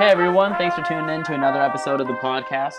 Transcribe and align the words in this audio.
Hey 0.00 0.08
everyone, 0.08 0.54
thanks 0.54 0.74
for 0.74 0.82
tuning 0.82 1.14
in 1.14 1.22
to 1.24 1.34
another 1.34 1.60
episode 1.60 2.00
of 2.00 2.06
the 2.06 2.14
podcast. 2.14 2.78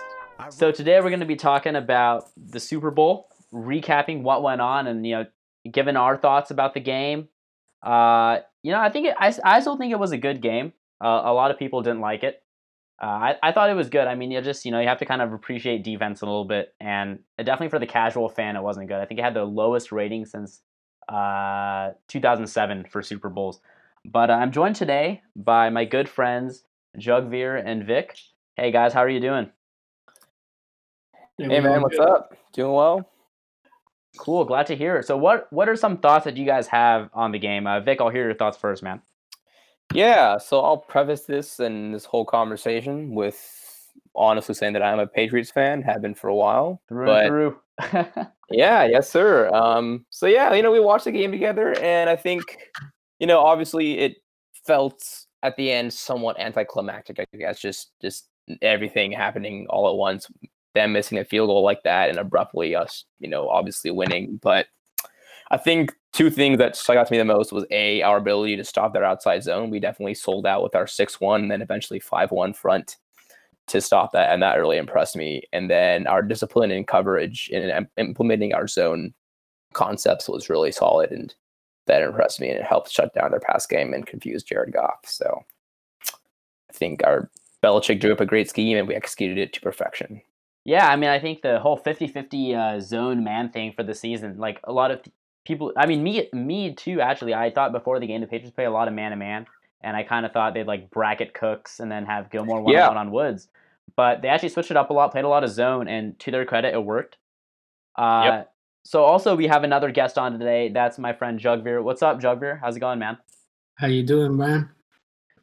So 0.50 0.72
today 0.72 0.98
we're 1.00 1.08
going 1.10 1.20
to 1.20 1.24
be 1.24 1.36
talking 1.36 1.76
about 1.76 2.24
the 2.36 2.58
Super 2.58 2.90
Bowl, 2.90 3.28
recapping 3.54 4.22
what 4.22 4.42
went 4.42 4.60
on, 4.60 4.88
and 4.88 5.06
you 5.06 5.14
know, 5.14 5.26
giving 5.70 5.94
our 5.94 6.16
thoughts 6.16 6.50
about 6.50 6.74
the 6.74 6.80
game. 6.80 7.28
Uh, 7.80 8.38
you 8.64 8.72
know, 8.72 8.80
I 8.80 8.90
think 8.90 9.06
it, 9.06 9.14
I, 9.16 9.32
I 9.44 9.60
still 9.60 9.76
think 9.76 9.92
it 9.92 10.00
was 10.00 10.10
a 10.10 10.18
good 10.18 10.42
game. 10.42 10.72
Uh, 11.00 11.22
a 11.24 11.32
lot 11.32 11.52
of 11.52 11.60
people 11.60 11.80
didn't 11.80 12.00
like 12.00 12.24
it. 12.24 12.42
Uh, 13.00 13.06
I, 13.06 13.36
I 13.40 13.52
thought 13.52 13.70
it 13.70 13.74
was 13.74 13.88
good. 13.88 14.08
I 14.08 14.16
mean, 14.16 14.32
you 14.32 14.40
just 14.40 14.64
you 14.64 14.72
know 14.72 14.80
you 14.80 14.88
have 14.88 14.98
to 14.98 15.06
kind 15.06 15.22
of 15.22 15.32
appreciate 15.32 15.84
defense 15.84 16.22
a 16.22 16.26
little 16.26 16.44
bit, 16.44 16.74
and 16.80 17.20
definitely 17.38 17.68
for 17.68 17.78
the 17.78 17.86
casual 17.86 18.30
fan, 18.30 18.56
it 18.56 18.62
wasn't 18.64 18.88
good. 18.88 19.00
I 19.00 19.04
think 19.04 19.20
it 19.20 19.22
had 19.22 19.34
the 19.34 19.44
lowest 19.44 19.92
rating 19.92 20.26
since 20.26 20.60
uh, 21.08 21.90
2007 22.08 22.86
for 22.90 23.00
Super 23.00 23.28
Bowls. 23.28 23.60
But 24.04 24.28
uh, 24.28 24.32
I'm 24.32 24.50
joined 24.50 24.74
today 24.74 25.22
by 25.36 25.70
my 25.70 25.84
good 25.84 26.08
friends 26.08 26.64
Jugveer 26.98 27.62
and 27.64 27.84
Vic. 27.84 28.16
Hey 28.56 28.70
guys, 28.70 28.92
how 28.92 29.00
are 29.00 29.08
you 29.08 29.20
doing? 29.20 29.50
Hey 31.38 31.60
man, 31.60 31.80
what's 31.82 31.98
up? 31.98 32.36
Doing 32.52 32.72
well? 32.72 33.08
Cool, 34.18 34.44
glad 34.44 34.66
to 34.66 34.76
hear. 34.76 34.96
It. 34.96 35.06
So, 35.06 35.16
what 35.16 35.50
what 35.52 35.68
are 35.68 35.76
some 35.76 35.96
thoughts 35.96 36.26
that 36.26 36.36
you 36.36 36.44
guys 36.44 36.66
have 36.66 37.08
on 37.14 37.32
the 37.32 37.38
game? 37.38 37.66
Uh, 37.66 37.80
Vic, 37.80 38.00
I'll 38.00 38.10
hear 38.10 38.24
your 38.24 38.34
thoughts 38.34 38.58
first, 38.58 38.82
man. 38.82 39.00
Yeah, 39.94 40.38
so 40.38 40.60
I'll 40.60 40.76
preface 40.76 41.22
this 41.22 41.60
and 41.60 41.94
this 41.94 42.04
whole 42.04 42.24
conversation 42.24 43.14
with 43.14 43.38
honestly 44.14 44.54
saying 44.54 44.74
that 44.74 44.82
I'm 44.82 44.98
a 44.98 45.06
Patriots 45.06 45.50
fan, 45.50 45.82
have 45.82 46.02
been 46.02 46.14
for 46.14 46.28
a 46.28 46.34
while. 46.34 46.82
Through 46.88 47.06
but 47.06 47.26
and 47.26 47.28
through. 47.28 47.58
yeah, 48.50 48.84
yes, 48.84 49.10
sir. 49.10 49.48
Um, 49.52 50.04
so 50.10 50.26
yeah, 50.26 50.52
you 50.54 50.62
know, 50.62 50.72
we 50.72 50.80
watched 50.80 51.06
the 51.06 51.12
game 51.12 51.32
together, 51.32 51.76
and 51.78 52.10
I 52.10 52.16
think, 52.16 52.42
you 53.18 53.26
know, 53.26 53.40
obviously 53.40 53.98
it 53.98 54.16
felt 54.66 55.02
at 55.42 55.56
the 55.56 55.70
end 55.70 55.92
somewhat 55.92 56.38
anticlimactic. 56.38 57.18
I 57.18 57.36
guess 57.36 57.60
just 57.60 57.92
just 58.00 58.28
everything 58.60 59.12
happening 59.12 59.66
all 59.70 59.88
at 59.88 59.96
once, 59.96 60.28
them 60.74 60.92
missing 60.92 61.18
a 61.18 61.24
field 61.24 61.48
goal 61.48 61.62
like 61.62 61.82
that, 61.84 62.10
and 62.10 62.18
abruptly 62.18 62.74
us, 62.74 63.04
you 63.18 63.28
know, 63.28 63.48
obviously 63.48 63.90
winning. 63.90 64.38
But 64.42 64.66
I 65.50 65.56
think 65.56 65.94
two 66.12 66.30
things 66.30 66.58
that 66.58 66.76
stuck 66.76 66.96
out 66.96 67.06
to 67.06 67.12
me 67.12 67.18
the 67.18 67.24
most 67.24 67.52
was 67.52 67.66
a 67.70 68.02
our 68.02 68.16
ability 68.16 68.56
to 68.56 68.64
stop 68.64 68.92
their 68.92 69.04
outside 69.04 69.42
zone. 69.42 69.70
We 69.70 69.80
definitely 69.80 70.14
sold 70.14 70.46
out 70.46 70.62
with 70.62 70.74
our 70.74 70.86
six 70.86 71.20
one, 71.20 71.42
and 71.42 71.50
then 71.50 71.62
eventually 71.62 72.00
five 72.00 72.30
one 72.30 72.54
front 72.54 72.96
to 73.68 73.80
stop 73.80 74.12
that, 74.12 74.32
and 74.32 74.42
that 74.42 74.56
really 74.56 74.76
impressed 74.76 75.16
me. 75.16 75.42
And 75.52 75.70
then 75.70 76.06
our 76.06 76.22
discipline 76.22 76.70
in 76.70 76.84
coverage 76.84 77.50
and 77.52 77.86
implementing 77.96 78.54
our 78.54 78.66
zone 78.66 79.14
concepts 79.72 80.28
was 80.28 80.50
really 80.50 80.72
solid, 80.72 81.10
and 81.12 81.34
that 81.86 82.02
impressed 82.02 82.40
me, 82.40 82.48
and 82.48 82.58
it 82.58 82.64
helped 82.64 82.90
shut 82.90 83.12
down 83.14 83.30
their 83.30 83.40
pass 83.40 83.66
game 83.66 83.92
and 83.92 84.06
confuse 84.06 84.42
Jared 84.42 84.72
Goff. 84.72 85.00
So 85.04 85.44
I 86.08 86.72
think 86.72 87.02
our 87.04 87.30
Belichick 87.62 88.00
drew 88.00 88.12
up 88.12 88.20
a 88.20 88.26
great 88.26 88.48
scheme, 88.48 88.76
and 88.76 88.88
we 88.88 88.94
executed 88.94 89.38
it 89.38 89.52
to 89.54 89.60
perfection. 89.60 90.22
Yeah, 90.64 90.88
I 90.88 90.96
mean, 90.96 91.10
I 91.10 91.18
think 91.18 91.42
the 91.42 91.58
whole 91.58 91.78
50-50 91.78 92.56
uh, 92.56 92.80
zone 92.80 93.24
man 93.24 93.50
thing 93.50 93.72
for 93.74 93.82
the 93.82 93.94
season, 93.94 94.38
like 94.38 94.60
a 94.64 94.72
lot 94.72 94.90
of 94.92 95.00
people, 95.44 95.72
I 95.76 95.86
mean, 95.86 96.02
me, 96.04 96.28
me 96.32 96.72
too. 96.74 97.00
Actually, 97.00 97.34
I 97.34 97.50
thought 97.50 97.72
before 97.72 97.98
the 97.98 98.06
game 98.06 98.20
the 98.20 98.28
Patriots 98.28 98.54
play 98.54 98.64
a 98.64 98.70
lot 98.70 98.86
of 98.86 98.94
man 98.94 99.10
to 99.10 99.16
man, 99.16 99.46
and 99.80 99.96
I 99.96 100.04
kind 100.04 100.24
of 100.24 100.32
thought 100.32 100.54
they'd 100.54 100.66
like 100.66 100.88
bracket 100.90 101.34
Cooks 101.34 101.80
and 101.80 101.90
then 101.90 102.06
have 102.06 102.30
Gilmore 102.30 102.60
one 102.60 102.74
Yeah. 102.74 102.88
on 102.88 103.10
Woods, 103.10 103.48
but 103.96 104.22
they 104.22 104.28
actually 104.28 104.50
switched 104.50 104.70
it 104.70 104.76
up 104.76 104.90
a 104.90 104.92
lot, 104.92 105.10
played 105.10 105.24
a 105.24 105.28
lot 105.28 105.42
of 105.42 105.50
zone, 105.50 105.88
and 105.88 106.16
to 106.20 106.30
their 106.30 106.44
credit, 106.44 106.74
it 106.74 106.84
worked. 106.84 107.16
Uh, 107.96 108.22
Yep. 108.24 108.51
So 108.84 109.04
also 109.04 109.36
we 109.36 109.46
have 109.46 109.64
another 109.64 109.90
guest 109.90 110.18
on 110.18 110.32
today. 110.32 110.68
That's 110.68 110.98
my 110.98 111.12
friend 111.12 111.38
Jugveer. 111.38 111.82
What's 111.82 112.02
up, 112.02 112.20
Jugveer? 112.20 112.60
How's 112.60 112.76
it 112.76 112.80
going, 112.80 112.98
man? 112.98 113.16
How 113.76 113.86
you 113.86 114.02
doing, 114.02 114.36
man? 114.36 114.70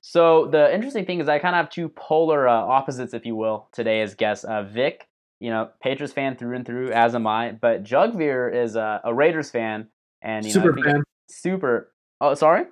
So 0.02 0.48
the 0.48 0.74
interesting 0.74 1.06
thing 1.06 1.20
is 1.20 1.28
I 1.30 1.40
kind 1.40 1.56
of 1.56 1.58
have 1.66 1.70
two 1.70 1.90
polar 1.90 2.48
uh, 2.48 2.54
opposites, 2.54 3.14
if 3.14 3.26
you 3.26 3.36
will, 3.36 3.68
today 3.72 4.02
as 4.02 4.16
guests. 4.16 4.46
Uh, 4.46 4.64
Vic, 4.64 5.08
you 5.40 5.50
know, 5.50 5.70
Patriots 5.82 6.14
fan 6.14 6.36
through 6.36 6.56
and 6.56 6.66
through, 6.66 6.92
as 6.92 7.16
am 7.16 7.28
I. 7.28 7.52
But 7.54 7.84
Jugveer 7.84 8.54
is 8.54 8.76
a, 8.76 9.02
a 9.04 9.14
Raiders 9.14 9.52
fan, 9.52 9.88
and 10.22 10.46
you 10.46 10.54
know, 10.54 10.62
super 10.62 10.74
think- 10.74 10.86
fan, 10.86 11.04
super. 11.30 11.92
Oh, 12.22 12.34
sorry, 12.34 12.66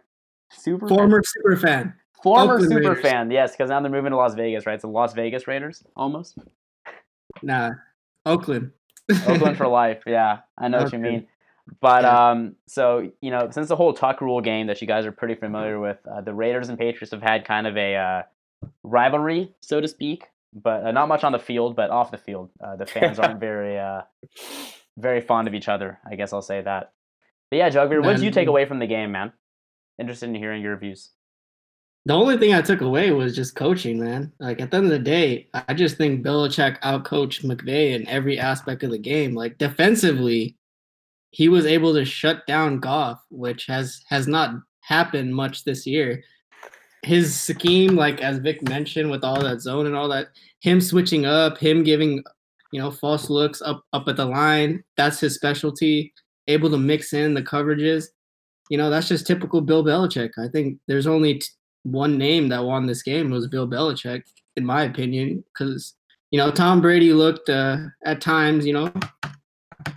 super 0.51 0.87
fan? 0.87 0.97
former 0.97 1.21
super 1.25 1.55
fan. 1.57 1.93
former 2.23 2.53
Oakland 2.55 2.71
super 2.71 2.89
Raiders. 2.89 3.01
fan. 3.01 3.31
Yes, 3.31 3.51
because 3.51 3.69
now 3.69 3.79
they're 3.81 3.91
moving 3.91 4.11
to 4.11 4.17
Las 4.17 4.33
Vegas, 4.35 4.65
right? 4.65 4.73
It's 4.75 4.83
So 4.83 4.89
Las 4.89 5.13
Vegas 5.13 5.47
Raiders, 5.47 5.83
almost 5.95 6.37
Nah, 7.41 7.71
Oakland. 8.25 8.71
Oakland 9.27 9.57
for 9.57 9.67
life. 9.83 10.03
Yeah, 10.05 10.39
I 10.57 10.67
know 10.67 10.83
what 10.83 10.93
you 10.93 10.99
mean. 10.99 11.27
But 11.81 12.03
Yeah. 12.03 12.29
um, 12.31 12.55
so 12.67 13.11
you 13.21 13.31
know, 13.31 13.49
since 13.51 13.67
the 13.67 13.75
whole 13.75 13.93
Tuck 13.93 14.21
Rule 14.21 14.41
game 14.41 14.67
that 14.67 14.81
you 14.81 14.87
guys 14.87 15.05
are 15.05 15.11
pretty 15.11 15.35
familiar 15.35 15.79
with, 15.79 15.97
uh, 16.09 16.21
the 16.21 16.33
Raiders 16.33 16.69
and 16.69 16.77
Patriots 16.77 17.11
have 17.11 17.21
had 17.21 17.45
kind 17.45 17.67
of 17.67 17.75
a 17.77 17.95
uh, 17.95 18.21
rivalry, 18.83 19.53
so 19.61 19.81
to 19.81 19.87
speak. 19.87 20.25
But 20.53 20.85
uh, 20.85 20.91
not 20.91 21.07
much 21.09 21.23
on 21.23 21.33
the 21.33 21.39
field, 21.39 21.75
but 21.75 21.89
off 21.89 22.09
the 22.09 22.17
field, 22.17 22.49
uh, 22.63 22.77
the 22.77 22.85
fans 22.85 23.19
aren't 23.19 23.39
very, 23.49 23.77
uh, 23.77 24.01
very 24.97 25.21
fond 25.21 25.47
of 25.47 25.53
each 25.53 25.67
other. 25.67 25.99
I 26.09 26.15
guess 26.15 26.31
I'll 26.33 26.41
say 26.41 26.61
that. 26.61 26.93
But 27.51 27.57
yeah, 27.57 27.69
Jugveer, 27.69 28.03
what 28.03 28.13
did 28.15 28.23
you 28.23 28.31
take 28.31 28.47
away 28.47 28.65
from 28.65 28.79
the 28.79 28.87
game, 28.87 29.11
man? 29.11 29.33
Interested 29.99 30.29
in 30.29 30.35
hearing 30.35 30.61
your 30.61 30.77
views. 30.77 31.11
The 32.07 32.13
only 32.13 32.37
thing 32.37 32.53
I 32.53 32.61
took 32.61 32.79
away 32.79 33.11
was 33.11 33.35
just 33.35 33.57
coaching, 33.57 33.99
man. 33.99 34.31
Like 34.39 34.61
at 34.61 34.71
the 34.71 34.77
end 34.77 34.85
of 34.85 34.93
the 34.93 34.99
day, 34.99 35.49
I 35.53 35.73
just 35.73 35.97
think 35.97 36.23
Belichick 36.23 36.79
outcoached 36.79 37.43
McVay 37.43 37.95
in 37.95 38.07
every 38.07 38.39
aspect 38.39 38.81
of 38.83 38.91
the 38.91 38.97
game. 38.97 39.35
Like 39.35 39.57
defensively, 39.57 40.55
he 41.31 41.49
was 41.49 41.65
able 41.65 41.93
to 41.93 42.05
shut 42.05 42.47
down 42.47 42.79
Goff, 42.79 43.19
which 43.29 43.65
has 43.65 44.01
has 44.07 44.25
not 44.25 44.55
happened 44.79 45.35
much 45.35 45.65
this 45.65 45.85
year. 45.85 46.23
His 47.03 47.37
scheme, 47.37 47.97
like 47.97 48.21
as 48.21 48.37
Vic 48.37 48.61
mentioned, 48.69 49.11
with 49.11 49.25
all 49.25 49.41
that 49.41 49.59
zone 49.59 49.85
and 49.85 49.95
all 49.95 50.07
that, 50.07 50.27
him 50.61 50.79
switching 50.79 51.25
up, 51.25 51.57
him 51.57 51.83
giving, 51.83 52.23
you 52.71 52.79
know, 52.79 52.89
false 52.89 53.29
looks 53.29 53.61
up 53.61 53.83
up 53.91 54.07
at 54.07 54.15
the 54.15 54.25
line, 54.25 54.81
that's 54.95 55.19
his 55.19 55.35
specialty. 55.35 56.13
Able 56.47 56.69
to 56.69 56.77
mix 56.77 57.11
in 57.11 57.33
the 57.33 57.43
coverages, 57.43 58.05
you 58.69 58.77
know, 58.77 58.89
that's 58.89 59.09
just 59.09 59.27
typical 59.27 59.61
Bill 59.61 59.83
Belichick. 59.83 60.31
I 60.37 60.47
think 60.47 60.79
there's 60.87 61.07
only 61.07 61.39
t- 61.39 61.47
one 61.91 62.17
name 62.17 62.49
that 62.49 62.63
won 62.63 62.85
this 62.85 63.01
game 63.03 63.29
was 63.29 63.47
Bill 63.47 63.67
Belichick, 63.67 64.23
in 64.55 64.65
my 64.65 64.83
opinion, 64.83 65.43
because 65.53 65.93
you 66.31 66.37
know 66.37 66.51
Tom 66.51 66.81
Brady 66.81 67.13
looked 67.13 67.49
uh, 67.49 67.77
at 68.05 68.21
times, 68.21 68.65
you 68.65 68.73
know, 68.73 68.91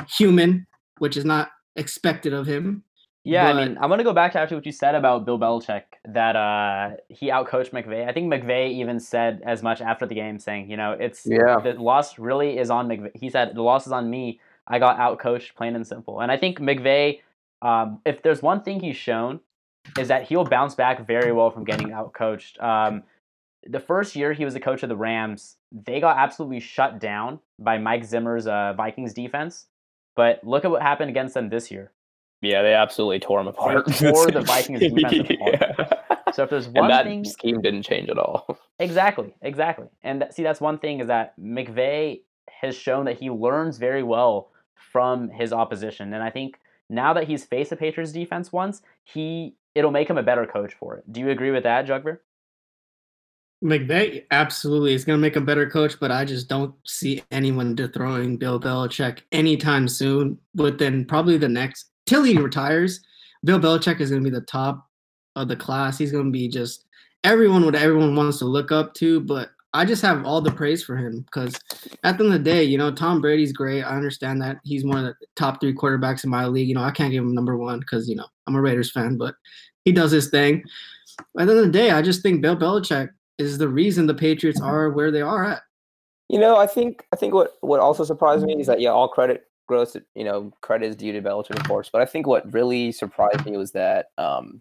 human, 0.08 0.66
which 0.98 1.16
is 1.16 1.24
not 1.24 1.50
expected 1.76 2.32
of 2.32 2.46
him. 2.46 2.82
Yeah, 3.22 3.48
I 3.48 3.52
But- 3.52 3.56
mean, 3.68 3.78
I'm 3.80 3.90
gonna 3.90 4.04
go 4.04 4.14
back 4.14 4.32
to 4.32 4.38
actually 4.40 4.56
what 4.56 4.66
you 4.66 4.72
said 4.72 4.94
about 4.94 5.26
Bill 5.26 5.38
Belichick 5.38 5.82
that 6.06 6.36
uh, 6.36 6.96
he 7.08 7.28
outcoached 7.28 7.70
McVay. 7.70 8.08
I 8.08 8.12
think 8.12 8.32
McVay 8.32 8.70
even 8.72 8.98
said 8.98 9.42
as 9.44 9.62
much 9.62 9.82
after 9.82 10.06
the 10.06 10.14
game, 10.14 10.38
saying, 10.38 10.70
you 10.70 10.76
know, 10.76 10.92
it's 10.92 11.26
Yeah. 11.26 11.58
the 11.62 11.74
loss 11.74 12.18
really 12.18 12.56
is 12.58 12.70
on 12.70 12.88
McVay. 12.88 13.10
He 13.14 13.28
said 13.28 13.54
the 13.54 13.62
loss 13.62 13.86
is 13.86 13.92
on 13.92 14.08
me. 14.08 14.40
I 14.66 14.78
got 14.78 14.98
outcoached, 14.98 15.54
plain 15.54 15.76
and 15.76 15.86
simple. 15.86 16.20
And 16.20 16.32
I 16.32 16.36
think 16.38 16.60
McVay, 16.60 17.20
um, 17.60 18.00
if 18.06 18.22
there's 18.22 18.40
one 18.42 18.62
thing 18.62 18.80
he's 18.80 18.96
shown, 18.96 19.40
is 19.98 20.08
that 20.08 20.24
he'll 20.24 20.44
bounce 20.44 20.74
back 20.74 21.06
very 21.06 21.32
well 21.32 21.50
from 21.50 21.64
getting 21.64 21.88
outcoached. 21.88 22.62
Um, 22.62 23.02
the 23.66 23.80
first 23.80 24.16
year 24.16 24.32
he 24.32 24.44
was 24.44 24.54
the 24.54 24.60
coach 24.60 24.82
of 24.82 24.88
the 24.88 24.96
Rams, 24.96 25.56
they 25.72 26.00
got 26.00 26.16
absolutely 26.16 26.60
shut 26.60 26.98
down 26.98 27.40
by 27.58 27.78
Mike 27.78 28.04
Zimmer's 28.04 28.46
uh, 28.46 28.72
Vikings 28.76 29.14
defense. 29.14 29.66
But 30.16 30.42
look 30.44 30.64
at 30.64 30.70
what 30.70 30.82
happened 30.82 31.10
against 31.10 31.34
them 31.34 31.48
this 31.48 31.70
year. 31.70 31.92
Yeah, 32.42 32.62
they 32.62 32.74
absolutely 32.74 33.20
tore 33.20 33.40
him 33.40 33.48
apart. 33.48 33.86
tore 33.86 34.30
the 34.30 34.42
Vikings 34.46 34.80
defense 34.94 35.30
apart. 35.30 35.56
Yeah. 35.60 36.32
So 36.32 36.44
if 36.44 36.50
there's 36.50 36.68
one 36.68 36.84
and 36.84 36.92
that 36.92 37.04
thing, 37.04 37.24
scheme 37.24 37.60
didn't 37.60 37.82
change 37.82 38.08
at 38.08 38.18
all. 38.18 38.58
exactly, 38.78 39.34
exactly, 39.42 39.88
and 40.02 40.22
that, 40.22 40.34
see 40.34 40.42
that's 40.42 40.60
one 40.60 40.78
thing 40.78 41.00
is 41.00 41.08
that 41.08 41.38
McVay 41.40 42.20
has 42.48 42.76
shown 42.76 43.04
that 43.06 43.18
he 43.18 43.30
learns 43.30 43.78
very 43.78 44.02
well 44.02 44.50
from 44.74 45.28
his 45.28 45.52
opposition, 45.52 46.12
and 46.14 46.22
I 46.22 46.30
think 46.30 46.58
now 46.88 47.12
that 47.14 47.24
he's 47.24 47.44
faced 47.44 47.70
the 47.70 47.76
Patriots 47.76 48.12
defense 48.12 48.52
once, 48.52 48.82
he 49.04 49.54
it'll 49.74 49.90
make 49.90 50.08
him 50.08 50.18
a 50.18 50.22
better 50.22 50.46
coach 50.46 50.74
for 50.78 50.96
it. 50.96 51.12
Do 51.12 51.20
you 51.20 51.30
agree 51.30 51.50
with 51.50 51.64
that, 51.64 51.86
Jugveer? 51.86 52.18
McVay 53.62 54.24
absolutely 54.30 54.94
is 54.94 55.04
going 55.04 55.18
to 55.18 55.20
make 55.20 55.36
him 55.36 55.42
a 55.42 55.46
better 55.46 55.68
coach, 55.68 56.00
but 56.00 56.10
I 56.10 56.24
just 56.24 56.48
don't 56.48 56.74
see 56.86 57.22
anyone 57.30 57.74
dethroning 57.74 58.38
Bill 58.38 58.58
Belichick 58.58 59.20
anytime 59.32 59.86
soon. 59.86 60.38
Within 60.54 61.04
probably 61.04 61.36
the 61.36 61.48
next 61.48 61.90
till 62.06 62.22
he 62.22 62.38
retires, 62.38 63.00
Bill 63.44 63.60
Belichick 63.60 64.00
is 64.00 64.10
going 64.10 64.24
to 64.24 64.30
be 64.30 64.34
the 64.34 64.44
top 64.46 64.88
of 65.36 65.48
the 65.48 65.56
class. 65.56 65.98
He's 65.98 66.12
going 66.12 66.26
to 66.26 66.30
be 66.30 66.48
just 66.48 66.86
everyone 67.22 67.64
what 67.66 67.74
everyone 67.74 68.16
wants 68.16 68.38
to 68.38 68.46
look 68.46 68.72
up 68.72 68.94
to. 68.94 69.20
But 69.20 69.50
I 69.74 69.84
just 69.84 70.02
have 70.02 70.24
all 70.24 70.40
the 70.40 70.50
praise 70.50 70.82
for 70.82 70.96
him 70.96 71.20
because 71.20 71.54
at 72.02 72.16
the 72.16 72.24
end 72.24 72.32
of 72.34 72.42
the 72.42 72.50
day, 72.50 72.64
you 72.64 72.78
know, 72.78 72.90
Tom 72.90 73.20
Brady's 73.20 73.52
great. 73.52 73.82
I 73.82 73.94
understand 73.94 74.40
that 74.40 74.58
he's 74.64 74.84
one 74.84 74.98
of 74.98 75.04
the 75.04 75.14
top 75.36 75.60
three 75.60 75.74
quarterbacks 75.74 76.24
in 76.24 76.30
my 76.30 76.46
league. 76.46 76.68
You 76.68 76.74
know, 76.74 76.82
I 76.82 76.90
can't 76.90 77.12
give 77.12 77.22
him 77.22 77.34
number 77.34 77.56
one 77.56 77.80
because 77.80 78.08
you 78.08 78.16
know 78.16 78.26
I'm 78.50 78.56
a 78.56 78.60
Raiders 78.60 78.90
fan, 78.90 79.16
but 79.16 79.34
he 79.84 79.92
does 79.92 80.10
his 80.10 80.28
thing. 80.28 80.64
At 81.18 81.24
the 81.34 81.40
end 81.42 81.50
of 81.50 81.56
the 81.56 81.68
day, 81.70 81.92
I 81.92 82.02
just 82.02 82.22
think 82.22 82.42
Bill 82.42 82.56
Belichick 82.56 83.10
is 83.38 83.58
the 83.58 83.68
reason 83.68 84.06
the 84.06 84.14
Patriots 84.14 84.60
are 84.60 84.90
where 84.90 85.10
they 85.10 85.22
are 85.22 85.44
at. 85.44 85.62
You 86.28 86.38
know, 86.38 86.56
I 86.56 86.66
think 86.66 87.04
I 87.12 87.16
think 87.16 87.32
what 87.34 87.52
what 87.60 87.80
also 87.80 88.04
surprised 88.04 88.44
me 88.44 88.60
is 88.60 88.66
that 88.66 88.80
yeah, 88.80 88.90
all 88.90 89.08
credit 89.08 89.44
gross 89.66 89.96
you 90.16 90.24
know 90.24 90.52
credit 90.62 90.86
is 90.86 90.96
due 90.96 91.12
to 91.12 91.22
Belichick, 91.22 91.56
of 91.58 91.66
course. 91.68 91.88
But 91.92 92.02
I 92.02 92.06
think 92.06 92.26
what 92.26 92.52
really 92.52 92.92
surprised 92.92 93.44
me 93.46 93.56
was 93.56 93.70
that 93.72 94.06
um, 94.18 94.60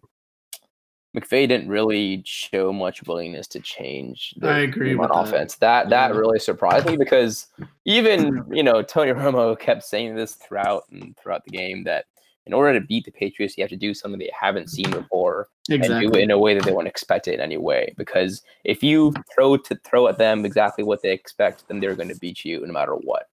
McVay 1.16 1.48
didn't 1.48 1.68
really 1.70 2.22
show 2.26 2.72
much 2.72 3.04
willingness 3.08 3.48
to 3.50 3.60
change 3.60 4.34
the 4.38 4.50
I 4.50 4.60
agree 4.60 4.94
on 4.96 5.08
that. 5.08 5.12
offense. 5.14 5.56
That 5.58 5.90
that 5.90 6.12
Yeah. 6.12 6.18
really 6.18 6.40
surprised 6.40 6.86
me 6.86 6.98
because 6.98 7.48
even 7.86 8.44
you 8.52 8.64
know 8.64 8.82
Tony 8.82 9.12
Romo 9.12 9.58
kept 9.60 9.84
saying 9.84 10.16
this 10.16 10.36
throughout 10.36 10.84
and 10.92 11.16
throughout 11.18 11.44
the 11.46 11.52
game 11.58 11.84
that 11.86 12.06
in 12.50 12.54
order 12.54 12.80
to 12.80 12.84
beat 12.84 13.06
the 13.06 13.12
Patriots, 13.12 13.56
you 13.56 13.62
have 13.64 13.70
to 13.70 13.76
do 13.78 13.94
something 13.94 14.18
they 14.18 14.32
haven't 14.38 14.72
seen 14.72 14.90
before 14.90 15.50
and 15.70 15.84
do 15.84 16.10
it 16.10 16.16
in 16.16 16.32
a 16.32 16.38
way 16.40 16.56
that 16.56 16.64
they 16.64 16.72
won't 16.72 16.88
expect 16.88 17.28
it 17.28 17.36
in 17.36 17.42
any 17.42 17.58
way. 17.58 17.94
Because 17.96 18.42
if 18.64 18.82
you 18.82 19.14
throw 19.32 19.56
to 19.56 19.76
throw 19.86 20.08
at 20.08 20.18
them 20.18 20.44
exactly 20.46 20.84
what 20.84 21.04
they 21.04 21.12
expect, 21.12 21.68
then 21.68 21.80
they're 21.80 21.94
going 21.94 22.10
to 22.10 22.18
beat 22.18 22.44
you 22.44 22.66
no 22.66 22.74
matter 22.74 22.94
what. 22.94 23.28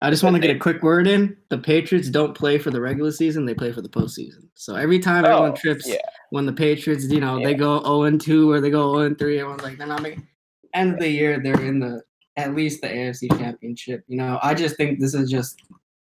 I 0.00 0.10
just 0.10 0.22
want 0.22 0.36
to 0.36 0.40
get 0.40 0.54
a 0.54 0.58
quick 0.60 0.84
word 0.84 1.08
in. 1.08 1.36
The 1.48 1.58
Patriots 1.58 2.08
don't 2.08 2.36
play 2.36 2.56
for 2.56 2.70
the 2.70 2.80
regular 2.80 3.10
season; 3.10 3.46
they 3.46 3.54
play 3.54 3.72
for 3.72 3.82
the 3.82 3.88
postseason. 3.88 4.46
So 4.54 4.76
every 4.76 5.00
time 5.00 5.24
oh, 5.24 5.28
everyone 5.28 5.50
Oh, 5.50 5.56
trips 5.56 5.88
yeah. 5.88 5.96
when 6.30 6.46
the 6.46 6.52
Patriots, 6.52 7.04
you 7.06 7.18
know, 7.18 7.38
Yeah. 7.38 7.46
they 7.48 7.54
go 7.54 7.82
zero 7.82 8.04
and 8.04 8.20
two 8.20 8.48
or 8.48 8.60
they 8.60 8.70
go 8.70 8.92
zero 8.92 9.06
and 9.06 9.18
three, 9.18 9.40
everyone's 9.40 9.64
like, 9.64 9.76
they're 9.76 9.88
not 9.88 10.02
making. 10.02 10.24
End 10.72 10.92
of 10.94 11.00
the 11.00 11.08
year, 11.08 11.40
they're 11.42 11.60
in 11.62 11.80
the 11.80 12.02
at 12.36 12.54
least 12.54 12.80
the 12.80 12.86
AFC 12.88 13.28
Championship. 13.40 14.04
You 14.06 14.18
know, 14.18 14.38
I 14.40 14.54
just 14.54 14.76
think 14.76 15.00
this 15.00 15.14
is 15.14 15.28
just 15.28 15.60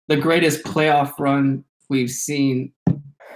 the 0.08 0.16
greatest 0.16 0.62
playoff 0.64 1.18
run 1.18 1.62
we've 1.92 2.10
seen 2.10 2.72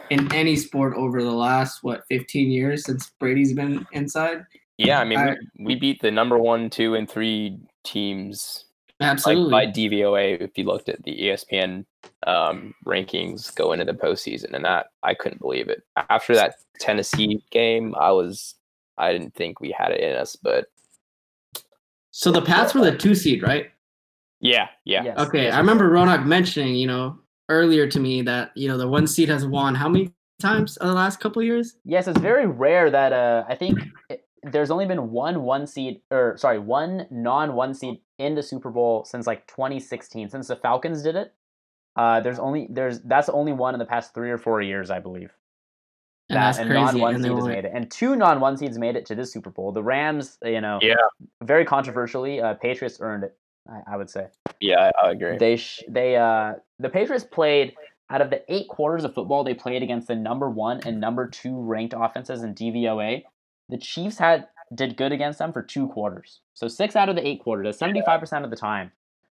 in 0.09 0.33
any 0.33 0.57
sport 0.57 0.95
over 0.97 1.23
the 1.23 1.31
last 1.31 1.83
what 1.83 2.05
15 2.09 2.51
years 2.51 2.85
since 2.87 3.11
Brady's 3.21 3.53
been 3.53 3.87
inside. 3.93 4.45
Yeah, 4.79 4.99
I 4.99 5.05
mean, 5.05 5.19
I- 5.19 5.37
we, 5.59 5.65
we 5.67 5.75
beat 5.77 6.01
the 6.01 6.11
number 6.11 6.39
one, 6.39 6.71
two, 6.71 6.95
and 6.95 7.09
three 7.09 7.59
teams 7.85 8.65
like 8.99 9.11
Absolutely. 9.11 9.51
by 9.51 9.67
DVOA. 9.67 10.41
If 10.41 10.57
you 10.57 10.65
looked 10.65 10.89
at 10.89 11.03
the 11.03 11.15
ESPN 11.15 11.85
um, 12.27 12.75
rankings 12.87 13.55
going 13.55 13.79
into 13.81 13.93
the 13.93 13.99
postseason, 13.99 14.55
and 14.55 14.65
that 14.65 14.87
I 15.03 15.13
couldn't 15.13 15.41
believe 15.43 15.69
it. 15.69 15.83
After 16.09 16.35
that 16.35 16.55
Tennessee 16.81 17.45
game, 17.51 17.95
I 17.99 18.11
was 18.13 18.55
I 18.97 19.13
didn't 19.13 19.35
think 19.35 19.61
we 19.61 19.71
had 19.77 19.91
it 19.93 20.01
in 20.01 20.17
us, 20.17 20.35
but 20.37 20.69
so 22.11 22.33
the 22.33 22.41
Pats 22.41 22.75
were 22.75 22.81
the 22.91 22.97
two 22.97 23.15
seed, 23.15 23.43
right? 23.43 23.71
yeah, 24.41 24.69
yeah, 24.85 25.03
Yes, 25.05 25.19
Okay, 25.19 25.45
yes, 25.45 25.55
I 25.55 25.59
remember 25.59 25.91
Ronak 25.91 26.25
mentioning, 26.25 26.75
you 26.77 26.87
know, 26.87 27.19
earlier 27.49 27.87
to 27.89 28.01
me 28.01 28.23
that 28.23 28.53
you 28.55 28.69
know 28.69 28.77
the 28.79 28.89
one 28.89 29.07
seed 29.07 29.29
has 29.29 29.47
won 29.47 29.75
how 29.75 29.89
many 29.89 30.13
times 30.41 30.77
in 30.81 30.87
the 30.87 30.95
last 30.95 31.21
couple 31.21 31.41
of 31.41 31.47
years? 31.47 31.77
Yes, 31.85 32.09
it's 32.09 32.19
very 32.21 32.47
rare 32.47 32.91
that 32.91 33.13
uh, 33.13 33.45
I 33.49 33.55
think 33.55 33.79
it, 34.11 34.27
there's 34.43 34.71
only 34.71 34.87
been 34.87 35.11
one 35.11 35.43
one 35.43 35.67
seed, 35.67 36.01
or 36.11 36.37
sorry, 36.37 36.59
one 36.59 37.07
non 37.11 37.55
one 37.55 37.75
seed 37.75 38.01
in 38.19 38.35
the 38.35 38.43
Super 38.43 38.71
Bowl 38.71 39.05
since 39.05 39.27
like 39.27 39.47
2016, 39.47 40.31
since 40.31 40.49
the 40.49 40.57
Falcons 40.57 41.03
did 41.03 41.17
it. 41.17 41.33
Uh, 41.97 42.21
there's 42.21 42.39
only 42.39 42.69
there's 42.71 43.01
that's 43.03 43.27
the 43.27 43.33
only 43.33 43.53
one 43.53 43.75
in 43.75 43.79
the 43.79 43.87
past 43.87 44.13
three 44.15 44.31
or 44.31 44.39
four 44.39 44.61
years, 44.61 44.91
I 44.91 44.99
believe. 45.01 45.33
And 46.29 46.37
that 46.37 46.47
that's 46.47 46.59
and 46.59 46.69
crazy. 46.69 46.83
non 46.85 47.01
one 47.01 47.15
And 47.15 47.25
seed 47.25 47.33
has 47.33 47.45
made 47.47 47.65
it, 47.65 47.71
and 47.75 47.91
two 47.91 48.17
non 48.17 48.41
one 48.41 48.57
seeds 48.57 48.79
made 48.79 48.97
it 48.97 49.07
to 49.07 49.15
this 49.15 49.33
Super 49.33 49.51
Bowl. 49.51 49.73
The 49.73 49.83
Rams, 49.83 50.39
you 50.45 50.61
know, 50.61 50.79
Yeah. 50.83 50.95
very 51.43 51.65
controversially, 51.65 52.41
uh, 52.41 52.55
Patriots 52.55 52.99
earned 53.01 53.25
it. 53.25 53.37
I, 53.69 53.95
I 53.95 53.97
would 53.97 54.11
say 54.11 54.27
yeah. 54.61 54.91
I, 55.03 55.07
I 55.07 55.11
agree. 55.13 55.39
they 55.39 55.57
sh- 55.57 55.83
they 55.89 56.17
uh 56.17 56.55
the 56.79 56.89
Patriots 56.89 57.25
played 57.25 57.75
out 58.11 58.21
of 58.21 58.31
the 58.31 58.43
eight 58.53 58.69
quarters 58.69 59.05
of 59.05 59.15
football 59.15 59.45
they 59.45 59.55
played 59.55 59.83
against 59.83 60.09
the 60.09 60.15
number 60.15 60.49
one 60.49 60.81
and 60.87 61.01
number 61.01 61.29
two 61.29 61.61
ranked 61.61 61.95
offenses 61.97 62.43
in 62.43 62.55
DVOA. 62.55 63.23
The 63.69 63.79
Chiefs 63.79 64.19
had 64.19 64.47
did 64.75 64.97
good 64.97 65.13
against 65.13 65.39
them 65.39 65.53
for 65.53 65.63
two 65.63 65.89
quarters. 65.89 66.41
So 66.55 66.69
six 66.69 66.97
out 66.97 67.09
of 67.09 67.17
the 67.17 67.27
eight 67.27 67.43
quarters, 67.43 67.79
seventy 67.79 68.03
five 68.05 68.21
percent 68.21 68.45
of 68.45 68.51
the 68.51 68.57
time, 68.57 68.93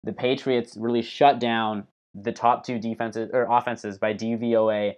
the 0.05 0.13
Patriots 0.13 0.77
really 0.77 1.03
shut 1.03 1.39
down 1.39 1.87
the 2.15 2.33
top 2.33 2.65
two 2.65 2.79
defenses 2.79 3.31
or 3.33 3.47
offenses 3.51 3.99
by 3.99 4.15
DVOA 4.15 4.95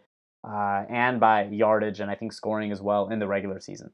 uh, 0.48 0.84
and 0.88 1.18
by 1.18 1.44
yardage 1.44 2.00
and 2.00 2.10
I 2.10 2.14
think 2.14 2.32
scoring 2.32 2.70
as 2.72 2.80
well 2.80 3.08
in 3.08 3.18
the 3.18 3.26
regular 3.26 3.60
season. 3.60 3.90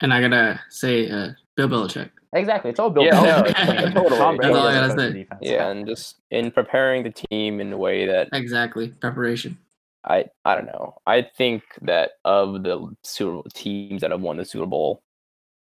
And 0.00 0.12
I 0.14 0.20
gotta 0.20 0.60
say, 0.70 1.10
uh, 1.10 1.30
Bill 1.56 1.68
Belichick. 1.68 2.10
Exactly, 2.34 2.70
it's 2.70 2.78
all 2.78 2.90
built. 2.90 3.06
Yeah, 3.06 3.20
no, 3.22 3.42
Tom 3.52 4.36
totally. 4.36 4.36
Brady 4.36 4.52
That's 4.52 4.56
all 4.56 4.66
I 4.68 4.74
gotta 4.74 5.00
say. 5.00 5.12
defense. 5.12 5.40
yeah, 5.42 5.68
and 5.68 5.86
just 5.86 6.16
in 6.30 6.50
preparing 6.50 7.02
the 7.02 7.10
team 7.10 7.60
in 7.60 7.72
a 7.72 7.76
way 7.78 8.06
that 8.06 8.28
Exactly, 8.32 8.88
preparation. 8.88 9.58
I 10.04 10.26
I 10.44 10.54
don't 10.54 10.66
know. 10.66 10.94
I 11.06 11.22
think 11.22 11.62
that 11.82 12.12
of 12.24 12.62
the 12.62 12.94
Super 13.02 13.32
Bowl 13.32 13.46
teams 13.54 14.02
that 14.02 14.10
have 14.10 14.20
won 14.20 14.36
the 14.36 14.44
Super 14.44 14.66
Bowl, 14.66 15.02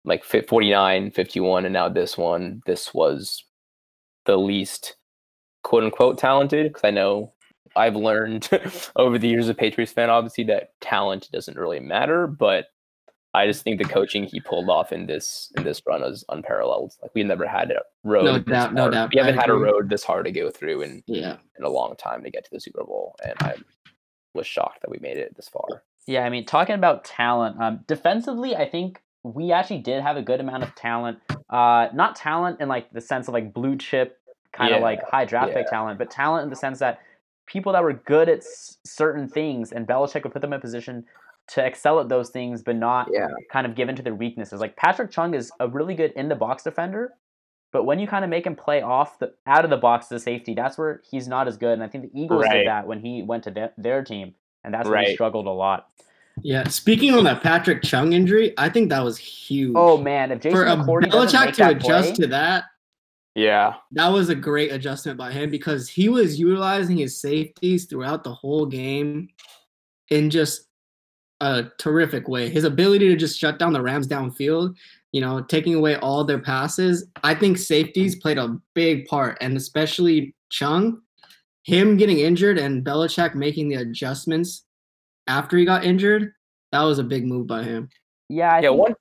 like 0.03 0.23
fi- 0.23 0.41
49, 0.41 1.11
51, 1.11 1.65
and 1.65 1.73
now 1.73 1.87
this 1.87 2.17
one, 2.17 2.61
this 2.65 2.93
was 2.93 3.43
the 4.25 4.37
least 4.37 4.95
quote 5.63 5.83
unquote 5.83 6.17
talented. 6.17 6.67
Because 6.67 6.83
I 6.83 6.91
know 6.91 7.31
I've 7.75 7.95
learned 7.95 8.49
over 8.97 9.17
the 9.17 9.27
years 9.29 9.47
of 9.47 9.57
Patriots 9.57 9.93
fan, 9.93 10.09
obviously, 10.09 10.43
that 10.45 10.71
talent 10.81 11.29
doesn't 11.31 11.57
really 11.57 11.79
matter. 11.79 12.27
But 12.27 12.65
I 13.35 13.47
just 13.47 13.63
think 13.63 13.77
the 13.79 13.85
coaching 13.87 14.23
he 14.23 14.39
pulled 14.39 14.69
off 14.69 14.91
in 14.91 15.05
this 15.05 15.51
in 15.57 15.63
this 15.63 15.81
run 15.85 16.03
is 16.03 16.23
unparalleled. 16.29 16.93
Like 17.01 17.11
we 17.13 17.23
never 17.23 17.47
had 17.47 17.71
a 17.71 17.81
road. 18.03 18.25
No 18.25 18.33
this 18.37 18.45
doubt, 18.45 18.73
no 18.73 18.81
hard- 18.83 18.93
doubt. 18.93 19.09
We 19.13 19.19
haven't 19.19 19.37
had 19.37 19.49
a 19.49 19.53
road 19.55 19.89
this 19.89 20.03
hard 20.03 20.25
to 20.25 20.31
go 20.31 20.49
through 20.49 20.81
in 20.81 21.03
Yeah. 21.07 21.37
in 21.57 21.65
a 21.65 21.69
long 21.69 21.95
time 21.97 22.23
to 22.23 22.29
get 22.31 22.45
to 22.45 22.51
the 22.51 22.59
Super 22.59 22.83
Bowl, 22.83 23.15
and 23.23 23.33
I 23.41 23.55
was 24.33 24.47
shocked 24.47 24.81
that 24.81 24.89
we 24.89 24.97
made 25.01 25.17
it 25.17 25.35
this 25.35 25.47
far. 25.49 25.83
Yeah, 26.07 26.23
I 26.25 26.29
mean, 26.29 26.45
talking 26.45 26.75
about 26.75 27.03
talent, 27.03 27.59
um, 27.59 27.79
defensively, 27.87 28.55
I 28.55 28.69
think 28.69 29.01
we 29.23 29.51
actually 29.51 29.79
did 29.79 30.03
have 30.03 30.17
a 30.17 30.21
good 30.21 30.39
amount 30.39 30.63
of 30.63 30.75
talent. 30.75 31.19
Uh, 31.49 31.87
not 31.93 32.15
talent 32.15 32.61
in 32.61 32.67
like 32.67 32.91
the 32.91 33.01
sense 33.01 33.27
of 33.27 33.33
like 33.33 33.53
blue 33.53 33.75
chip, 33.77 34.19
kind 34.53 34.71
of 34.73 34.79
Yeah, 34.79 34.83
like 34.85 34.99
high 35.09 35.25
draft 35.25 35.53
pick 35.53 35.67
talent, 35.69 35.97
but 35.97 36.11
talent 36.11 36.43
in 36.43 36.49
the 36.49 36.55
sense 36.55 36.79
that 36.79 36.99
people 37.47 37.71
that 37.73 37.81
were 37.83 37.93
good 37.93 38.29
at 38.29 38.39
s- 38.39 38.77
certain 38.83 39.27
things, 39.27 39.71
and 39.71 39.87
Belichick 39.87 40.23
would 40.23 40.31
put 40.33 40.41
them 40.41 40.53
in 40.53 40.57
a 40.57 40.61
position 40.61 41.05
to 41.47 41.65
excel 41.65 41.99
at 41.99 42.09
those 42.09 42.29
things, 42.29 42.63
but 42.63 42.75
not 42.75 43.09
Yeah. 43.13 43.27
kind 43.51 43.67
of 43.67 43.75
give 43.75 43.89
into 43.89 44.01
their 44.01 44.15
weaknesses. 44.15 44.59
Like 44.59 44.75
Patrick 44.75 45.11
Chung 45.11 45.33
is 45.33 45.51
a 45.59 45.67
really 45.67 45.93
good 45.93 46.11
in 46.13 46.27
the 46.29 46.35
box 46.35 46.63
defender, 46.63 47.13
but 47.71 47.83
when 47.83 47.99
you 47.99 48.07
kind 48.07 48.23
of 48.23 48.29
make 48.29 48.45
him 48.45 48.55
play 48.55 48.81
off 48.81 49.19
the 49.19 49.33
out 49.45 49.63
of 49.63 49.69
the 49.69 49.77
box 49.77 50.11
as 50.11 50.21
a 50.21 50.23
safety, 50.23 50.53
that's 50.55 50.77
where 50.77 51.01
he's 51.09 51.27
not 51.27 51.47
as 51.47 51.57
good. 51.57 51.73
And 51.73 51.83
I 51.83 51.87
think 51.87 52.11
the 52.11 52.19
Eagles 52.19 52.43
Right. 52.45 52.59
did 52.59 52.67
that 52.67 52.87
when 52.87 52.99
he 52.99 53.21
went 53.21 53.43
to 53.43 53.51
their, 53.51 53.73
their 53.77 54.03
team, 54.03 54.33
and 54.63 54.73
that's 54.73 54.89
where 54.89 55.03
he 55.03 55.13
struggled 55.13 55.45
a 55.45 55.51
lot. 55.51 55.87
Yeah. 56.41 56.67
Speaking 56.67 57.13
on 57.13 57.23
that 57.25 57.41
Patrick 57.43 57.81
Chung 57.83 58.11
injury, 58.13 58.53
I 58.57 58.67
think 58.69 58.89
that 58.89 59.03
was 59.03 59.17
huge. 59.17 59.73
Oh 59.75 59.97
man, 59.97 60.31
if 60.31 60.41
Jason 60.41 60.57
for 60.57 60.65
a 60.65 60.75
McCourty 60.75 61.09
doesn't 61.11 61.39
Belichick 61.39 61.53
to 61.55 61.69
adjust 61.69 62.15
play, 62.15 62.25
to 62.25 62.27
that, 62.31 62.63
Yeah, 63.35 63.75
that 63.91 64.07
was 64.09 64.29
a 64.29 64.35
great 64.35 64.71
adjustment 64.71 65.17
by 65.17 65.31
him 65.31 65.49
because 65.49 65.87
he 65.89 66.09
was 66.09 66.39
utilizing 66.39 66.97
his 66.97 67.19
safeties 67.19 67.85
throughout 67.85 68.23
the 68.23 68.33
whole 68.33 68.65
game 68.65 69.27
and 70.09 70.31
just 70.31 70.69
a 71.41 71.65
terrific 71.77 72.27
way. 72.27 72.49
His 72.49 72.63
ability 72.63 73.07
to 73.09 73.15
just 73.15 73.39
shut 73.39 73.59
down 73.59 73.73
the 73.73 73.81
Rams 73.81 74.07
downfield, 74.07 74.75
you 75.11 75.21
know, 75.21 75.41
taking 75.41 75.75
away 75.75 75.97
all 75.97 76.23
their 76.23 76.39
passes. 76.39 77.05
I 77.23 77.35
think 77.35 77.57
safeties 77.57 78.15
played 78.15 78.37
a 78.37 78.57
big 78.73 79.05
part, 79.07 79.37
and 79.41 79.57
especially 79.57 80.33
Chung, 80.49 81.01
him 81.63 81.97
getting 81.97 82.19
injured 82.19 82.57
and 82.57 82.85
Belichick 82.85 83.35
making 83.35 83.69
the 83.69 83.75
adjustments 83.75 84.63
after 85.27 85.57
he 85.57 85.65
got 85.65 85.83
injured. 85.83 86.33
That 86.71 86.83
was 86.83 86.99
a 86.99 87.03
big 87.03 87.25
move 87.25 87.47
by 87.47 87.63
him. 87.63 87.89
yeah, 88.29 88.51
I 88.53 88.59
yeah. 88.59 88.69
think 88.69 88.79
One. 88.79 88.91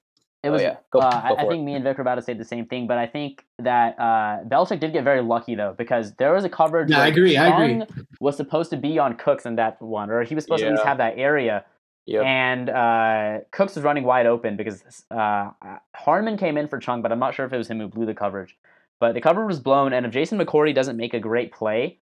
it 0.42 0.48
oh, 0.48 0.52
was. 0.52 0.62
yeah. 0.62 0.76
Go, 0.90 1.00
uh, 1.00 1.28
go 1.28 1.34
I, 1.34 1.42
I 1.42 1.48
think 1.48 1.62
it. 1.62 1.64
me 1.64 1.74
and 1.74 1.84
Vic 1.84 1.98
were 1.98 2.02
about 2.02 2.14
to 2.16 2.22
say 2.22 2.34
the 2.34 2.44
same 2.44 2.66
thing, 2.66 2.86
but 2.86 2.98
I 2.98 3.06
think 3.06 3.44
that 3.58 3.98
uh, 3.98 4.44
Belichick 4.48 4.80
did 4.80 4.92
get 4.92 5.04
very 5.04 5.20
lucky 5.22 5.54
though 5.54 5.74
because 5.76 6.14
there 6.14 6.32
was 6.32 6.44
a 6.44 6.48
coverage. 6.48 6.90
Yeah, 6.90 6.98
I 6.98 7.00
where 7.00 7.08
agree, 7.08 7.36
I 7.36 7.64
agree. 7.64 7.86
Was 8.20 8.36
supposed 8.36 8.70
to 8.70 8.76
be 8.76 8.98
on 8.98 9.16
Cooks 9.16 9.46
in 9.46 9.56
that 9.56 9.80
one, 9.82 10.10
or 10.10 10.22
he 10.22 10.34
was 10.34 10.44
supposed 10.44 10.60
to 10.60 10.66
at 10.66 10.72
least 10.72 10.84
have 10.84 10.98
that 10.98 11.18
area. 11.18 11.64
Yep. 12.06 12.24
And 12.24 12.70
uh, 12.70 13.38
Cooks 13.50 13.74
was 13.76 13.84
running 13.84 14.04
wide 14.04 14.26
open 14.26 14.56
because 14.56 14.82
uh, 15.10 15.50
Harmon 15.94 16.36
came 16.36 16.56
in 16.58 16.68
for 16.68 16.78
Chung, 16.78 17.00
but 17.02 17.10
I'm 17.12 17.18
not 17.18 17.34
sure 17.34 17.46
if 17.46 17.52
it 17.52 17.56
was 17.56 17.68
him 17.68 17.80
who 17.80 17.88
blew 17.88 18.06
the 18.06 18.14
coverage. 18.14 18.56
But 19.00 19.14
the 19.14 19.20
cover 19.20 19.44
was 19.46 19.58
blown, 19.58 19.92
and 19.92 20.06
if 20.06 20.12
Jason 20.12 20.38
McCourty 20.38 20.74
doesn't 20.74 20.96
make 20.96 21.14
a 21.14 21.20
great 21.20 21.52
play, 21.52 21.98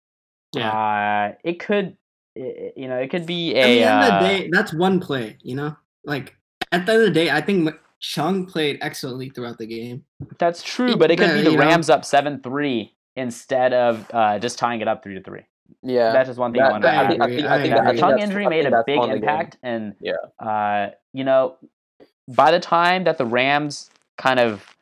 uh, 0.56 1.32
it 1.44 1.60
could, 1.60 1.98
i- 2.38 2.72
you 2.76 2.88
know, 2.88 2.98
it 2.98 3.10
could 3.10 3.26
be 3.26 3.56
a. 3.56 3.62
at 3.62 3.64
the 3.64 3.84
end 3.84 4.04
of 4.04 4.14
uh, 4.14 4.20
the 4.20 4.26
day, 4.38 4.50
that's 4.52 4.74
one 4.74 5.00
play, 5.00 5.38
you 5.42 5.56
know? 5.56 5.76
Like 6.06 6.36
at 6.72 6.86
the 6.86 6.94
end 6.94 7.02
of 7.02 7.08
the 7.08 7.14
day, 7.14 7.30
I 7.30 7.42
think 7.42 7.70
Chung 8.00 8.46
played 8.46 8.78
excellently 8.82 9.30
throughout 9.30 9.58
the 9.58 9.66
game. 9.68 10.06
That's 10.40 10.64
true, 10.64 10.96
but 10.96 11.12
it 11.12 11.18
could 11.18 11.30
Yeah, 11.30 11.34
be 11.36 11.42
the 11.44 11.52
you 11.52 11.58
know. 11.58 11.64
Rams 11.64 11.90
up 11.90 12.06
seven 12.06 12.42
three 12.42 12.96
instead 13.16 13.74
of 13.74 14.10
uh, 14.14 14.40
just 14.40 14.58
tying 14.58 14.82
it 14.82 14.88
up 14.88 15.04
three 15.04 15.16
to 15.16 15.22
three. 15.22 15.42
Yeah. 15.84 16.12
That's 16.12 16.28
just 16.30 16.40
one 16.40 16.52
thing 16.52 16.62
I 16.62 16.66
That- 16.66 16.72
wanted 16.72 16.82
to 16.82 16.88
that- 16.88 16.98
I 16.98 17.04
add. 17.04 17.10
think, 17.10 17.22
I 17.22 17.28
think, 17.28 17.46
I 17.48 17.62
think, 17.62 17.74
I 17.74 17.78
I 17.78 17.82
The 17.82 17.88
think 17.90 18.00
Chung 18.00 18.20
injury 18.20 18.48
made 18.48 18.66
a 18.66 18.84
big 18.86 18.98
one 19.00 19.10
of 19.12 19.16
the 19.16 19.20
game. 19.26 19.30
impact, 19.30 19.58
and 19.64 19.96
Yeah. 20.02 20.14
uh, 20.40 20.90
you 21.14 21.24
know, 21.24 21.56
by 22.28 22.52
the 22.52 22.60
time 22.60 23.04
that 23.06 23.18
the 23.18 23.26
Rams 23.26 23.90
kind 24.18 24.40
of 24.40 24.76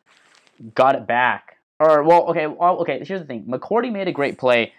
got 0.74 0.96
it 0.96 1.06
back, 1.06 1.58
or 1.80 2.04
well, 2.04 2.24
okay, 2.30 2.48
well, 2.48 2.78
okay. 2.80 3.04
Here's 3.06 3.20
the 3.22 3.26
thing: 3.28 3.44
McCourty 3.46 3.92
made 3.92 4.08
a 4.08 4.12
great 4.12 4.38
play, 4.38 4.74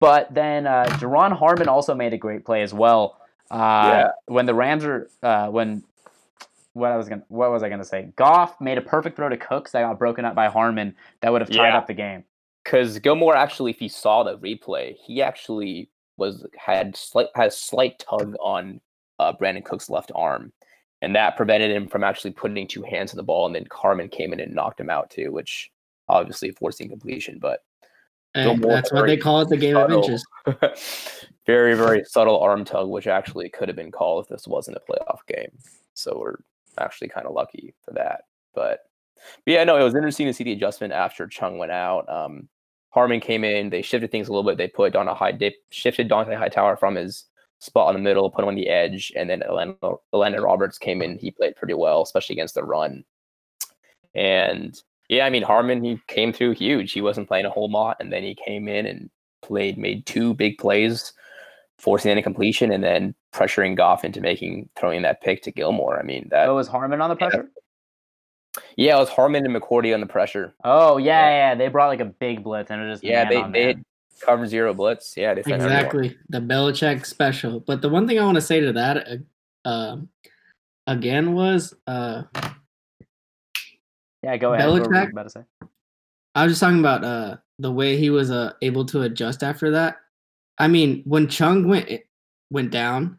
but 0.00 0.32
then 0.32 0.66
uh, 0.66 0.84
Duron 0.98 1.32
Harmon 1.32 1.68
also 1.68 1.94
made 1.94 2.12
a 2.12 2.18
great 2.18 2.44
play 2.44 2.62
as 2.62 2.72
well. 2.74 3.16
Uh, 3.50 3.56
Yeah. 3.56 4.10
When 4.26 4.44
the 4.46 4.54
Rams 4.54 4.84
are 4.84 5.08
uh, 5.22 5.48
when 5.48 5.82
what 6.74 6.92
I 6.92 6.96
was 6.96 7.08
gonna 7.08 7.22
what 7.28 7.50
was 7.50 7.62
I 7.62 7.68
gonna 7.70 7.82
say? 7.84 8.10
Goff 8.14 8.60
made 8.60 8.78
a 8.78 8.82
perfect 8.82 9.16
throw 9.16 9.28
to 9.28 9.36
Cooks 9.36 9.72
that 9.72 9.80
got 9.80 9.98
broken 9.98 10.24
up 10.24 10.34
by 10.34 10.46
Harmon 10.48 10.94
that 11.22 11.32
would 11.32 11.40
have 11.40 11.50
tied 11.50 11.68
Yeah. 11.70 11.78
up 11.78 11.86
the 11.86 11.94
game. 11.94 12.24
Because 12.68 12.98
Gilmore 12.98 13.34
actually, 13.34 13.70
if 13.70 13.78
he 13.78 13.88
saw 13.88 14.22
the 14.22 14.36
replay, 14.36 14.94
he 14.94 15.22
actually 15.22 15.88
was 16.18 16.44
had 16.54 16.94
slight 16.94 17.28
has 17.34 17.56
slight 17.56 17.98
tug 17.98 18.36
on 18.40 18.78
uh, 19.18 19.32
Brandin 19.32 19.64
Cook's 19.64 19.88
left 19.88 20.12
arm, 20.14 20.52
and 21.00 21.16
that 21.16 21.38
prevented 21.38 21.70
him 21.70 21.88
from 21.88 22.04
actually 22.04 22.32
putting 22.32 22.68
two 22.68 22.82
hands 22.82 23.10
on 23.10 23.16
the 23.16 23.22
ball. 23.22 23.46
And 23.46 23.54
then 23.54 23.66
Harmon 23.72 24.10
came 24.10 24.34
in 24.34 24.40
and 24.40 24.54
knocked 24.54 24.80
him 24.80 24.90
out 24.90 25.08
too, 25.08 25.32
which 25.32 25.70
obviously 26.10 26.50
forcing 26.50 26.90
completion, 26.90 27.38
but 27.38 27.62
that's 28.34 28.92
what 28.92 29.06
they 29.06 29.16
call 29.16 29.40
it 29.40 29.48
the 29.48 29.56
game 29.56 29.74
of 29.74 29.84
subtle. 29.84 30.02
inches. 30.02 30.26
very, 31.46 31.74
very 31.74 32.04
subtle 32.04 32.38
arm 32.38 32.66
tug, 32.66 32.90
which 32.90 33.06
actually 33.06 33.48
could 33.48 33.68
have 33.68 33.76
been 33.76 33.90
called 33.90 34.26
if 34.26 34.28
this 34.28 34.46
wasn't 34.46 34.76
a 34.76 34.92
playoff 34.92 35.20
game. 35.26 35.50
So 35.94 36.18
we're 36.18 36.36
actually 36.78 37.08
kind 37.08 37.26
of 37.26 37.32
lucky 37.32 37.72
for 37.82 37.94
that. 37.94 38.24
But, 38.54 38.80
but 39.46 39.52
yeah, 39.54 39.64
no, 39.64 39.78
it 39.78 39.84
was 39.84 39.94
interesting 39.94 40.26
to 40.26 40.34
see 40.34 40.44
the 40.44 40.52
adjustment 40.52 40.92
after 40.92 41.26
Chung 41.26 41.56
went 41.56 41.72
out. 41.72 42.06
Um, 42.10 42.50
Harmon 42.98 43.20
came 43.20 43.44
in, 43.44 43.70
they 43.70 43.80
shifted 43.80 44.10
things 44.10 44.26
a 44.26 44.32
little 44.32 44.42
bit. 44.42 44.58
They 44.58 44.66
put 44.66 44.92
Dont'a 44.92 45.16
High, 45.16 45.30
they 45.30 45.54
shifted 45.70 46.08
Dont'a 46.08 46.36
Hightower 46.36 46.76
from 46.76 46.96
his 46.96 47.26
spot 47.60 47.94
in 47.94 48.02
the 48.02 48.02
middle, 48.02 48.28
put 48.28 48.42
him 48.42 48.48
on 48.48 48.56
the 48.56 48.68
edge, 48.68 49.12
and 49.14 49.30
then 49.30 49.44
Elandon, 49.48 50.00
Elandon 50.12 50.42
Roberts 50.42 50.78
came 50.78 51.00
in. 51.00 51.16
He 51.16 51.30
played 51.30 51.54
pretty 51.54 51.74
well, 51.74 52.02
especially 52.02 52.34
against 52.34 52.56
the 52.56 52.64
run. 52.64 53.04
And 54.16 54.76
yeah, 55.08 55.26
I 55.26 55.30
mean 55.30 55.44
Harmon, 55.44 55.84
he 55.84 56.00
came 56.08 56.32
through 56.32 56.54
huge. 56.54 56.90
He 56.90 57.00
wasn't 57.00 57.28
playing 57.28 57.46
a 57.46 57.50
whole 57.50 57.70
lot, 57.70 57.98
and 58.00 58.12
then 58.12 58.24
he 58.24 58.36
came 58.44 58.66
in 58.66 58.84
and 58.84 59.10
played, 59.42 59.78
made 59.78 60.04
two 60.04 60.34
big 60.34 60.58
plays, 60.58 61.12
forcing 61.78 62.10
any 62.10 62.20
completion, 62.20 62.72
and 62.72 62.82
then 62.82 63.14
pressuring 63.32 63.76
Goff 63.76 64.04
into 64.04 64.20
making 64.20 64.70
throwing 64.76 65.02
that 65.02 65.22
pick 65.22 65.42
to 65.42 65.52
Gilmore. 65.52 66.00
I 66.00 66.02
mean 66.02 66.26
that. 66.32 66.48
Oh, 66.48 66.56
was 66.56 66.66
Harmon 66.66 67.00
on 67.00 67.10
the 67.10 67.16
pressure? 67.16 67.42
yeah, 67.42 67.60
it 68.76 68.94
was 68.94 69.08
Harmon 69.08 69.44
and 69.44 69.54
McCourty 69.54 69.94
on 69.94 70.00
the 70.00 70.06
pressure. 70.06 70.54
Oh 70.64 70.96
yeah, 70.98 71.20
yeah, 71.28 71.30
yeah. 71.50 71.54
They 71.54 71.68
brought 71.68 71.88
like 71.88 72.00
a 72.00 72.04
big 72.06 72.42
blitz 72.42 72.70
and 72.70 72.80
it 72.82 72.86
was 72.86 72.94
just 73.00 73.04
Yeah, 73.04 73.24
man 73.24 73.52
they 73.52 73.60
they 73.60 73.74
man. 73.74 73.84
cover 74.20 74.46
zero 74.46 74.74
blitz. 74.74 75.14
Yeah, 75.16 75.34
they 75.34 75.42
sent 75.42 75.54
everyone. 75.62 75.76
Exactly, 75.76 76.18
the 76.28 76.40
Belichick 76.40 77.06
special. 77.06 77.60
But 77.60 77.82
the 77.82 77.88
one 77.88 78.06
thing 78.06 78.18
I 78.18 78.24
want 78.24 78.36
to 78.36 78.40
say 78.40 78.60
to 78.60 78.72
that, 78.72 79.08
uh, 79.64 79.68
um, 79.68 80.08
again, 80.86 81.34
was 81.34 81.74
uh, 81.86 82.22
Yeah, 84.22 84.36
go 84.36 84.54
ahead. 84.54 84.68
What 84.68 84.82
Belichick? 84.82 85.10
about 85.12 85.22
to 85.24 85.30
say? 85.30 85.44
I 86.34 86.44
was 86.44 86.52
just 86.52 86.60
talking 86.60 86.80
about 86.80 87.04
uh, 87.04 87.36
the 87.58 87.72
way 87.72 87.96
he 87.96 88.10
was 88.10 88.30
uh, 88.30 88.52
able 88.62 88.84
to 88.86 89.02
adjust 89.02 89.42
after 89.42 89.70
that. 89.72 89.96
I 90.58 90.68
mean, 90.68 91.02
when 91.04 91.28
Chung 91.28 91.68
went 91.68 91.88
went 92.50 92.70
down, 92.70 93.18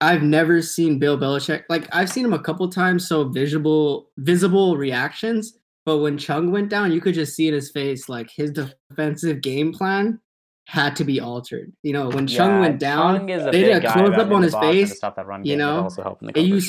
I've 0.00 0.22
never 0.22 0.62
seen 0.62 0.98
Bill 0.98 1.18
Belichick 1.18 1.64
like 1.68 1.88
I've 1.92 2.10
seen 2.10 2.24
him 2.24 2.32
a 2.32 2.38
couple 2.38 2.68
times, 2.68 3.08
so 3.08 3.24
visible 3.24 4.10
visible 4.18 4.76
reactions. 4.76 5.58
But 5.84 5.98
when 5.98 6.18
Chung 6.18 6.52
went 6.52 6.68
down, 6.68 6.92
you 6.92 7.00
could 7.00 7.14
just 7.14 7.34
see 7.34 7.48
in 7.48 7.54
his 7.54 7.70
face 7.70 8.08
like 8.08 8.30
his 8.30 8.52
defensive 8.52 9.40
game 9.40 9.72
plan 9.72 10.20
had 10.66 10.94
to 10.96 11.04
be 11.04 11.18
altered. 11.18 11.72
You 11.82 11.94
know, 11.94 12.10
when 12.10 12.26
Chung 12.26 12.56
Yeah, 12.56 12.60
went 12.60 12.78
down, 12.78 13.26
they 13.26 13.62
did 13.62 13.84
a 13.84 13.90
close 13.90 14.12
up 14.12 14.30
on 14.30 14.42
his 14.42 14.52
box 14.52 14.66
and 14.66 14.74
to 14.74 14.86
face, 14.86 14.96
stop 14.98 15.16
that 15.16 15.26
run 15.26 15.44
you 15.44 15.56
know, 15.56 15.88
and 16.34 16.46
you 16.46 16.60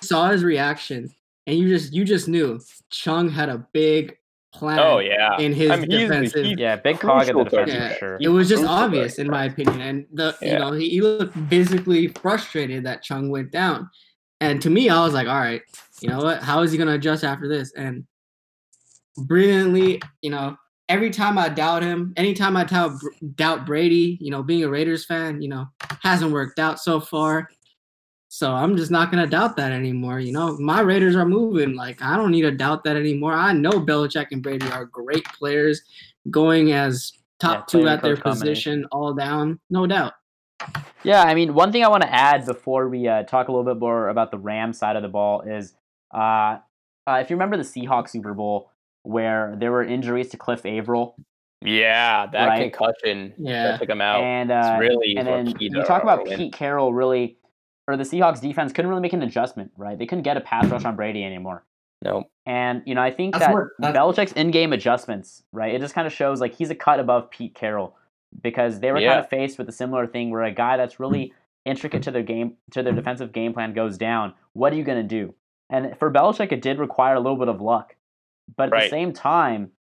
saw 0.00 0.30
his 0.30 0.44
reaction, 0.44 1.12
and 1.46 1.58
you 1.58 1.68
just 1.68 1.92
you 1.92 2.04
just 2.04 2.28
knew 2.28 2.60
Chung 2.90 3.28
had 3.28 3.48
a 3.48 3.66
big 3.72 4.16
plan. 4.52 4.78
Oh 4.78 4.98
yeah, 4.98 5.36
in 5.38 5.52
his 5.52 5.70
I 5.70 5.76
mean, 5.76 5.88
defensive- 5.90 6.44
he's 6.46 6.58
Yeah, 6.58 6.76
big 6.76 6.98
cog 7.00 7.28
in 7.28 7.36
the 7.36 7.44
defense 7.44 7.70
Yeah, 7.72 7.88
for 7.92 7.98
sure. 7.98 8.18
it 8.20 8.28
was 8.28 8.48
just 8.48 8.60
crucial 8.62 8.74
obvious 8.76 9.18
right 9.18 9.24
in 9.24 9.30
my 9.30 9.44
opinion 9.44 9.80
and 9.80 10.06
the 10.12 10.36
you 10.42 10.58
know 10.58 10.72
he, 10.72 10.88
he 10.88 11.00
looked 11.00 11.36
physically 11.48 12.08
frustrated 12.08 12.84
that 12.84 13.02
chung 13.02 13.30
went 13.30 13.50
down. 13.52 13.88
And 14.40 14.60
to 14.62 14.70
me 14.70 14.88
i 14.88 15.02
was 15.04 15.14
like 15.14 15.28
all 15.28 15.38
right 15.38 15.62
you 16.00 16.08
know 16.08 16.18
what? 16.18 16.42
How 16.42 16.62
is 16.62 16.70
he 16.70 16.78
going 16.78 16.86
to 16.88 16.94
adjust 16.94 17.24
after 17.24 17.48
this? 17.48 17.72
And 17.74 18.06
brilliantly 19.16 20.00
you 20.22 20.30
know 20.30 20.56
every 20.88 21.10
time 21.10 21.36
i 21.38 21.48
doubt 21.48 21.82
him 21.82 22.12
anytime 22.16 22.56
i 22.56 22.62
doubt, 22.64 22.92
doubt 23.34 23.66
brady 23.66 24.16
you 24.20 24.30
know 24.30 24.42
being 24.44 24.62
a 24.62 24.68
raiders 24.68 25.04
fan 25.04 25.42
you 25.42 25.48
know 25.48 25.66
hasn't 26.02 26.30
worked 26.30 26.58
out 26.60 26.78
so 26.78 27.00
far 27.00 27.48
so 28.28 28.52
i'm 28.52 28.76
just 28.76 28.90
not 28.90 29.10
going 29.10 29.22
to 29.22 29.28
doubt 29.30 29.56
that 29.56 29.72
anymore 29.72 30.20
you 30.20 30.32
know 30.32 30.56
my 30.58 30.80
raiders 30.80 31.16
are 31.16 31.24
moving 31.26 31.74
like 31.74 32.00
i 32.02 32.16
don't 32.16 32.30
need 32.30 32.42
to 32.42 32.50
doubt 32.50 32.84
that 32.84 32.96
anymore 32.96 33.32
i 33.32 33.52
know 33.52 33.72
Belichick 33.72 34.26
and 34.32 34.42
brady 34.42 34.70
are 34.70 34.84
great 34.84 35.24
players 35.24 35.82
going 36.30 36.72
as 36.72 37.12
top 37.40 37.60
Yeah, 37.72 37.80
two 37.80 37.88
at 37.88 38.02
their 38.02 38.16
coach 38.16 38.24
combination. 38.24 38.82
position, 38.82 38.88
all 38.92 39.14
down, 39.14 39.60
no 39.70 39.86
doubt. 39.86 40.12
Yeah, 41.04 41.22
I 41.22 41.34
mean, 41.34 41.54
one 41.54 41.70
thing 41.70 41.84
I 41.84 41.88
want 41.88 42.02
to 42.02 42.12
add 42.12 42.44
before 42.44 42.88
we 42.88 43.06
uh, 43.06 43.22
talk 43.22 43.46
a 43.48 43.52
little 43.52 43.64
bit 43.64 43.78
more 43.80 44.08
about 44.08 44.30
the 44.32 44.38
Rams 44.38 44.76
side 44.76 44.96
of 44.96 45.02
the 45.02 45.08
ball 45.08 45.42
is, 45.42 45.72
uh, 46.12 46.58
uh, 47.06 47.18
if 47.22 47.30
you 47.30 47.36
remember 47.36 47.56
the 47.56 47.62
Seahawks 47.62 48.10
Super 48.10 48.34
Bowl 48.34 48.72
where 49.04 49.54
there 49.58 49.70
were 49.70 49.84
injuries 49.84 50.28
to 50.30 50.36
Cliff 50.36 50.66
Avril, 50.66 51.14
yeah, 51.62 52.26
that 52.26 52.46
Right. 52.46 52.72
concussion 52.72 53.32
Yeah. 53.38 53.62
that 53.62 53.78
took 53.80 53.88
him 53.88 54.00
out. 54.00 54.22
and 54.24 54.50
it's 54.50 54.66
uh, 54.66 54.76
really 54.80 55.14
and 55.16 55.28
what 55.28 55.36
then 55.36 55.54
keyed 55.54 55.72
you 55.72 55.82
talk 55.84 56.02
about. 56.02 56.26
Pete 56.26 56.52
Carroll 56.52 56.92
really, 56.92 57.37
or 57.88 57.96
the 57.96 58.04
Seahawks 58.04 58.40
defense 58.40 58.72
couldn't 58.72 58.88
really 58.90 59.00
make 59.00 59.14
an 59.14 59.22
adjustment, 59.22 59.72
right? 59.76 59.98
They 59.98 60.06
couldn't 60.06 60.22
get 60.22 60.36
a 60.36 60.40
pass 60.40 60.66
rush 60.66 60.84
on 60.84 60.94
Brady 60.94 61.24
anymore. 61.24 61.64
No, 62.04 62.28
And 62.46 62.82
you 62.86 62.94
know, 62.94 63.02
I 63.02 63.10
think 63.10 63.34
That's 63.34 63.46
that 63.46 63.52
what- 63.54 63.68
that's- 63.80 63.96
Belichick's 64.00 64.32
in-game 64.34 64.72
adjustments, 64.72 65.42
right? 65.52 65.74
It 65.74 65.80
just 65.80 65.94
kind 65.94 66.06
of 66.06 66.12
shows 66.12 66.40
like 66.40 66.54
he's 66.54 66.70
a 66.70 66.74
cut 66.76 67.00
above 67.00 67.28
Pete 67.30 67.54
Carroll 67.56 67.96
because 68.40 68.78
they 68.78 68.92
were 68.92 68.98
Yeah. 69.00 69.08
kind 69.14 69.20
of 69.20 69.28
faced 69.28 69.58
with 69.58 69.68
a 69.68 69.72
similar 69.72 70.06
thing 70.06 70.30
where 70.30 70.44
a 70.44 70.52
guy 70.52 70.76
that's 70.76 71.00
really 71.00 71.32
intricate 71.64 72.02
to 72.04 72.10
their 72.12 72.22
game 72.22 72.54
to 72.70 72.82
their 72.84 72.92
defensive 72.92 73.32
game 73.32 73.52
plan 73.52 73.72
goes 73.72 73.98
down. 73.98 74.32
What 74.52 74.72
are 74.72 74.76
you 74.76 74.84
going 74.84 75.02
to 75.02 75.08
do? 75.08 75.34
And 75.70 75.98
for 75.98 76.10
Belichick, 76.10 76.52
it 76.52 76.62
did 76.62 76.78
require 76.78 77.14
a 77.16 77.20
little 77.20 77.36
bit 77.38 77.48
of 77.48 77.60
luck, 77.60 77.96
but 78.56 78.72
at 78.72 78.84
the 78.84 78.88
same 78.88 79.12
time, 79.12 79.72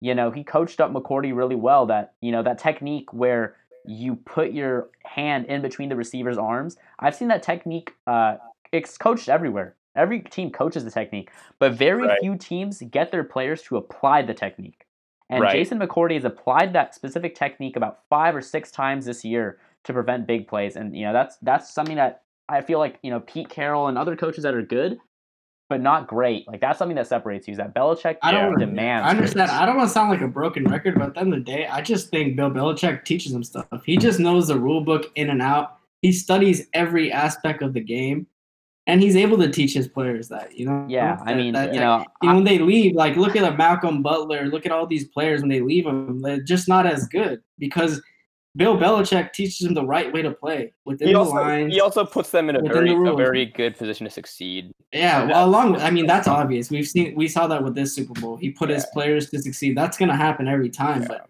you 0.00 0.14
know, 0.14 0.30
he 0.30 0.44
coached 0.44 0.80
up 0.80 0.90
McCourty 0.92 1.36
really 1.36 1.54
well. 1.56 1.84
That 1.86 2.14
you 2.22 2.32
know 2.32 2.42
that 2.42 2.58
technique 2.58 3.12
where 3.12 3.54
you 3.88 4.16
put 4.16 4.52
your 4.52 4.88
hand 5.04 5.46
in 5.46 5.62
between 5.62 5.88
the 5.88 5.96
receiver's 5.96 6.38
arms. 6.38 6.76
I've 6.98 7.14
seen 7.14 7.28
that 7.28 7.42
technique. 7.42 7.92
Uh, 8.06 8.36
it's 8.72 8.96
coached 8.98 9.28
everywhere. 9.28 9.76
Every 9.94 10.20
team 10.20 10.50
coaches 10.50 10.84
the 10.84 10.90
technique, 10.90 11.30
but 11.58 11.72
very 11.72 12.06
Right. 12.06 12.18
few 12.20 12.36
teams 12.36 12.82
get 12.82 13.10
their 13.10 13.24
players 13.24 13.62
to 13.62 13.76
apply 13.78 14.22
the 14.22 14.34
technique. 14.34 14.86
And 15.30 15.42
Right. 15.42 15.52
Jason 15.52 15.78
McCourty 15.78 16.14
has 16.14 16.24
applied 16.24 16.72
that 16.74 16.94
specific 16.94 17.34
technique 17.34 17.76
about 17.76 18.00
five 18.08 18.36
or 18.36 18.42
six 18.42 18.70
times 18.70 19.06
this 19.06 19.24
year 19.24 19.58
to 19.84 19.92
prevent 19.92 20.26
big 20.26 20.46
plays. 20.48 20.76
And 20.76 20.94
you 20.96 21.04
know 21.04 21.12
that's 21.12 21.36
that's 21.38 21.72
something 21.72 21.96
that 21.96 22.22
I 22.48 22.60
feel 22.60 22.78
like 22.78 22.98
you 23.02 23.10
know 23.10 23.20
Pete 23.20 23.48
Carroll 23.48 23.88
and 23.88 23.96
other 23.98 24.16
coaches 24.16 24.42
that 24.44 24.54
are 24.54 24.62
good, 24.62 24.98
but 25.68 25.80
not 25.80 26.06
great. 26.06 26.46
Like 26.46 26.60
that's 26.60 26.78
something 26.78 26.96
that 26.96 27.06
separates 27.06 27.46
you. 27.48 27.52
Is 27.52 27.58
that 27.58 27.74
Belichick 27.74 28.16
I 28.22 28.32
don't 28.32 28.58
demands. 28.58 29.06
I 29.06 29.10
understand. 29.10 29.50
I 29.50 29.66
don't 29.66 29.76
want 29.76 29.88
to 29.88 29.92
sound 29.92 30.10
like 30.10 30.20
a 30.20 30.28
broken 30.28 30.64
record, 30.64 30.94
but 30.94 31.08
at 31.08 31.14
the 31.14 31.20
end 31.20 31.32
of 31.34 31.44
the 31.44 31.44
day, 31.52 31.66
I 31.66 31.80
just 31.80 32.10
think 32.10 32.36
Bill 32.36 32.50
Belichick 32.50 33.04
teaches 33.04 33.32
him 33.32 33.42
stuff. 33.42 33.66
He 33.84 33.96
just 33.96 34.20
knows 34.20 34.48
the 34.48 34.58
rule 34.58 34.80
book 34.82 35.10
in 35.16 35.30
and 35.30 35.42
out. 35.42 35.78
He 36.02 36.12
studies 36.12 36.66
every 36.72 37.10
aspect 37.10 37.62
of 37.62 37.72
the 37.74 37.80
game, 37.80 38.26
and 38.86 39.02
he's 39.02 39.16
able 39.16 39.38
to 39.38 39.50
teach 39.50 39.72
his 39.74 39.88
players 39.88 40.28
that. 40.28 40.56
You 40.56 40.66
know. 40.66 40.86
Yeah, 40.88 41.18
I 41.26 41.34
mean, 41.34 41.52
that- 41.54 41.74
you 41.74 41.80
that- 41.80 41.84
know, 41.86 42.04
And 42.22 42.34
when 42.36 42.44
they 42.44 42.58
leave, 42.58 42.94
like 42.94 43.16
look 43.16 43.34
at 43.34 43.42
a 43.50 43.56
Malcolm 43.56 44.02
Butler, 44.02 44.46
look 44.46 44.66
at 44.66 44.72
all 44.72 44.86
these 44.86 45.08
players 45.08 45.40
when 45.40 45.48
they 45.48 45.60
leave 45.60 45.84
them, 45.84 46.20
they're 46.22 46.42
just 46.42 46.68
not 46.68 46.86
as 46.86 47.08
good 47.08 47.40
because 47.58 48.00
Bill 48.56 48.76
Belichick 48.76 49.32
teaches 49.32 49.58
them 49.58 49.74
the 49.74 49.84
right 49.84 50.10
way 50.12 50.22
to 50.22 50.30
play 50.30 50.72
within 50.86 51.08
he 51.08 51.12
the 51.12 51.18
also 51.18 51.34
lines. 51.34 51.74
he 51.74 51.80
also 51.80 52.04
puts 52.04 52.30
them 52.30 52.48
in 52.48 52.56
a 52.56 52.62
very 52.62 52.88
the 52.88 53.12
a 53.12 53.16
very 53.16 53.44
good 53.44 53.76
position 53.76 54.04
to 54.04 54.10
succeed. 54.10 54.72
Yeah, 54.92 55.26
well, 55.26 55.46
along 55.46 55.72
with, 55.72 55.82
I 55.82 55.90
mean, 55.90 56.06
that's 56.06 56.26
obvious. 56.26 56.70
We've 56.70 56.88
seen, 56.88 57.14
we 57.14 57.28
saw 57.28 57.46
that 57.48 57.62
with 57.62 57.74
this 57.74 57.94
Super 57.94 58.18
Bowl. 58.18 58.36
He 58.36 58.50
put 58.50 58.70
his 58.70 58.86
players 58.92 59.28
to 59.30 59.38
succeed. 59.38 59.76
That's 59.76 59.98
going 59.98 60.08
to 60.08 60.16
happen 60.16 60.48
every 60.48 60.70
time. 60.70 61.02
Yeah. 61.02 61.08
But 61.08 61.28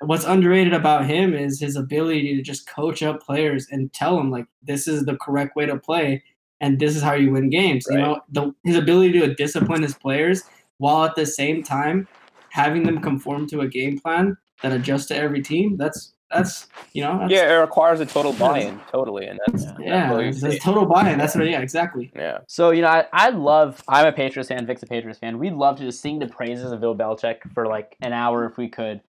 what's 0.00 0.24
underrated 0.24 0.74
about 0.74 1.06
him 1.06 1.34
is 1.34 1.58
his 1.58 1.76
ability 1.76 2.36
to 2.36 2.42
just 2.42 2.68
coach 2.68 3.02
up 3.02 3.22
players 3.22 3.68
and 3.70 3.90
tell 3.94 4.16
them, 4.16 4.30
like, 4.30 4.46
this 4.62 4.86
is 4.86 5.06
the 5.06 5.16
correct 5.16 5.56
way 5.56 5.64
to 5.64 5.76
play 5.78 6.22
and 6.60 6.78
this 6.78 6.96
is 6.96 7.02
how 7.02 7.14
you 7.14 7.30
win 7.32 7.48
games. 7.48 7.86
You 7.88 7.98
know, 7.98 8.20
the, 8.30 8.52
his 8.64 8.76
ability 8.76 9.20
to 9.20 9.34
discipline 9.34 9.82
his 9.82 9.94
players 9.94 10.42
while 10.78 11.04
at 11.04 11.14
the 11.14 11.24
same 11.24 11.62
time 11.62 12.06
having 12.50 12.82
them 12.82 13.00
conform 13.00 13.46
to 13.48 13.60
a 13.60 13.68
game 13.68 13.98
plan 13.98 14.36
that 14.62 14.72
adjusts 14.72 15.06
to 15.06 15.16
every 15.16 15.40
team. 15.40 15.76
That's, 15.76 16.14
that's, 16.30 16.66
you 16.92 17.02
know, 17.02 17.18
that's, 17.20 17.32
Yeah, 17.32 17.50
it 17.56 17.60
requires 17.60 18.00
a 18.00 18.06
total 18.06 18.32
buy-in, 18.34 18.80
totally, 18.92 19.26
and 19.26 19.38
that's 19.46 19.64
Yeah. 19.80 20.14
that's 20.14 20.42
yeah, 20.42 20.48
it's, 20.50 20.62
total 20.64 20.84
buy-in. 20.86 21.18
That's 21.18 21.34
what, 21.34 21.48
yeah, 21.48 21.60
exactly. 21.60 22.10
yeah. 22.14 22.38
So 22.46 22.70
you 22.70 22.82
know, 22.82 22.88
I, 22.88 23.06
I 23.12 23.28
love. 23.30 23.82
I'm 23.88 24.06
a 24.06 24.12
Patriots 24.12 24.48
fan. 24.48 24.66
Vic's 24.66 24.82
a 24.82 24.86
Patriots 24.86 25.18
fan. 25.18 25.38
We'd 25.38 25.54
love 25.54 25.76
to 25.78 25.84
just 25.84 26.00
sing 26.00 26.18
the 26.18 26.26
praises 26.26 26.70
of 26.72 26.80
Bill 26.80 26.94
Belichick 26.96 27.50
for 27.54 27.66
like 27.66 27.96
an 28.02 28.12
hour 28.12 28.44
if 28.44 28.56
we 28.58 28.68
could. 28.68 29.00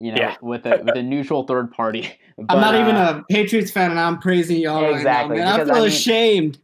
You 0.00 0.12
know, 0.12 0.18
Yeah. 0.22 0.36
with 0.40 0.64
a 0.66 0.80
with 0.84 0.96
a 0.96 1.02
neutral 1.02 1.42
third 1.44 1.72
party. 1.72 2.06
I'm 2.38 2.46
But, 2.46 2.60
not 2.60 2.74
even 2.76 2.94
uh, 2.94 3.22
a 3.28 3.32
Patriots 3.32 3.72
fan, 3.72 3.90
and 3.90 3.98
I'm 3.98 4.18
praising 4.20 4.58
y'all 4.58 4.94
Exactly, 4.94 5.38
right 5.40 5.44
now, 5.44 5.56
man. 5.56 5.60
I 5.60 5.64
feel 5.64 5.74
I 5.74 5.78
mean- 5.80 5.88
ashamed. 5.88 6.58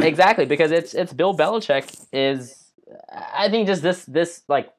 exactly 0.00 0.44
because 0.44 0.70
it's 0.70 0.92
it's 0.94 1.12
Bill 1.12 1.34
Belichick 1.34 1.98
is. 2.12 2.54
I 3.12 3.48
think 3.50 3.66
just 3.66 3.82
this 3.82 4.04
this 4.04 4.42
like 4.48 4.70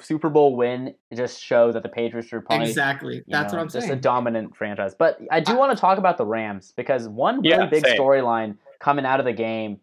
Super 0.00 0.30
Bowl 0.30 0.56
win 0.56 0.94
just 1.14 1.42
shows 1.42 1.74
that 1.74 1.82
the 1.82 1.88
Patriots 1.88 2.32
are 2.32 2.40
probably 2.40 2.68
Exactly. 2.68 3.22
That's 3.28 3.52
know, 3.52 3.58
what 3.58 3.62
I'm 3.64 3.68
just 3.68 3.86
saying. 3.86 3.98
a 3.98 4.00
dominant 4.00 4.56
franchise. 4.56 4.94
But 4.94 5.20
I 5.30 5.40
do 5.40 5.56
want 5.56 5.76
to 5.76 5.80
talk 5.80 5.98
about 5.98 6.16
the 6.18 6.24
Rams 6.26 6.72
because 6.76 7.08
one 7.08 7.36
really 7.42 7.48
Yeah, 7.50 7.66
big 7.66 7.84
storyline 7.84 8.56
coming 8.78 9.04
out 9.04 9.20
of 9.20 9.26
the 9.26 9.32
game. 9.32 9.78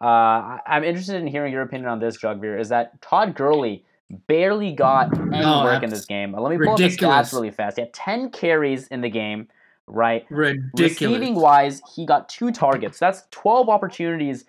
Uh, 0.00 0.04
I- 0.04 0.60
I'm 0.66 0.84
interested 0.84 1.16
in 1.16 1.26
hearing 1.26 1.52
your 1.52 1.62
opinion 1.62 1.88
on 1.88 1.98
this, 2.00 2.18
Jugveer. 2.18 2.58
Is 2.60 2.68
that 2.68 3.00
Todd 3.00 3.34
Gurley 3.34 3.84
barely 4.26 4.72
got 4.72 5.16
any 5.18 5.40
No, 5.40 5.64
work 5.64 5.82
in 5.82 5.90
this 5.90 6.04
game? 6.04 6.32
Let 6.32 6.50
me 6.50 6.58
pull 6.58 6.74
up 6.74 6.78
the 6.78 6.88
stats 6.88 7.32
really 7.32 7.50
fast. 7.50 7.76
He 7.76 7.82
had 7.82 7.92
10 7.92 8.30
carries 8.30 8.86
in 8.88 9.00
the 9.00 9.08
game, 9.10 9.48
right? 9.86 10.26
Ridiculous. 10.30 11.00
Receiving 11.00 11.34
wise, 11.34 11.80
he 11.94 12.04
got 12.06 12.28
two 12.28 12.50
targets. 12.52 12.98
That's 12.98 13.24
12 13.30 13.68
opportunities 13.68 14.44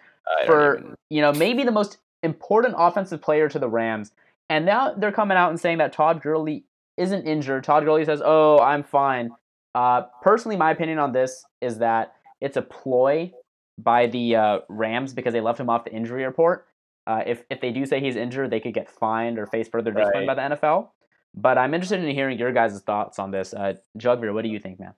for 0.45 0.79
even- 0.79 0.95
you 1.09 1.21
know 1.21 1.31
maybe 1.31 1.63
the 1.63 1.71
most 1.71 1.99
important 2.23 2.75
offensive 2.77 3.21
player 3.21 3.47
to 3.47 3.57
the 3.59 3.69
Rams, 3.69 4.11
and 4.49 4.65
now 4.65 4.93
they're 4.93 5.11
coming 5.11 5.37
out 5.37 5.49
and 5.49 5.59
saying 5.59 5.79
that 5.79 5.93
Todd 5.93 6.21
Gurley 6.21 6.65
isn't 6.97 7.25
injured. 7.25 7.63
Todd 7.63 7.83
Gurley 7.83 8.05
says, 8.05 8.21
"Oh, 8.23 8.59
I'm 8.59 8.83
fine." 8.83 9.31
Uh, 9.75 10.03
personally, 10.21 10.57
my 10.57 10.71
opinion 10.71 10.99
on 10.99 11.11
this 11.11 11.45
is 11.61 11.77
that 11.79 12.13
it's 12.41 12.57
a 12.57 12.61
ploy 12.61 13.31
by 13.77 14.07
the 14.07 14.35
uh, 14.35 14.59
Rams 14.69 15.13
because 15.13 15.33
they 15.33 15.41
left 15.41 15.59
him 15.59 15.69
off 15.69 15.85
the 15.85 15.93
injury 15.93 16.25
report. 16.25 16.67
Uh, 17.05 17.23
if 17.25 17.43
if 17.49 17.61
they 17.61 17.71
do 17.71 17.85
say 17.85 17.99
he's 17.99 18.15
injured, 18.15 18.49
they 18.49 18.59
could 18.59 18.73
get 18.73 18.89
fined 18.89 19.37
or 19.39 19.45
face 19.45 19.67
further 19.67 19.91
discipline 19.91 20.25
by 20.25 20.33
the 20.33 20.55
NFL. 20.55 20.89
But 21.35 21.57
I'm 21.57 21.73
interested 21.73 22.03
in 22.03 22.15
hearing 22.15 22.39
your 22.39 22.51
guys' 22.51 22.81
thoughts 22.81 23.19
on 23.19 23.31
this. 23.31 23.53
Uh, 23.53 23.73
Jugveer, 23.97 24.33
what 24.33 24.43
do 24.43 24.49
you 24.49 24.59
think, 24.59 24.79
man? 24.79 24.93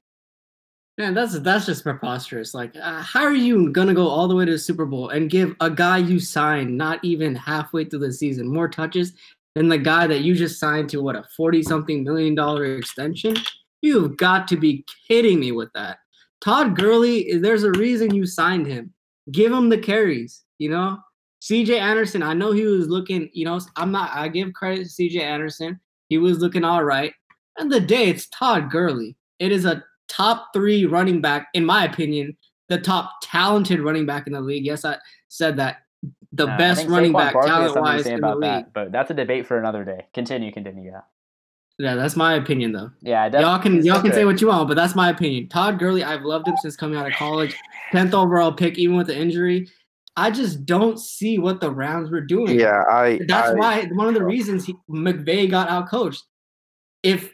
Man, 0.98 1.14
that's 1.14 1.40
that's 1.40 1.66
just 1.66 1.84
preposterous. 1.84 2.54
Like, 2.54 2.76
uh, 2.76 3.02
how 3.02 3.24
are 3.24 3.34
you 3.34 3.72
gonna 3.72 3.94
go 3.94 4.08
all 4.08 4.28
the 4.28 4.36
way 4.36 4.46
to 4.46 4.52
the 4.52 4.58
Super 4.58 4.86
Bowl 4.86 5.10
and 5.10 5.30
give 5.30 5.56
a 5.62 5.70
guy 5.70 5.98
you 5.98 6.20
signed 6.20 6.78
not 6.78 7.04
even 7.04 7.36
halfway 7.36 7.86
through 7.86 8.00
the 8.00 8.12
season 8.12 8.48
more 8.48 8.68
touches 8.68 9.14
than 9.60 9.68
the 9.68 9.78
guy 9.78 10.08
that 10.08 10.22
you 10.22 10.36
just 10.36 10.58
signed 10.58 10.88
to 10.88 11.04
what 11.04 11.18
a 11.18 11.26
forty-something 11.36 12.02
million 12.02 12.34
dollar 12.34 12.78
extension? 12.78 13.36
You've 13.82 14.16
got 14.16 14.48
to 14.48 14.56
be 14.56 14.86
kidding 15.06 15.42
me 15.42 15.52
with 15.52 15.70
that. 15.74 15.98
Todd 16.40 16.78
Gurley, 16.78 17.38
there's 17.40 17.66
a 17.66 17.72
reason 17.72 18.16
you 18.16 18.26
signed 18.26 18.66
him. 18.66 18.94
Give 19.34 19.52
him 19.52 19.68
the 19.68 19.78
carries. 19.78 20.46
You 20.60 20.70
know, 20.70 20.98
C.J. 21.42 21.78
Anderson. 21.78 22.24
I 22.24 22.34
know 22.34 22.54
he 22.54 22.64
was 22.64 22.88
looking. 22.88 23.30
You 23.34 23.44
know, 23.44 23.60
I'm 23.76 23.92
not. 23.92 24.12
I 24.14 24.30
give 24.30 24.54
credit 24.54 24.84
to 24.84 24.90
C.J. 24.90 25.22
Anderson. 25.22 25.78
He 26.08 26.18
was 26.18 26.40
looking 26.40 26.64
all 26.64 26.86
right. 26.86 27.12
And 27.58 27.70
the 27.70 27.82
day 27.82 28.06
it's 28.06 28.30
Todd 28.30 28.72
Gurley. 28.72 29.18
It 29.40 29.52
is 29.52 29.66
a 29.66 29.84
top 30.08 30.54
three 30.54 30.86
running 30.86 31.20
back, 31.20 31.50
in 31.54 31.66
my 31.66 31.84
opinion, 31.84 32.38
the 32.70 32.78
top 32.78 33.12
talented 33.22 33.82
running 33.82 34.06
back 34.06 34.26
in 34.26 34.32
the 34.32 34.40
league. 34.40 34.66
Yes, 34.66 34.86
I 34.86 34.98
said 35.28 35.58
that. 35.58 35.80
The 36.32 36.48
I 36.48 36.58
best 36.58 36.88
running 36.88 37.12
back 37.14 37.34
talent 37.34 37.76
wise 37.76 38.04
say 38.04 38.14
in 38.14 38.22
the 38.22 38.36
league. 38.36 38.42
that, 38.42 38.74
but 38.74 38.92
that's 38.92 39.10
a 39.10 39.14
debate 39.16 39.48
for 39.48 39.58
another 39.58 39.84
day. 39.84 40.06
Continue, 40.14 40.52
continue. 40.52 40.92
Yeah, 40.92 41.02
Yeah, 41.80 41.96
that's 41.96 42.16
my 42.16 42.36
opinion 42.36 42.72
though. 42.72 42.92
yeah. 43.02 43.30
def- 43.30 43.42
y'all 43.42 43.58
can 43.60 43.84
y'all 43.84 44.02
can 44.02 44.12
a- 44.12 44.14
say 44.14 44.26
what 44.26 44.40
you 44.40 44.48
want, 44.48 44.68
but 44.68 44.76
that's 44.76 44.94
my 44.96 45.10
opinion. 45.10 45.50
Todd 45.50 45.80
Gurley, 45.80 46.04
I've 46.04 46.22
loved 46.22 46.48
him 46.48 46.56
since 46.62 46.76
coming 46.76 47.00
out 47.00 47.08
of 47.08 47.14
college. 47.14 47.56
Tenth 47.92 48.14
overall 48.14 48.52
pick, 48.52 48.78
even 48.78 48.96
with 48.96 49.08
the 49.08 49.18
injury. 49.18 49.68
I 50.16 50.30
just 50.32 50.66
don't 50.66 51.00
see 51.00 51.40
what 51.40 51.62
the 51.62 51.72
Rams 51.72 52.12
were 52.12 52.22
doing. 52.22 52.60
Yeah, 52.60 52.84
I. 52.92 53.20
That's 53.28 53.50
I, 53.50 53.54
why 53.54 53.86
one 53.86 54.08
of 54.08 54.14
the 54.14 54.24
reasons 54.24 54.66
he, 54.66 54.76
McVay 54.90 55.50
got 55.50 55.70
out 55.70 55.90
coached. 55.90 56.24
If 57.02 57.32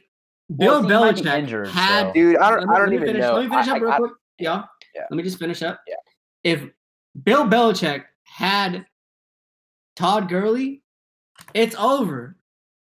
Bill 0.56 0.82
Well, 0.82 0.82
he 0.84 0.88
might 0.88 1.16
be 1.16 1.22
Belichick 1.24 1.38
injured, 1.40 1.68
had 1.70 2.08
so- 2.10 2.14
dude. 2.14 2.38
I 2.38 2.52
don't. 2.52 2.60
me- 2.68 2.74
I 2.76 2.78
don't 2.78 2.80
let 2.80 2.90
me 2.90 2.96
even 2.96 3.08
finish, 3.08 3.22
know. 3.22 3.34
Let 3.34 3.44
me 3.44 3.50
finish 3.50 3.68
I- 3.68 3.76
up 3.76 3.82
real 3.82 3.92
I- 3.92 3.98
quick. 3.98 4.12
Yeah. 4.40 4.64
Yeah. 4.96 5.02
Let 5.10 5.18
me 5.18 5.24
just 5.24 5.40
finish 5.40 5.62
up. 5.64 5.82
Yeah. 5.88 5.96
If 6.44 6.64
Bill 7.24 7.46
Belichick 7.46 8.04
had 8.36 8.86
Todd 9.96 10.28
Gurley, 10.30 10.82
it's 11.54 11.76
over. 11.76 12.36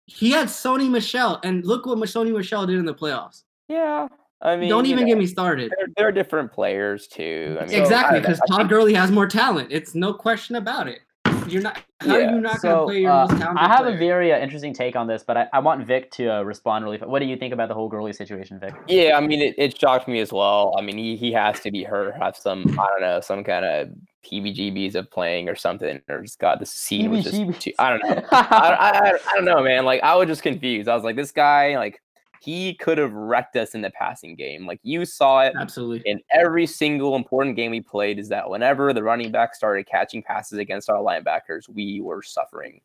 He 0.06 0.32
had 0.32 0.48
Sony 0.48 0.90
Michel, 0.90 1.40
and 1.44 1.66
look 1.66 1.86
what 1.86 1.98
Sony 2.00 2.36
Michel 2.36 2.66
did 2.66 2.78
in 2.78 2.86
the 2.86 2.94
playoffs. 2.96 3.44
yeah, 3.68 4.08
I 4.42 4.56
mean, 4.56 4.70
Don't 4.70 4.86
even 4.86 5.02
know, 5.04 5.08
get 5.08 5.18
me 5.18 5.26
started. 5.28 5.72
They're, 5.78 5.88
they're 5.98 6.12
different 6.12 6.52
players 6.52 7.08
too. 7.08 7.58
I 7.60 7.66
mean, 7.66 7.80
exactly, 7.80 8.20
because 8.20 8.40
I 8.42 8.46
Todd 8.48 8.58
think- 8.60 8.70
Gurley 8.70 8.94
has 8.94 9.12
more 9.12 9.28
talent. 9.28 9.68
It's 9.72 9.94
no 9.96 10.14
question 10.14 10.56
about 10.56 10.88
it. 10.88 11.00
You're 11.48 11.62
not. 11.62 11.82
How 12.02 12.16
are 12.16 12.22
you 12.22 12.42
not 12.42 12.62
going 12.62 12.76
to 12.78 12.84
play 12.86 13.02
your 13.02 13.12
uh, 13.12 13.26
most 13.28 13.40
talented 13.40 13.58
I 13.64 13.68
have 13.68 13.80
player? 13.86 13.96
a 13.96 13.98
very 13.98 14.34
uh, 14.34 14.38
interesting 14.40 14.74
take 14.74 14.96
on 14.98 15.08
this, 15.08 15.24
but 15.26 15.38
I, 15.38 15.48
I 15.54 15.60
want 15.60 15.86
Vic 15.88 16.12
to 16.12 16.28
uh, 16.28 16.42
respond 16.44 16.84
really. 16.86 16.98
fa- 16.98 17.08
What 17.08 17.20
do 17.20 17.26
you 17.26 17.38
think 17.38 17.54
about 17.54 17.70
the 17.70 17.74
whole 17.74 17.88
Gurley 17.90 18.12
situation, 18.14 18.60
Vic? 18.60 18.74
Yeah, 18.88 19.18
I 19.18 19.22
mean, 19.26 19.42
it, 19.42 19.56
it 19.58 19.80
shocked 19.80 20.08
me 20.10 20.20
as 20.20 20.32
well. 20.34 20.76
I 20.78 20.82
mean, 20.82 20.98
he, 20.98 21.16
he 21.16 21.32
has 21.32 21.60
to 21.62 21.72
be 21.72 21.84
hurt, 21.84 22.16
have 22.22 22.36
some, 22.36 22.64
I 22.80 22.86
don't 22.88 23.02
know, 23.02 23.22
some 23.22 23.44
kind 23.46 23.64
of 23.66 23.90
PBGBs 24.28 24.96
of 24.96 25.10
playing 25.10 25.50
or 25.50 25.56
something, 25.56 26.02
or 26.10 26.22
just 26.22 26.40
got 26.40 26.60
the 26.60 26.66
scene 26.66 27.12
was 27.12 27.24
just 27.24 27.62
too, 27.62 27.74
I 27.80 27.90
don't 27.92 28.10
know. 28.10 28.24
I, 28.32 28.38
I, 28.40 28.90
I, 28.90 29.14
I 29.14 29.36
don't 29.36 29.46
know, 29.46 29.62
man. 29.64 29.86
Like, 29.86 30.04
I 30.04 30.16
was 30.16 30.28
just 30.28 30.44
confused. 30.44 30.90
I 30.90 30.96
was 30.96 31.04
like, 31.04 31.16
this 31.16 31.32
guy, 31.32 31.78
like, 31.78 32.02
he 32.42 32.76
could 32.76 32.98
have 32.98 33.14
wrecked 33.14 33.56
us 33.56 33.74
in 33.74 33.82
the 33.82 33.90
passing 33.92 34.36
game. 34.36 34.66
Like, 34.66 34.80
you 34.84 35.06
saw 35.06 35.42
it 35.42 35.54
Absolutely. 35.60 36.04
in 36.06 36.22
every 36.32 36.66
single 36.66 37.16
important 37.16 37.56
game 37.56 37.72
we 37.72 37.82
played 37.82 38.20
is 38.20 38.30
that 38.30 38.50
whenever 38.50 38.94
the 38.94 39.04
running 39.04 39.32
back 39.32 39.56
started 39.56 39.88
catching 39.88 40.22
passes 40.22 40.60
against 40.60 40.90
our 40.90 40.98
linebackers, 40.98 41.68
we 41.68 42.02
were 42.02 42.22
suffering. 42.22 42.82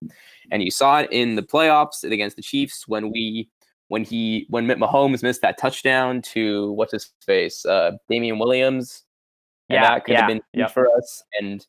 And 0.51 0.63
you 0.63 0.71
saw 0.71 1.01
it 1.01 1.13
in 1.13 1.35
the 1.37 1.43
playoffs 1.43 2.05
against 2.05 2.37
the 2.37 2.43
Chiefs 2.43 2.89
when 2.89 3.11
we 3.11 3.49
when 3.89 4.05
he 4.05 4.47
when 4.49 4.67
Mitt 4.67 4.79
Mahomes 4.79 5.23
missed 5.23 5.43
that 5.43 5.59
touchdown 5.59 6.23
to 6.23 6.73
what's 6.73 6.93
his 6.93 7.11
face, 7.21 7.67
uh 7.67 7.93
Damien 8.09 8.39
Williams. 8.39 9.05
And 9.69 9.77
Yeah, 9.77 9.83
that 9.95 10.05
could 10.05 10.13
yeah, 10.13 10.21
have 10.21 10.29
been 10.29 10.43
yep. 10.53 10.71
for 10.73 10.89
us. 10.97 11.23
And 11.41 11.67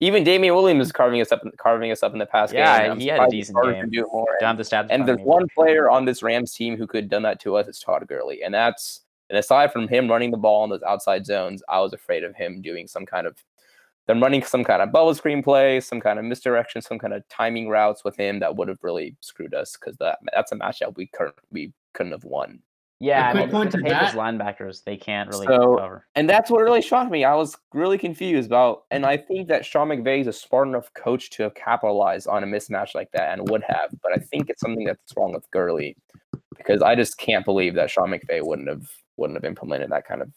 even 0.00 0.22
Damien 0.22 0.54
Williams 0.54 0.86
is 0.86 0.92
carving 0.92 1.20
us 1.20 1.32
up 1.32 1.42
carving 1.58 1.90
us 1.90 2.02
up 2.02 2.12
in 2.12 2.18
the 2.18 2.26
past 2.26 2.52
Yeah, 2.52 2.82
game. 2.82 2.92
and 2.92 3.02
he 3.02 3.08
had 3.08 3.20
a 3.20 3.28
decent 3.28 3.58
game. 3.62 3.74
can 3.74 3.90
do 3.90 4.02
it 4.02 4.08
more. 4.12 4.26
Have 4.40 4.56
the 4.56 4.62
stats. 4.62 4.86
And 4.90 5.06
there's 5.06 5.20
one 5.20 5.48
player 5.54 5.90
on 5.90 6.04
this 6.04 6.22
Rams 6.22 6.54
team 6.54 6.76
who 6.76 6.86
could 6.86 7.04
have 7.04 7.10
done 7.10 7.22
that 7.22 7.40
to 7.40 7.56
us. 7.56 7.66
It's 7.66 7.80
Todd 7.80 8.06
Gurley, 8.06 8.42
and 8.42 8.54
that's 8.54 9.02
and 9.30 9.38
aside 9.38 9.72
from 9.72 9.88
him 9.88 10.08
running 10.08 10.30
the 10.30 10.36
ball 10.36 10.64
in 10.64 10.70
those 10.70 10.82
outside 10.82 11.26
zones, 11.26 11.62
I 11.68 11.80
was 11.80 11.92
afraid 11.92 12.24
of 12.24 12.34
him 12.34 12.62
doing 12.62 12.86
some 12.86 13.04
kind 13.04 13.26
of 13.26 13.36
them 14.06 14.22
running 14.22 14.42
some 14.42 14.64
kind 14.64 14.80
of 14.80 14.90
bubble 14.90 15.14
screen 15.14 15.42
play, 15.42 15.80
some 15.80 16.00
kind 16.00 16.18
of 16.18 16.24
misdirection, 16.24 16.80
some 16.80 16.98
kind 16.98 17.12
of 17.12 17.28
timing 17.28 17.68
routes 17.68 18.04
with 18.04 18.16
him 18.16 18.40
that 18.40 18.56
would 18.56 18.68
have 18.68 18.82
really 18.82 19.16
screwed 19.20 19.52
us 19.52 19.76
because 19.76 19.96
that 19.98 20.18
that's 20.32 20.52
a 20.52 20.56
matchup 20.56 20.96
we 20.96 21.08
couldn't 21.08 21.34
we 21.50 21.72
couldn't 21.92 22.12
have 22.12 22.24
won. 22.24 22.60
Yeah, 23.00 23.28
I 23.28 23.30
quick 23.30 23.44
mean, 23.44 23.50
point 23.52 23.66
with 23.66 23.72
the 23.72 23.78
to 23.78 23.84
Patriots 23.84 24.14
that- 24.14 24.20
linebackers, 24.20 24.82
they 24.84 24.96
can't 24.96 25.28
really 25.30 25.46
So- 25.46 25.76
cover. 25.76 26.04
And 26.16 26.28
that's 26.28 26.50
what 26.50 26.62
really 26.62 26.82
shocked 26.82 27.10
me. 27.12 27.24
I 27.24 27.34
was 27.34 27.56
really 27.72 27.96
confused 27.98 28.48
about, 28.48 28.84
and 28.90 29.06
I 29.06 29.16
think 29.16 29.46
that 29.48 29.64
Sean 29.64 29.88
McVay 29.88 30.20
is 30.20 30.26
a 30.26 30.32
smart 30.32 30.66
enough 30.66 30.92
coach 30.94 31.30
to 31.30 31.44
have 31.44 31.54
capitalized 31.54 32.26
on 32.26 32.42
a 32.42 32.46
mismatch 32.46 32.94
like 32.96 33.10
that 33.12 33.38
and 33.38 33.48
would 33.50 33.62
have. 33.62 33.90
But 34.02 34.12
I 34.14 34.16
think 34.18 34.50
it's 34.50 34.60
something 34.60 34.84
that's 34.84 35.14
wrong 35.16 35.32
with 35.32 35.48
Gurley 35.52 35.96
because 36.56 36.82
I 36.82 36.96
just 36.96 37.18
can't 37.18 37.44
believe 37.44 37.74
that 37.74 37.88
Sean 37.90 38.10
McVay 38.10 38.44
wouldn't 38.44 38.68
have 38.68 38.90
wouldn't 39.16 39.36
have 39.36 39.44
implemented 39.44 39.90
that 39.90 40.06
kind 40.06 40.22
of 40.22 40.30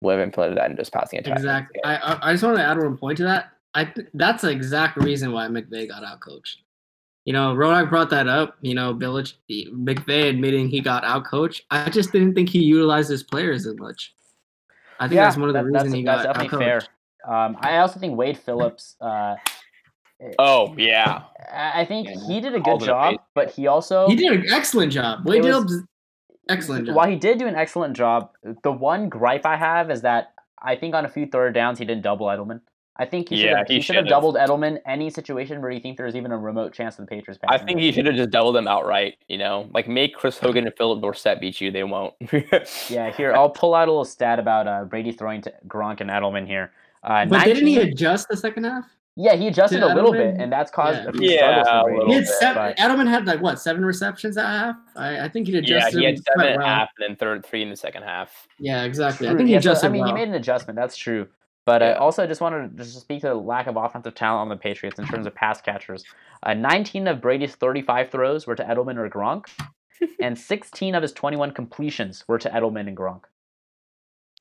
would 0.00 0.12
have 0.12 0.20
implemented 0.20 0.58
that 0.58 0.70
in 0.70 0.76
just 0.76 0.92
passing 0.92 1.18
attack. 1.20 1.36
Exactly. 1.38 1.80
I, 1.84 1.96
I 1.96 2.18
I 2.30 2.32
just 2.32 2.42
want 2.44 2.56
to 2.56 2.64
add 2.64 2.78
one 2.78 2.96
point 2.96 3.16
to 3.18 3.24
that. 3.24 3.50
I 3.74 3.92
that's 4.14 4.42
the 4.42 4.50
exact 4.50 4.96
reason 4.96 5.30
why 5.32 5.46
McVay 5.46 5.88
got 5.88 6.02
out 6.04 6.18
coached. 6.20 6.62
You 7.26 7.32
know, 7.34 7.54
Ronak 7.54 7.90
brought 7.90 8.08
that 8.10 8.28
up. 8.28 8.56
You 8.62 8.74
know, 8.74 8.94
Billich, 8.94 9.34
McVay 9.50 10.30
admitting 10.30 10.68
he 10.68 10.80
got 10.80 11.04
out 11.04 11.24
coached. 11.24 11.62
I 11.70 11.90
just 11.90 12.12
didn't 12.12 12.34
think 12.34 12.48
he 12.48 12.60
utilized 12.62 13.10
his 13.10 13.22
players 13.22 13.66
as 13.66 13.76
much. 13.76 14.14
I 14.98 15.08
think 15.08 15.18
that's 15.18 15.36
one 15.36 15.48
of 15.50 15.52
the 15.54 15.58
that- 15.60 15.64
reasons 15.66 15.82
that's, 15.82 15.94
he 15.94 16.02
that's 16.04 16.24
got 16.24 16.32
definitely 16.34 16.66
out 16.72 16.82
fair. 17.26 17.34
Um, 17.34 17.56
I 17.60 17.78
also 17.78 17.98
think 18.00 18.16
Wade 18.16 18.38
Phillips. 18.38 18.96
Uh, 19.00 19.34
Oh 20.38 20.74
yeah, 20.78 21.24
I 21.52 21.82
I 21.82 21.84
think 21.84 22.08
Yeah, 22.08 22.14
he 22.26 22.40
did 22.40 22.54
a 22.54 22.60
good 22.60 22.80
job, 22.80 23.10
bait. 23.12 23.20
but 23.34 23.50
he 23.50 23.66
also 23.66 24.08
He 24.08 24.16
did 24.16 24.32
an 24.32 24.46
excellent 24.50 24.90
job. 24.90 25.26
Wade 25.26 25.42
Phillips, 25.42 25.74
excellent 26.48 26.86
job. 26.86 26.96
While 26.96 27.06
he 27.10 27.16
did 27.16 27.38
do 27.38 27.46
an 27.46 27.54
excellent 27.54 27.94
job, 27.94 28.30
the 28.62 28.72
one 28.72 29.10
gripe 29.10 29.44
I 29.44 29.56
have 29.56 29.90
is 29.90 30.00
that 30.02 30.32
I 30.62 30.74
think 30.76 30.94
on 30.94 31.04
a 31.04 31.08
few 31.08 31.26
third 31.26 31.52
downs 31.52 31.78
he 31.78 31.84
didn't 31.84 32.02
double 32.02 32.26
Edelman. 32.28 32.60
I 32.98 33.04
think 33.04 33.28
he 33.28 33.36
should 33.36 33.44
Yeah, 33.46 33.58
have, 33.58 33.66
he 33.68 33.74
he 33.74 33.80
should 33.80 33.96
have 33.96 34.02
should've. 34.04 34.10
doubled 34.10 34.36
Edelman 34.36 34.78
any 34.86 35.10
situation 35.10 35.60
where 35.60 35.70
you 35.70 35.80
think 35.80 35.96
there's 35.98 36.16
even 36.16 36.32
a 36.32 36.38
remote 36.38 36.72
chance 36.72 36.98
of 36.98 37.04
the 37.06 37.10
Patriots. 37.14 37.38
I 37.48 37.58
think 37.58 37.78
he 37.80 37.92
should 37.92 38.06
have 38.06 38.14
just 38.16 38.30
doubled 38.30 38.54
them 38.56 38.66
outright. 38.66 39.16
You 39.28 39.38
know, 39.38 39.68
like 39.74 39.86
make 39.88 40.14
Chris 40.14 40.38
Hogan 40.38 40.66
and 40.66 40.74
Phillip 40.76 41.00
Dorsett 41.02 41.40
beat 41.40 41.60
you. 41.60 41.70
They 41.70 41.84
won't. 41.84 42.14
Yeah, 42.88 43.10
here 43.12 43.34
I'll 43.34 43.50
pull 43.50 43.74
out 43.74 43.88
a 43.88 43.90
little 43.90 44.04
stat 44.04 44.38
about 44.38 44.66
uh, 44.66 44.84
Brady 44.84 45.12
throwing 45.12 45.42
to 45.42 45.52
Gronk 45.68 46.00
and 46.00 46.08
Edelman 46.10 46.46
here. 46.46 46.72
Uh, 47.02 47.26
but 47.26 47.44
didn't 47.44 47.66
he 47.66 47.78
adjust 47.78 48.28
the 48.28 48.36
second 48.36 48.64
half? 48.64 48.84
Yeah, 49.18 49.34
he 49.34 49.46
adjusted 49.48 49.80
to 49.80 49.86
a 49.92 49.94
little 49.94 50.12
bit, 50.12 50.34
and 50.38 50.52
that's 50.52 50.70
caused 50.70 50.98
Yeah. 51.04 51.08
a 51.08 51.12
few 51.12 51.30
Yeah, 51.30 51.62
struggles 51.62 51.68
for 51.68 51.82
Brady. 51.84 51.96
little 51.98 52.08
He 52.10 52.14
had 52.16 52.20
bit, 52.24 52.28
seven, 52.34 52.62
but- 52.62 52.76
Edelman 52.76 53.08
had 53.08 53.26
like 53.26 53.40
what 53.40 53.58
seven 53.60 53.84
receptions 53.84 54.36
at 54.36 54.44
half. 54.46 54.76
I, 54.94 55.20
I 55.20 55.28
think 55.30 55.46
he 55.46 55.54
yeah, 55.54 55.58
adjusted. 55.60 55.98
he 56.00 56.04
had 56.04 56.14
him 56.16 56.22
seven 56.22 56.40
quite 56.40 56.52
and 56.52 56.62
half, 56.62 56.88
and 56.98 57.08
then 57.10 57.16
third 57.16 57.44
three 57.46 57.62
in 57.62 57.70
the 57.70 57.76
second 57.76 58.02
half. 58.02 58.46
Yeah, 58.58 58.84
exactly. 58.84 59.28
I 59.28 59.34
think 59.34 59.46
he 59.48 59.54
yeah, 59.54 59.60
so, 59.60 59.70
adjusted 59.70 59.86
I 59.86 59.90
mean, 59.90 60.00
well. 60.02 60.08
he 60.08 60.14
made 60.14 60.28
an 60.28 60.34
adjustment. 60.34 60.76
That's 60.76 60.96
true. 60.96 61.28
But 61.66 61.82
Yeah. 61.82 61.88
uh, 61.90 61.98
also, 61.98 62.22
I 62.22 62.26
just 62.26 62.40
wanted 62.40 62.76
to 62.78 62.84
just 62.84 63.00
speak 63.00 63.20
to 63.22 63.28
the 63.28 63.34
lack 63.34 63.66
of 63.66 63.76
offensive 63.76 64.14
talent 64.14 64.42
on 64.42 64.48
the 64.48 64.56
Patriots 64.56 64.98
in 64.98 65.06
terms 65.06 65.26
of 65.26 65.34
pass 65.34 65.60
catchers. 65.60 66.04
Uh, 66.44 66.54
19 66.54 67.08
of 67.08 67.20
Brady's 67.20 67.56
35 67.56 68.08
throws 68.10 68.46
were 68.46 68.54
to 68.54 68.62
Edelman 68.64 68.96
or 68.96 69.10
Gronk, 69.10 69.46
and 70.20 70.38
16 70.38 70.94
of 70.94 71.02
his 71.02 71.12
21 71.12 71.50
completions 71.50 72.24
were 72.28 72.38
to 72.38 72.48
Edelman 72.48 72.86
and 72.88 72.96
Gronk. 72.96 73.22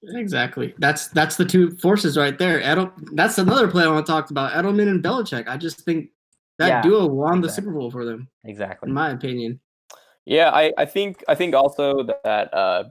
Exactly. 0.04 0.76
That's 0.78 1.08
that's 1.08 1.36
the 1.36 1.46
two 1.46 1.76
forces 1.78 2.16
right 2.16 2.38
there. 2.38 2.62
Edel, 2.62 2.92
that's 3.14 3.38
another 3.40 3.68
play 3.68 3.86
I 3.86 3.88
want 3.88 4.06
to 4.06 4.12
talk 4.12 4.30
about. 4.30 4.52
Edelman 4.52 4.88
and 4.90 5.04
Belichick. 5.04 5.48
I 5.48 5.58
just 5.58 5.82
think 5.82 6.10
that 6.60 6.68
Yeah, 6.68 6.82
duo 6.82 7.08
won 7.08 7.42
the. 7.42 7.50
Super 7.50 7.72
Bowl 7.72 7.90
for 7.90 8.06
them, 8.06 8.28
Exactly. 8.44 8.88
in 8.90 8.94
my 8.94 9.10
opinion. 9.10 9.60
Yeah, 10.26 10.52
I, 10.52 10.74
I 10.78 10.86
think 10.86 11.24
I 11.28 11.34
think 11.34 11.56
also 11.56 12.04
that 12.24 12.54
uh, 12.54 12.84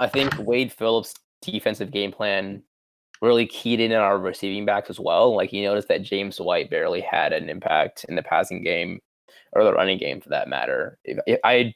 I 0.00 0.08
think 0.08 0.34
Wade 0.38 0.72
Phillips' 0.72 1.14
defensive 1.42 1.92
game 1.92 2.10
plan 2.10 2.62
really 3.22 3.46
keyed 3.46 3.80
in 3.80 3.92
on 3.92 4.00
our 4.00 4.18
receiving 4.18 4.64
backs 4.64 4.90
as 4.90 5.00
well. 5.00 5.34
Like 5.34 5.52
you 5.52 5.64
noticed 5.64 5.88
that 5.88 6.02
James 6.02 6.40
White 6.40 6.70
barely 6.70 7.00
had 7.00 7.32
an 7.32 7.48
impact 7.48 8.04
in 8.08 8.14
the 8.14 8.22
passing 8.22 8.62
game 8.62 9.00
or 9.52 9.64
the 9.64 9.72
running 9.72 9.98
game 9.98 10.20
for 10.20 10.28
that 10.30 10.48
matter. 10.48 10.98
If, 11.04 11.18
if 11.26 11.40
I 11.44 11.74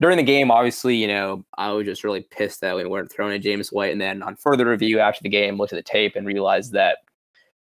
during 0.00 0.16
the 0.16 0.22
game, 0.22 0.50
obviously, 0.50 0.96
you 0.96 1.08
know, 1.08 1.44
I 1.56 1.72
was 1.72 1.84
just 1.84 2.04
really 2.04 2.22
pissed 2.30 2.60
that 2.60 2.76
we 2.76 2.84
weren't 2.84 3.10
throwing 3.10 3.34
at 3.34 3.42
James 3.42 3.72
White. 3.72 3.92
And 3.92 4.00
then 4.00 4.22
on 4.22 4.36
further 4.36 4.68
review 4.68 5.00
after 5.00 5.22
the 5.22 5.28
game, 5.28 5.56
looked 5.56 5.72
at 5.72 5.76
the 5.76 5.82
tape 5.82 6.14
and 6.14 6.26
realized 6.26 6.72
that 6.72 6.98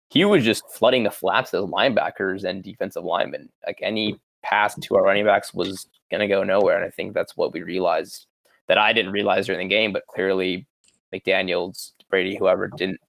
he 0.09 0.25
was 0.25 0.43
just 0.43 0.69
flooding 0.69 1.03
the 1.03 1.11
flats 1.11 1.53
of 1.53 1.69
linebackers 1.69 2.43
and 2.43 2.63
defensive 2.63 3.03
linemen. 3.03 3.49
Like 3.65 3.79
any 3.81 4.19
pass 4.43 4.75
to 4.75 4.95
our 4.95 5.03
running 5.03 5.25
backs 5.25 5.53
was 5.53 5.87
going 6.11 6.21
to 6.21 6.27
go 6.27 6.43
nowhere. 6.43 6.75
And 6.75 6.85
I 6.85 6.89
think 6.89 7.13
that's 7.13 7.35
what 7.37 7.53
we 7.53 7.63
realized 7.63 8.25
that 8.67 8.77
I 8.77 8.93
didn't 8.93 9.11
realize 9.11 9.45
during 9.45 9.67
the 9.67 9.73
game, 9.73 9.93
but 9.93 10.07
clearly 10.07 10.67
McDaniels, 11.13 11.91
Brady, 12.09 12.35
whoever 12.35 12.67
didn't 12.67 12.99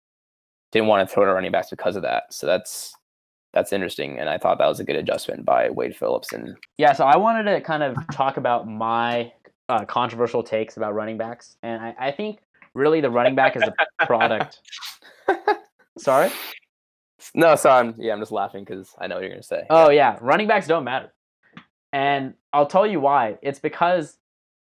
didn't 0.72 0.88
want 0.88 1.08
to 1.08 1.12
throw 1.12 1.24
to 1.24 1.32
running 1.32 1.52
backs 1.52 1.70
because 1.70 1.96
of 1.96 2.02
that. 2.02 2.32
So 2.32 2.46
that's 2.46 2.94
that's 3.52 3.72
interesting, 3.72 4.18
and 4.18 4.28
I 4.28 4.38
thought 4.38 4.58
that 4.58 4.66
was 4.66 4.80
a 4.80 4.84
good 4.84 4.96
adjustment 4.96 5.44
by 5.44 5.70
Wade 5.70 5.96
Phillips. 5.96 6.32
And 6.32 6.56
yeah, 6.76 6.92
so 6.92 7.04
I 7.04 7.16
wanted 7.16 7.44
to 7.44 7.60
kind 7.60 7.82
of 7.82 7.96
talk 8.12 8.36
about 8.36 8.68
my 8.68 9.32
uh, 9.68 9.84
controversial 9.84 10.42
takes 10.42 10.76
about 10.76 10.94
running 10.94 11.16
backs, 11.16 11.56
and 11.62 11.82
I, 11.82 11.94
I 11.98 12.10
think 12.10 12.40
really 12.74 13.00
the 13.00 13.10
running 13.10 13.34
back 13.34 13.56
is 13.56 13.62
a 13.62 14.06
product. 14.06 14.60
Sorry. 15.98 16.30
No, 17.34 17.56
sorry. 17.56 17.88
I'm, 17.88 17.94
yeah, 17.98 18.12
I'm 18.12 18.20
just 18.20 18.30
laughing 18.30 18.64
because 18.64 18.94
I 19.00 19.08
know 19.08 19.16
what 19.16 19.22
you're 19.22 19.30
gonna 19.30 19.42
say. 19.42 19.64
Oh 19.68 19.90
yeah, 19.90 20.16
running 20.20 20.46
backs 20.46 20.68
don't 20.68 20.84
matter, 20.84 21.12
and 21.92 22.34
I'll 22.52 22.66
tell 22.66 22.86
you 22.86 23.00
why. 23.00 23.38
It's 23.42 23.58
because 23.58 24.18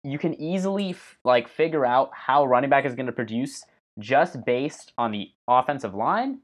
you 0.02 0.18
can 0.18 0.34
easily 0.40 0.90
f- 0.90 1.18
like 1.24 1.48
figure 1.48 1.84
out 1.84 2.10
how 2.14 2.46
running 2.46 2.70
back 2.70 2.86
is 2.86 2.94
going 2.94 3.06
to 3.06 3.12
produce 3.12 3.62
just 3.98 4.44
based 4.44 4.92
on 4.96 5.12
the 5.12 5.30
offensive 5.48 5.94
line 5.94 6.40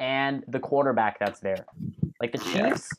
and 0.00 0.44
the 0.48 0.58
quarterback 0.60 1.18
that's 1.18 1.40
there. 1.40 1.66
Like 2.20 2.32
the 2.32 2.38
Chiefs, 2.38 2.92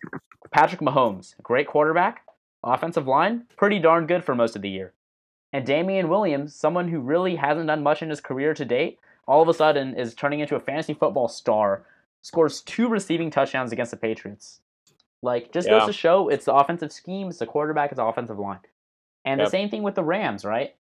Patrick 0.51 0.81
Mahomes, 0.81 1.35
great 1.41 1.67
quarterback, 1.67 2.23
offensive 2.63 3.07
line, 3.07 3.43
pretty 3.57 3.79
darn 3.79 4.07
good 4.07 4.23
for 4.23 4.35
most 4.35 4.55
of 4.55 4.61
the 4.61 4.69
year. 4.69 4.93
And 5.53 5.65
Damien 5.65 6.09
Williams, 6.09 6.53
someone 6.53 6.89
who 6.89 6.99
really 6.99 7.35
hasn't 7.35 7.67
done 7.67 7.83
much 7.83 8.01
in 8.01 8.09
his 8.09 8.21
career 8.21 8.53
to 8.53 8.65
date, 8.65 8.99
all 9.27 9.41
of 9.41 9.47
a 9.47 9.53
sudden 9.53 9.95
is 9.95 10.13
turning 10.13 10.39
into 10.39 10.55
a 10.55 10.59
fantasy 10.59 10.93
football 10.93 11.27
star, 11.27 11.83
scores 12.21 12.61
two 12.61 12.87
receiving 12.87 13.29
touchdowns 13.29 13.71
against 13.71 13.91
the 13.91 13.97
Patriots. 13.97 14.61
Like, 15.21 15.51
just 15.51 15.67
Yeah. 15.67 15.79
goes 15.79 15.87
to 15.87 15.93
show 15.93 16.29
it's 16.29 16.45
the 16.45 16.53
offensive 16.53 16.91
scheme, 16.91 17.29
it's 17.29 17.39
the 17.39 17.45
quarterback, 17.45 17.91
it's 17.91 17.97
the 17.97 18.05
offensive 18.05 18.39
line. 18.39 18.59
And 19.25 19.39
Yep. 19.39 19.47
the 19.47 19.51
same 19.51 19.69
thing 19.69 19.83
with 19.83 19.95
the 19.95 20.03
Rams, 20.03 20.45
right? 20.45 20.75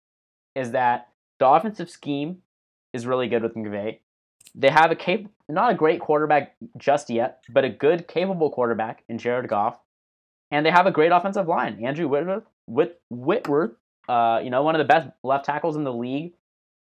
Is 0.55 0.71
that 0.71 1.09
the 1.39 1.47
offensive 1.47 1.89
scheme 1.89 2.41
is 2.97 3.05
really 3.07 3.27
good 3.27 3.43
with 3.43 3.55
McVay. 3.55 3.99
They 4.55 4.69
have 4.69 4.91
a 4.91 4.95
cap- 4.95 5.25
not 5.47 5.71
a 5.71 5.75
great 5.75 5.99
quarterback 6.01 6.55
just 6.77 7.09
yet, 7.09 7.43
but 7.49 7.63
a 7.63 7.69
good, 7.69 8.07
capable 8.07 8.49
quarterback 8.49 9.03
in 9.07 9.17
Jared 9.17 9.47
Goff, 9.49 9.79
and 10.51 10.65
they 10.65 10.71
have 10.71 10.87
a 10.87 10.91
great 10.91 11.11
offensive 11.11 11.47
line. 11.47 11.83
Andrew 11.85 12.07
Whitworth, 12.07 12.43
Whit- 12.67 12.99
Whitworth, 13.09 13.75
uh, 14.09 14.41
you 14.43 14.49
know, 14.49 14.63
one 14.63 14.75
of 14.75 14.79
the 14.79 14.85
best 14.85 15.09
left 15.23 15.45
tackles 15.45 15.75
in 15.75 15.83
the 15.83 15.93
league, 15.93 16.33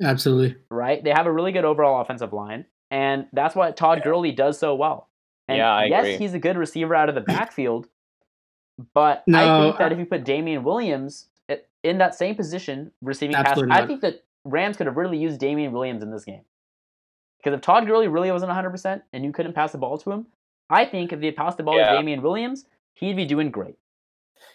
Absolutely. 0.02 0.56
right? 0.70 1.02
They 1.02 1.10
have 1.10 1.26
a 1.26 1.32
really 1.32 1.52
good 1.52 1.64
overall 1.64 2.00
offensive 2.00 2.32
line, 2.32 2.66
and 2.90 3.26
that's 3.32 3.54
what 3.54 3.76
Todd 3.76 4.02
Gurley 4.02 4.32
does 4.32 4.58
so 4.58 4.74
well. 4.74 5.08
And 5.48 5.58
Yeah, 5.58 5.72
I 5.74 5.84
yes, 5.84 6.04
agree. 6.04 6.16
he's 6.18 6.34
a 6.34 6.38
good 6.38 6.56
receiver 6.56 6.94
out 6.94 7.08
of 7.08 7.14
the 7.14 7.20
backfield, 7.34 7.88
but 8.94 9.22
I 9.32 9.60
think 9.62 9.78
that 9.78 9.92
if 9.92 9.98
you 9.98 10.06
put 10.06 10.24
Damien 10.24 10.62
Williams 10.64 11.28
in 11.84 11.98
that 11.98 12.14
same 12.14 12.34
position, 12.34 12.92
receiving 13.00 13.34
pass, 13.34 13.48
Absolutely 13.48 13.76
I 13.76 13.86
think 13.86 14.00
that 14.02 14.24
Rams 14.44 14.76
could 14.76 14.86
have 14.86 14.96
really 14.96 15.18
used 15.18 15.38
Damien 15.40 15.72
Williams 15.72 16.02
in 16.02 16.10
this 16.10 16.24
game. 16.24 16.42
Because 17.38 17.56
if 17.56 17.60
Todd 17.60 17.86
Gurley 17.86 18.08
really 18.08 18.30
wasn't 18.30 18.52
100% 18.52 19.02
and 19.12 19.24
you 19.24 19.32
couldn't 19.32 19.52
pass 19.52 19.72
the 19.72 19.78
ball 19.78 19.98
to 19.98 20.10
him, 20.10 20.26
I 20.70 20.84
think 20.84 21.12
if 21.12 21.20
they 21.20 21.32
passed 21.32 21.56
the 21.56 21.62
ball 21.64 21.76
Yeah. 21.76 21.90
to 21.90 21.96
Damien 21.96 22.22
Williams, 22.22 22.66
he'd 22.94 23.16
be 23.16 23.24
doing 23.24 23.50
great. 23.50 23.76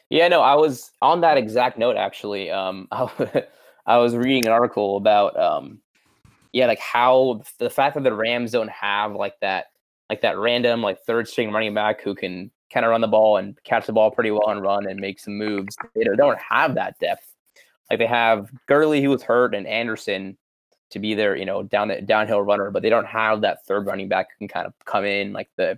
Yeah, 0.09 0.27
no, 0.29 0.41
I 0.41 0.55
was 0.55 0.91
on 1.01 1.21
that 1.21 1.37
exact 1.37 1.77
note 1.77 1.97
actually. 1.97 2.49
Um, 2.49 2.87
I 2.91 3.97
was 3.97 4.15
reading 4.15 4.45
an 4.45 4.51
article 4.51 4.97
about 4.97 5.37
um, 5.39 5.79
yeah, 6.53 6.65
like 6.65 6.79
how 6.79 7.41
the 7.59 7.69
fact 7.69 7.95
that 7.95 8.03
the 8.03 8.13
Rams 8.13 8.51
don't 8.51 8.69
have 8.69 9.13
like 9.13 9.39
that, 9.41 9.67
like 10.09 10.21
that 10.21 10.37
random 10.37 10.81
like 10.81 10.99
third 11.01 11.27
string 11.27 11.51
running 11.51 11.73
back 11.73 12.01
who 12.01 12.15
can 12.15 12.51
kind 12.73 12.85
of 12.85 12.89
run 12.89 13.01
the 13.01 13.07
ball 13.07 13.37
and 13.37 13.61
catch 13.63 13.85
the 13.85 13.93
ball 13.93 14.11
pretty 14.11 14.31
well 14.31 14.49
and 14.49 14.61
run 14.61 14.87
and 14.87 14.99
make 14.99 15.19
some 15.19 15.37
moves. 15.37 15.75
They 15.95 16.03
don't 16.03 16.39
have 16.39 16.75
that 16.75 16.97
depth. 16.99 17.33
Like 17.89 17.99
they 17.99 18.05
have 18.07 18.49
Gurley 18.67 19.01
who 19.01 19.09
was 19.09 19.23
hurt 19.23 19.55
and 19.55 19.65
Anderson 19.67 20.37
to 20.91 20.99
be 20.99 21.13
their 21.13 21.35
you 21.35 21.45
know 21.45 21.63
down 21.63 21.87
the 21.89 22.01
downhill 22.01 22.41
runner, 22.41 22.71
but 22.71 22.81
they 22.81 22.89
don't 22.89 23.07
have 23.07 23.41
that 23.41 23.65
third 23.65 23.85
running 23.85 24.07
back 24.07 24.27
who 24.31 24.37
can 24.39 24.47
kind 24.47 24.67
of 24.67 24.73
come 24.85 25.05
in 25.05 25.33
like 25.33 25.49
the 25.57 25.77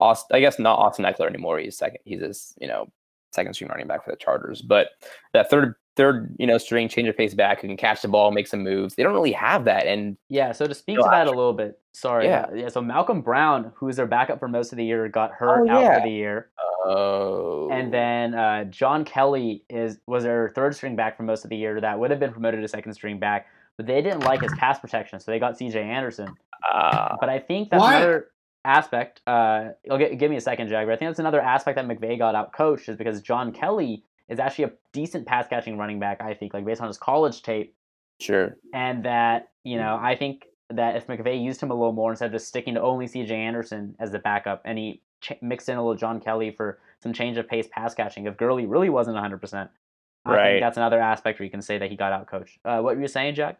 Austin, 0.00 0.36
I 0.36 0.40
guess 0.40 0.58
not 0.58 0.78
Austin 0.78 1.04
Ekeler 1.04 1.26
anymore. 1.28 1.58
He's 1.58 1.76
second. 1.78 2.00
He's 2.04 2.20
his, 2.20 2.54
you 2.60 2.68
know, 2.68 2.90
second 3.32 3.54
string 3.54 3.70
running 3.70 3.86
back 3.86 4.04
for 4.04 4.10
the 4.10 4.16
Chargers. 4.16 4.60
But 4.60 4.88
that 5.32 5.48
third, 5.48 5.74
third, 5.96 6.34
you 6.38 6.46
know, 6.46 6.58
string 6.58 6.86
change 6.88 7.08
of 7.08 7.16
pace 7.16 7.32
back 7.32 7.60
who 7.62 7.68
can 7.68 7.78
catch 7.78 8.02
the 8.02 8.08
ball, 8.08 8.30
make 8.30 8.46
some 8.46 8.62
moves. 8.62 8.94
They 8.94 9.02
don't 9.02 9.14
really 9.14 9.32
have 9.32 9.64
that. 9.64 9.86
And 9.86 10.18
Yeah, 10.28 10.52
so 10.52 10.66
to 10.66 10.74
speak 10.74 10.98
to 10.98 11.02
that 11.10 11.26
a 11.26 11.30
little 11.30 11.54
bit, 11.54 11.78
sorry. 11.92 12.26
Yeah. 12.26 12.42
uh, 12.50 12.54
yeah. 12.54 12.68
So 12.68 12.82
Malcolm 12.82 13.22
Brown, 13.22 13.72
who's 13.74 13.96
their 13.96 14.06
backup 14.06 14.38
for 14.38 14.48
most 14.48 14.72
of 14.72 14.76
the 14.76 14.84
year, 14.84 15.08
got 15.08 15.32
hurt 15.32 15.66
Oh, 15.66 15.72
out 15.72 15.80
yeah. 15.82 15.98
for 15.98 16.06
the 16.06 16.12
year. 16.12 16.50
Oh, 16.86 17.68
And 17.70 17.92
then 17.92 18.34
uh, 18.34 18.64
John 18.64 19.04
Kelly 19.04 19.64
is 19.68 19.98
was 20.06 20.22
their 20.24 20.52
third 20.54 20.74
string 20.74 20.96
back 20.96 21.16
for 21.16 21.22
most 21.22 21.44
of 21.44 21.50
the 21.50 21.56
year. 21.56 21.80
That 21.80 21.98
would 21.98 22.10
have 22.10 22.20
been 22.20 22.32
promoted 22.32 22.60
to 22.62 22.68
second 22.68 22.92
string 22.94 23.18
back, 23.18 23.46
but 23.76 23.86
they 23.86 24.02
didn't 24.02 24.20
like 24.24 24.40
his 24.42 24.52
pass 24.58 24.78
protection, 24.78 25.20
so 25.20 25.30
they 25.30 25.38
got 25.38 25.58
C.J. 25.58 25.80
Anderson. 25.82 26.28
uh, 26.72 27.16
But 27.20 27.28
I 27.28 27.38
think 27.38 27.70
that's 27.70 27.80
Why- 27.80 27.96
another 27.96 28.28
aspect. 28.64 29.20
Uh, 29.26 29.68
you'll 29.84 29.98
get, 29.98 30.18
give 30.18 30.30
me 30.30 30.36
a 30.36 30.40
second, 30.40 30.68
Jag. 30.68 30.86
But 30.86 30.94
I 30.94 30.96
think 30.96 31.08
that's 31.10 31.18
another 31.20 31.40
aspect 31.40 31.76
that 31.76 31.86
McVay 31.86 32.18
got 32.18 32.34
out 32.34 32.52
coached 32.52 32.88
is 32.88 32.96
because 32.96 33.20
John 33.22 33.52
Kelly 33.52 34.02
is 34.28 34.38
actually 34.40 34.64
a 34.64 34.72
decent 34.92 35.26
pass 35.26 35.46
catching 35.48 35.78
running 35.78 36.00
back. 36.00 36.20
I 36.20 36.34
think, 36.34 36.52
like 36.54 36.64
based 36.64 36.80
on 36.80 36.88
his 36.88 36.98
college 36.98 37.42
tape, 37.42 37.74
sure. 38.20 38.56
and 38.74 39.04
that 39.04 39.48
you 39.62 39.76
know 39.76 39.98
I 40.02 40.16
think 40.16 40.46
that 40.70 40.96
if 40.96 41.06
McVay 41.06 41.40
used 41.40 41.60
him 41.60 41.70
a 41.70 41.74
little 41.74 41.92
more 41.92 42.10
instead 42.10 42.26
of 42.26 42.32
just 42.32 42.48
sticking 42.48 42.74
to 42.74 42.82
only 42.82 43.06
C.J. 43.06 43.32
Anderson 43.32 43.94
as 44.00 44.10
the 44.10 44.18
backup, 44.18 44.62
and 44.64 44.76
he 44.76 45.00
ch- 45.20 45.40
mixed 45.42 45.68
in 45.68 45.76
a 45.76 45.80
little 45.82 45.96
John 45.96 46.20
Kelly 46.20 46.50
for 46.50 46.78
some 47.02 47.12
change 47.12 47.36
of 47.36 47.48
pace 47.48 47.68
pass 47.70 47.94
catching, 47.94 48.26
if 48.26 48.36
Gurley 48.36 48.66
really 48.66 48.88
wasn't 48.90 49.14
100, 49.14 49.38
percent 49.40 49.70
I 50.24 50.30
Right. 50.34 50.50
think 50.54 50.62
that's 50.62 50.76
another 50.76 50.98
aspect 51.00 51.38
where 51.38 51.44
you 51.44 51.50
can 51.50 51.62
say 51.62 51.78
that 51.78 51.88
he 51.90 51.96
got 51.96 52.12
out 52.12 52.26
coached. 52.26 52.58
Uh, 52.64 52.80
what 52.80 52.96
were 52.96 53.02
you 53.02 53.08
saying, 53.08 53.36
Jack? 53.36 53.58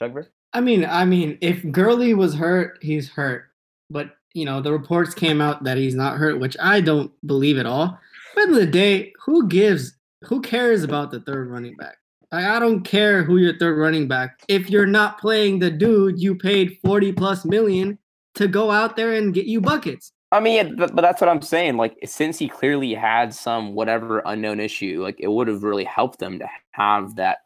Jugveer? 0.00 0.26
I 0.52 0.60
mean, 0.60 0.84
I 0.84 1.04
mean, 1.04 1.38
if 1.40 1.62
Gurley 1.70 2.14
was 2.14 2.34
hurt, 2.34 2.78
he's 2.82 3.08
hurt. 3.10 3.44
But 3.90 4.16
you 4.34 4.44
know, 4.44 4.60
the 4.60 4.72
reports 4.72 5.14
came 5.14 5.40
out 5.40 5.64
that 5.64 5.76
he's 5.76 5.94
not 5.94 6.16
hurt, 6.16 6.38
which 6.40 6.56
I 6.60 6.80
don't 6.80 7.10
believe 7.26 7.58
at 7.58 7.66
all. 7.66 7.98
But 8.34 8.44
in 8.44 8.52
the 8.54 8.66
day, 8.66 9.12
who 9.24 9.48
gives? 9.48 9.96
Who 10.24 10.40
cares 10.42 10.82
about 10.84 11.10
the 11.10 11.20
third 11.20 11.48
running 11.50 11.76
back? 11.76 11.96
Like, 12.30 12.44
I 12.44 12.58
don't 12.60 12.82
care 12.84 13.24
who 13.24 13.38
your 13.38 13.56
third 13.58 13.76
running 13.78 14.06
back. 14.06 14.40
If 14.48 14.70
you're 14.70 14.86
not 14.86 15.18
playing 15.20 15.58
the 15.58 15.70
dude 15.70 16.20
you 16.20 16.34
paid 16.36 16.78
forty 16.84 17.12
plus 17.12 17.44
million 17.44 17.98
to 18.34 18.46
go 18.46 18.70
out 18.70 18.96
there 18.96 19.14
and 19.14 19.34
get 19.34 19.46
you 19.46 19.60
buckets. 19.60 20.12
I 20.32 20.38
mean, 20.40 20.54
yeah, 20.54 20.72
but, 20.76 20.94
but 20.94 21.02
that's 21.02 21.20
what 21.20 21.28
I'm 21.28 21.42
saying. 21.42 21.76
Like, 21.76 21.96
since 22.04 22.38
he 22.38 22.48
clearly 22.48 22.94
had 22.94 23.34
some 23.34 23.74
whatever 23.74 24.22
unknown 24.24 24.60
issue, 24.60 25.02
like 25.02 25.16
it 25.18 25.26
would 25.28 25.48
have 25.48 25.62
really 25.64 25.84
helped 25.84 26.18
them 26.20 26.38
to 26.38 26.46
have 26.72 27.16
that 27.16 27.38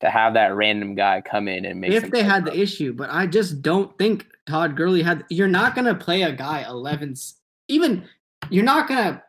to 0.00 0.08
have 0.08 0.32
that 0.32 0.54
random 0.54 0.94
guy 0.94 1.20
come 1.20 1.46
in 1.48 1.66
and 1.66 1.78
make. 1.80 1.92
if 1.92 2.10
they 2.10 2.22
had 2.22 2.44
plays. 2.44 2.54
the 2.56 2.62
issue, 2.62 2.92
but 2.94 3.10
I 3.10 3.26
just 3.26 3.60
don't 3.60 3.96
think 3.98 4.26
Todd 4.48 4.74
Gurley 4.74 5.02
had. 5.02 5.24
You're 5.28 5.48
not 5.48 5.74
gonna 5.74 5.94
play 5.94 6.22
a 6.22 6.32
guy 6.32 6.64
11. 6.66 7.14
Even 7.68 8.04
you're 8.48 8.64
not 8.64 8.88
gonna 8.88 9.22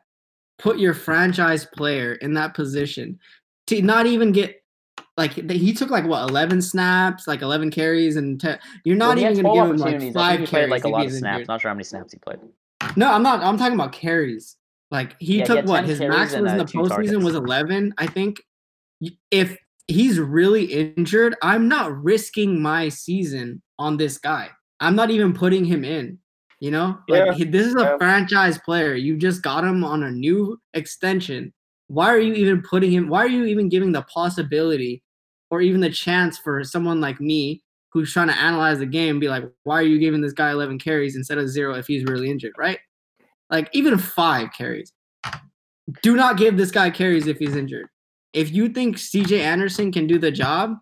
put 0.57 0.79
your 0.79 0.93
franchise 0.93 1.65
player 1.65 2.13
in 2.13 2.33
that 2.35 2.53
position 2.53 3.19
to 3.67 3.81
not 3.81 4.05
even 4.05 4.31
get 4.31 4.63
like 5.17 5.33
he 5.33 5.73
took 5.73 5.89
like 5.89 6.05
what 6.05 6.27
11 6.29 6.61
snaps, 6.61 7.27
like 7.27 7.41
11 7.41 7.71
carries, 7.71 8.15
and 8.15 8.39
te- 8.39 8.55
you're 8.85 8.95
not 8.95 9.17
Well, 9.17 9.25
even 9.31 9.43
gonna 9.43 9.53
12 9.55 9.67
give 9.67 9.75
him 9.75 9.81
like 9.81 10.13
five 10.13 10.37
think 10.37 10.47
he 10.47 10.51
played 10.51 10.59
carries. 10.69 10.71
like 10.71 10.83
a 10.85 10.87
lot 10.87 11.05
of 11.05 11.11
snaps. 11.11 11.33
injured. 11.35 11.47
Not 11.49 11.59
sure 11.61 11.69
how 11.69 11.75
many 11.75 11.83
snaps 11.83 12.13
he 12.13 12.19
played. 12.19 12.39
No, 12.97 13.11
I'm 13.11 13.23
not. 13.23 13.41
I'm 13.41 13.57
talking 13.57 13.73
about 13.75 13.93
carries. 13.93 14.57
Like 14.89 15.15
he 15.19 15.37
Yeah, 15.37 15.45
took 15.45 15.65
what 15.65 15.85
his 15.85 15.99
max 15.99 16.35
was 16.35 16.51
in 16.51 16.57
uh, 16.59 16.63
the 16.63 16.65
postseason 16.65 16.89
targets. 16.89 17.23
was 17.23 17.35
11. 17.35 17.93
I 17.97 18.07
think 18.07 18.41
if 19.31 19.57
he's 19.87 20.19
really 20.19 20.65
injured, 20.65 21.35
I'm 21.41 21.67
not 21.67 22.03
risking 22.03 22.61
my 22.61 22.89
season 22.89 23.61
on 23.79 23.97
this 23.97 24.17
guy. 24.17 24.49
I'm 24.79 24.95
not 24.95 25.09
even 25.09 25.33
putting 25.33 25.63
him 25.65 25.83
in. 25.85 26.19
You 26.59 26.69
know, 26.69 26.99
like 27.07 27.25
Yeah, 27.25 27.33
he, 27.33 27.43
this 27.45 27.65
is 27.65 27.73
a 27.75 27.79
yeah. 27.79 27.97
franchise 27.97 28.59
player. 28.59 28.93
You 28.93 29.17
just 29.17 29.41
got 29.41 29.63
him 29.63 29.83
on 29.83 30.03
a 30.03 30.11
new 30.11 30.59
extension. 30.75 31.53
Why 31.87 32.09
are 32.09 32.19
you 32.19 32.33
even 32.33 32.61
putting 32.61 32.91
him? 32.91 33.09
Why 33.09 33.23
are 33.23 33.27
you 33.29 33.45
even 33.45 33.67
giving 33.67 33.91
the 33.93 34.03
possibility 34.03 35.01
or 35.49 35.61
even 35.61 35.81
the 35.81 35.89
chance 35.89 36.37
for 36.37 36.63
someone 36.63 37.01
like 37.01 37.19
me 37.19 37.63
who's 37.91 38.11
trying 38.11 38.27
to 38.29 38.39
analyze 38.39 38.79
the 38.79 38.85
game 38.85 39.19
be 39.19 39.27
like, 39.27 39.43
why 39.63 39.75
are 39.75 39.83
you 39.83 39.99
giving 39.99 40.21
this 40.21 40.33
guy 40.33 40.51
11 40.51 40.79
carries 40.79 41.15
instead 41.15 41.37
of 41.37 41.49
zero 41.49 41.75
if 41.75 41.87
he's 41.87 42.03
really 42.05 42.29
injured, 42.29 42.53
right? 42.57 42.79
Like 43.49 43.69
even 43.73 43.97
five 43.97 44.49
carries. 44.57 44.93
Do 46.01 46.15
not 46.15 46.37
give 46.37 46.57
this 46.57 46.71
guy 46.71 46.89
carries 46.89 47.27
if 47.27 47.37
he's 47.37 47.55
injured. 47.55 47.87
If 48.33 48.51
you 48.51 48.69
think 48.69 48.95
CJ 48.95 49.39
Anderson 49.41 49.91
can 49.91 50.07
do 50.07 50.17
the 50.17 50.31
job, 50.31 50.75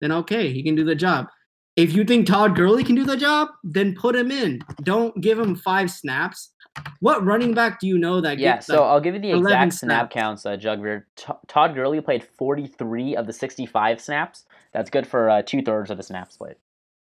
then 0.00 0.12
okay, 0.12 0.52
he 0.52 0.62
can 0.62 0.74
do 0.74 0.84
the 0.84 0.94
job. 0.94 1.28
If 1.76 1.94
you 1.94 2.04
think 2.04 2.26
Todd 2.26 2.54
Gurley 2.54 2.84
can 2.84 2.94
do 2.94 3.04
the 3.04 3.16
job, 3.16 3.48
then 3.64 3.94
put 3.94 4.14
him 4.14 4.30
in. 4.30 4.60
Don't 4.82 5.18
give 5.20 5.38
him 5.38 5.56
five 5.56 5.90
snaps. 5.90 6.52
What 7.00 7.24
running 7.24 7.54
back 7.54 7.80
do 7.80 7.86
you 7.86 7.98
know 7.98 8.20
that 8.20 8.38
Yeah, 8.38 8.56
gets 8.56 8.66
so 8.66 8.82
like, 8.82 8.90
I'll 8.90 9.00
give 9.00 9.14
you 9.14 9.20
the 9.20 9.30
11 9.30 9.68
exact 9.68 9.72
snap 9.72 10.12
snaps. 10.12 10.12
counts, 10.12 10.46
uh, 10.46 10.56
Jugbeard. 10.56 11.04
T- 11.16 11.32
Todd 11.48 11.74
Gurley 11.74 12.00
played 12.00 12.22
43 12.36 13.16
of 13.16 13.26
the 13.26 13.32
65 13.32 14.00
snaps. 14.00 14.44
That's 14.74 14.90
good 14.90 15.06
for 15.06 15.30
uh, 15.30 15.42
two 15.42 15.62
thirds 15.62 15.90
of 15.90 15.96
the 15.96 16.02
snap 16.02 16.30
played. 16.36 16.56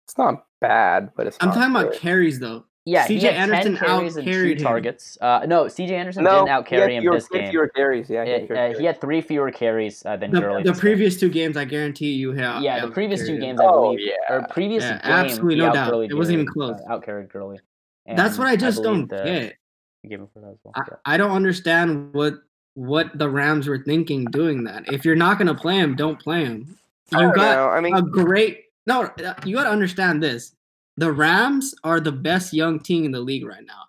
It's 0.06 0.16
not 0.16 0.46
bad, 0.60 1.10
but 1.16 1.26
it's. 1.26 1.36
I'm 1.40 1.48
not 1.48 1.54
talking 1.56 1.76
about 1.76 1.92
carries 1.92 2.38
though. 2.40 2.64
Yeah, 2.86 3.06
CJ 3.06 3.20
had 3.20 3.34
Anderson 3.34 3.76
10 3.76 3.86
carries 3.86 4.16
and 4.16 4.24
two 4.24 4.30
out-carried 4.30 4.58
him. 4.60 4.64
targets. 4.64 5.18
Uh, 5.20 5.44
no, 5.46 5.64
CJ 5.64 5.90
Anderson 5.90 6.24
No, 6.24 6.46
didn't 6.46 6.46
he 6.46 6.50
had 6.52 6.64
outcarry 6.64 6.92
him 6.94 7.02
fewer, 7.02 7.14
this 7.16 7.28
game. 7.28 7.50
fewer 7.50 7.68
carries. 7.68 8.08
Yeah, 8.08 8.24
he 8.24 8.30
had 8.30 8.46
fewer 8.46 8.56
uh, 8.56 8.60
carries. 8.62 8.78
he 8.78 8.84
had 8.86 8.98
three 8.98 9.20
fewer 9.20 9.50
carries 9.50 10.06
uh, 10.06 10.16
than 10.16 10.30
The, 10.30 10.40
Gurley. 10.40 10.62
the 10.62 10.70
this 10.70 10.78
game. 10.78 10.80
previous 10.80 11.20
two 11.20 11.28
games, 11.28 11.58
I 11.58 11.66
guarantee 11.66 12.12
you, 12.12 12.32
yeah. 12.34 12.60
Yeah, 12.60 12.86
the 12.86 12.90
previous 12.90 13.26
two 13.26 13.38
games, 13.38 13.60
I 13.60 13.66
Oh, 13.66 13.90
believe, 13.92 14.00
yeah. 14.06 14.34
or 14.34 14.46
previous 14.48 14.84
Yeah, 14.84 14.92
game, 14.92 15.00
absolutely 15.12 15.56
no 15.56 15.66
out 15.66 15.74
doubt. 15.74 15.92
Gurleyed 15.92 16.10
It 16.10 16.14
wasn't 16.14 16.34
even 16.36 16.46
close. 16.46 16.80
Uh, 16.88 16.94
outcarried 16.96 17.28
Gurley. 17.28 17.58
That's 18.06 18.38
what 18.38 18.46
I 18.46 18.56
just 18.56 18.82
believe 18.82 19.08
don't 19.08 19.18
the- 19.18 19.24
get. 19.24 19.54
you 20.04 20.08
gave 20.08 20.20
him 20.20 20.28
for 20.32 20.40
that 20.40 20.52
as 20.52 20.58
well. 20.64 20.72
I, 20.74 20.82
Yeah. 20.88 20.96
I 21.04 21.16
don't 21.18 21.32
understand 21.32 22.14
what 22.14 22.36
what 22.72 23.18
the 23.18 23.28
Rams 23.28 23.68
were 23.68 23.82
thinking 23.82 24.24
doing 24.26 24.64
that. 24.64 24.90
If 24.90 25.04
you're 25.04 25.14
not 25.16 25.36
gonna 25.36 25.54
play 25.54 25.76
him, 25.76 25.94
don't 25.94 26.18
play 26.18 26.46
him. 26.46 26.78
You 27.12 27.32
got 27.32 27.36
know. 27.36 27.68
I 27.70 27.80
mean, 27.80 27.94
a 27.94 28.02
great 28.02 28.64
no. 28.86 29.10
You 29.44 29.56
got 29.56 29.64
to 29.64 29.70
understand 29.70 30.22
this: 30.22 30.54
the 30.96 31.12
Rams 31.12 31.74
are 31.84 32.00
the 32.00 32.12
best 32.12 32.52
young 32.52 32.80
team 32.80 33.04
in 33.04 33.12
the 33.12 33.20
league 33.20 33.46
right 33.46 33.64
now. 33.66 33.84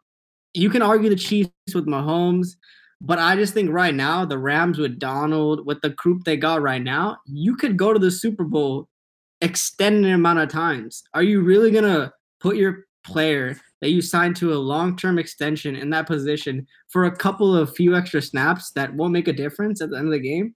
You 0.53 0.69
can 0.69 0.81
argue 0.81 1.09
the 1.09 1.15
Chiefs 1.15 1.51
with 1.73 1.85
Mahomes, 1.85 2.55
but 3.01 3.19
I 3.19 3.35
just 3.35 3.53
think 3.53 3.71
right 3.71 3.93
now 3.93 4.25
the 4.25 4.37
Rams 4.37 4.77
with 4.77 4.99
Donald, 4.99 5.65
with 5.65 5.81
the 5.81 5.91
group 5.91 6.23
they 6.23 6.37
got 6.37 6.61
right 6.61 6.81
now, 6.81 7.17
you 7.25 7.55
could 7.55 7.77
go 7.77 7.93
to 7.93 7.99
the 7.99 8.11
Super 8.11 8.43
Bowl 8.43 8.87
extended 9.41 10.11
amount 10.11 10.39
of 10.39 10.49
times. 10.49 11.03
Are 11.13 11.23
you 11.23 11.41
really 11.41 11.71
gonna 11.71 12.11
put 12.39 12.57
your 12.57 12.85
player 13.03 13.59
that 13.81 13.91
you 13.91 14.01
signed 14.01 14.35
to 14.37 14.53
a 14.53 14.55
long-term 14.55 15.17
extension 15.17 15.75
in 15.75 15.89
that 15.89 16.07
position 16.07 16.67
for 16.89 17.05
a 17.05 17.15
couple 17.15 17.55
of 17.55 17.73
few 17.75 17.95
extra 17.95 18.21
snaps 18.21 18.71
that 18.71 18.93
won't 18.93 19.13
make 19.13 19.27
a 19.29 19.33
difference 19.33 19.81
at 19.81 19.89
the 19.89 19.97
end 19.97 20.07
of 20.07 20.11
the 20.11 20.19
game? 20.19 20.53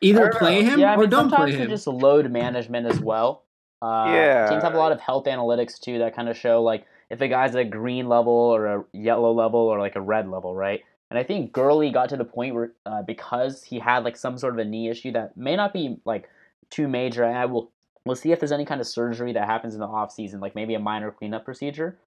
Either 0.00 0.28
don't 0.30 0.34
play 0.38 0.62
him 0.62 0.78
Yeah, 0.78 0.92
I 0.92 0.94
or 0.94 1.00
mean, 1.00 1.10
don't 1.10 1.30
play 1.32 1.50
him. 1.52 1.58
they're 1.58 1.68
just 1.68 1.86
load 1.86 2.30
management 2.30 2.86
as 2.86 3.00
well. 3.00 3.44
Uh, 3.82 4.10
Yeah. 4.12 4.46
Teams 4.48 4.62
have 4.62 4.74
a 4.74 4.78
lot 4.78 4.92
of 4.92 5.00
health 5.00 5.24
analytics 5.26 5.78
too 5.80 5.98
that 5.98 6.14
kind 6.14 6.28
of 6.28 6.36
show 6.36 6.62
like 6.62 6.84
if 7.10 7.20
a 7.20 7.28
guy's 7.28 7.54
at 7.54 7.60
a 7.60 7.64
green 7.64 8.08
level 8.08 8.32
or 8.32 8.66
a 8.66 8.84
yellow 8.92 9.32
level 9.32 9.60
or 9.60 9.78
like 9.78 9.96
a 9.96 10.00
red 10.00 10.28
level, 10.28 10.54
right? 10.54 10.82
And 11.10 11.18
I 11.18 11.22
think 11.22 11.52
Gurley 11.52 11.90
got 11.90 12.10
to 12.10 12.16
the 12.16 12.24
point 12.24 12.54
where 12.54 12.72
uh, 12.84 13.02
because 13.02 13.62
he 13.62 13.78
had 13.78 14.04
like 14.04 14.16
some 14.16 14.36
sort 14.36 14.52
of 14.52 14.58
a 14.58 14.64
knee 14.64 14.88
issue 14.90 15.12
that 15.12 15.36
may 15.36 15.56
not 15.56 15.72
be 15.72 15.98
like 16.04 16.28
too 16.70 16.86
major. 16.86 17.24
I 17.24 17.46
will 17.46 17.70
we'll 18.04 18.16
see 18.16 18.30
if 18.30 18.40
there's 18.40 18.52
any 18.52 18.66
kind 18.66 18.80
of 18.80 18.86
surgery 18.86 19.32
that 19.32 19.46
happens 19.46 19.74
in 19.74 19.80
the 19.80 19.86
off 19.86 20.12
season, 20.12 20.40
like 20.40 20.54
maybe 20.54 20.74
a 20.74 20.78
minor 20.78 21.10
cleanup 21.10 21.44
procedure. 21.44 21.98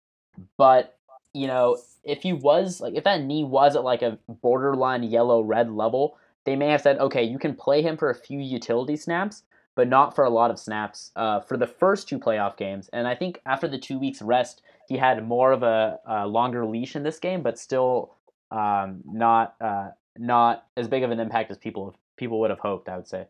But 0.57 0.97
you 1.33 1.47
know, 1.47 1.77
if 2.03 2.21
he 2.21 2.31
was 2.33 2.79
like 2.79 2.93
if 2.93 3.03
that 3.05 3.23
knee 3.23 3.43
was 3.43 3.75
at 3.75 3.83
like 3.83 4.01
a 4.03 4.19
borderline 4.27 5.03
yellow 5.03 5.41
red 5.41 5.71
level, 5.71 6.17
they 6.45 6.55
may 6.55 6.69
have 6.69 6.81
said, 6.81 6.97
okay, 6.97 7.23
you 7.23 7.37
can 7.37 7.55
play 7.55 7.81
him 7.81 7.97
for 7.97 8.09
a 8.09 8.15
few 8.15 8.39
utility 8.39 8.95
snaps, 8.95 9.43
but 9.75 9.87
not 9.87 10.15
for 10.15 10.23
a 10.23 10.29
lot 10.29 10.51
of 10.51 10.59
snaps 10.59 11.11
uh, 11.15 11.39
for 11.39 11.57
the 11.57 11.67
first 11.67 12.07
two 12.07 12.19
playoff 12.19 12.57
games. 12.57 12.89
And 12.93 13.07
I 13.07 13.15
think 13.15 13.41
after 13.45 13.67
the 13.67 13.77
two 13.77 13.99
weeks 13.99 14.21
rest, 14.21 14.61
he 14.87 14.97
had 14.97 15.25
more 15.25 15.51
of 15.51 15.63
a, 15.63 15.99
a 16.05 16.27
longer 16.27 16.65
leash 16.65 16.95
in 16.95 17.03
this 17.03 17.19
game, 17.19 17.41
but 17.41 17.57
still 17.57 18.15
um, 18.51 19.01
not 19.05 19.55
uh, 19.61 19.89
not 20.17 20.65
as 20.75 20.87
big 20.87 21.03
of 21.03 21.11
an 21.11 21.19
impact 21.19 21.51
as 21.51 21.57
people 21.57 21.95
people 22.17 22.39
would 22.41 22.49
have 22.49 22.59
hoped. 22.59 22.89
I 22.89 22.97
would 22.97 23.07
say. 23.07 23.27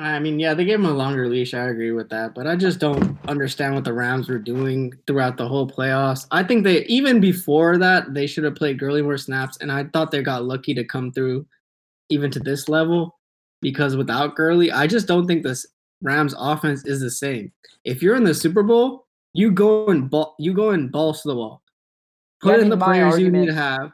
I 0.00 0.20
mean, 0.20 0.38
yeah, 0.38 0.54
they 0.54 0.64
gave 0.64 0.78
him 0.78 0.86
a 0.86 0.92
longer 0.92 1.28
leash. 1.28 1.54
I 1.54 1.68
agree 1.68 1.90
with 1.90 2.08
that, 2.10 2.32
but 2.32 2.46
I 2.46 2.54
just 2.54 2.78
don't 2.78 3.18
understand 3.26 3.74
what 3.74 3.82
the 3.82 3.92
Rams 3.92 4.28
were 4.28 4.38
doing 4.38 4.92
throughout 5.08 5.36
the 5.36 5.48
whole 5.48 5.68
playoffs. 5.68 6.26
I 6.30 6.44
think 6.44 6.62
they 6.62 6.84
even 6.84 7.20
before 7.20 7.76
that 7.78 8.14
they 8.14 8.28
should 8.28 8.44
have 8.44 8.54
played 8.54 8.78
Gurley 8.78 9.02
more 9.02 9.18
snaps, 9.18 9.58
and 9.60 9.72
I 9.72 9.84
thought 9.84 10.12
they 10.12 10.22
got 10.22 10.44
lucky 10.44 10.72
to 10.74 10.84
come 10.84 11.10
through 11.10 11.46
even 12.10 12.30
to 12.30 12.40
this 12.40 12.68
level 12.68 13.18
because 13.60 13.96
without 13.96 14.36
Gurley, 14.36 14.70
I 14.72 14.86
just 14.86 15.06
don't 15.06 15.26
think 15.26 15.42
this 15.42 15.66
Rams 16.02 16.34
offense 16.38 16.84
is 16.86 17.00
the 17.00 17.10
same. 17.10 17.52
If 17.84 18.02
you're 18.02 18.16
in 18.16 18.24
the 18.24 18.34
Super 18.34 18.62
Bowl, 18.62 19.06
you 19.34 19.50
go 19.50 19.86
and 19.88 20.08
ball, 20.08 20.34
you 20.38 20.52
go 20.54 20.70
and 20.70 20.90
balls 20.90 21.22
to 21.22 21.28
the 21.28 21.34
wall. 21.36 21.62
Yeah, 22.44 22.52
Put 22.52 22.60
in 22.60 22.68
the 22.68 22.76
players 22.76 23.18
you 23.18 23.30
need 23.30 23.46
to 23.46 23.54
have. 23.54 23.90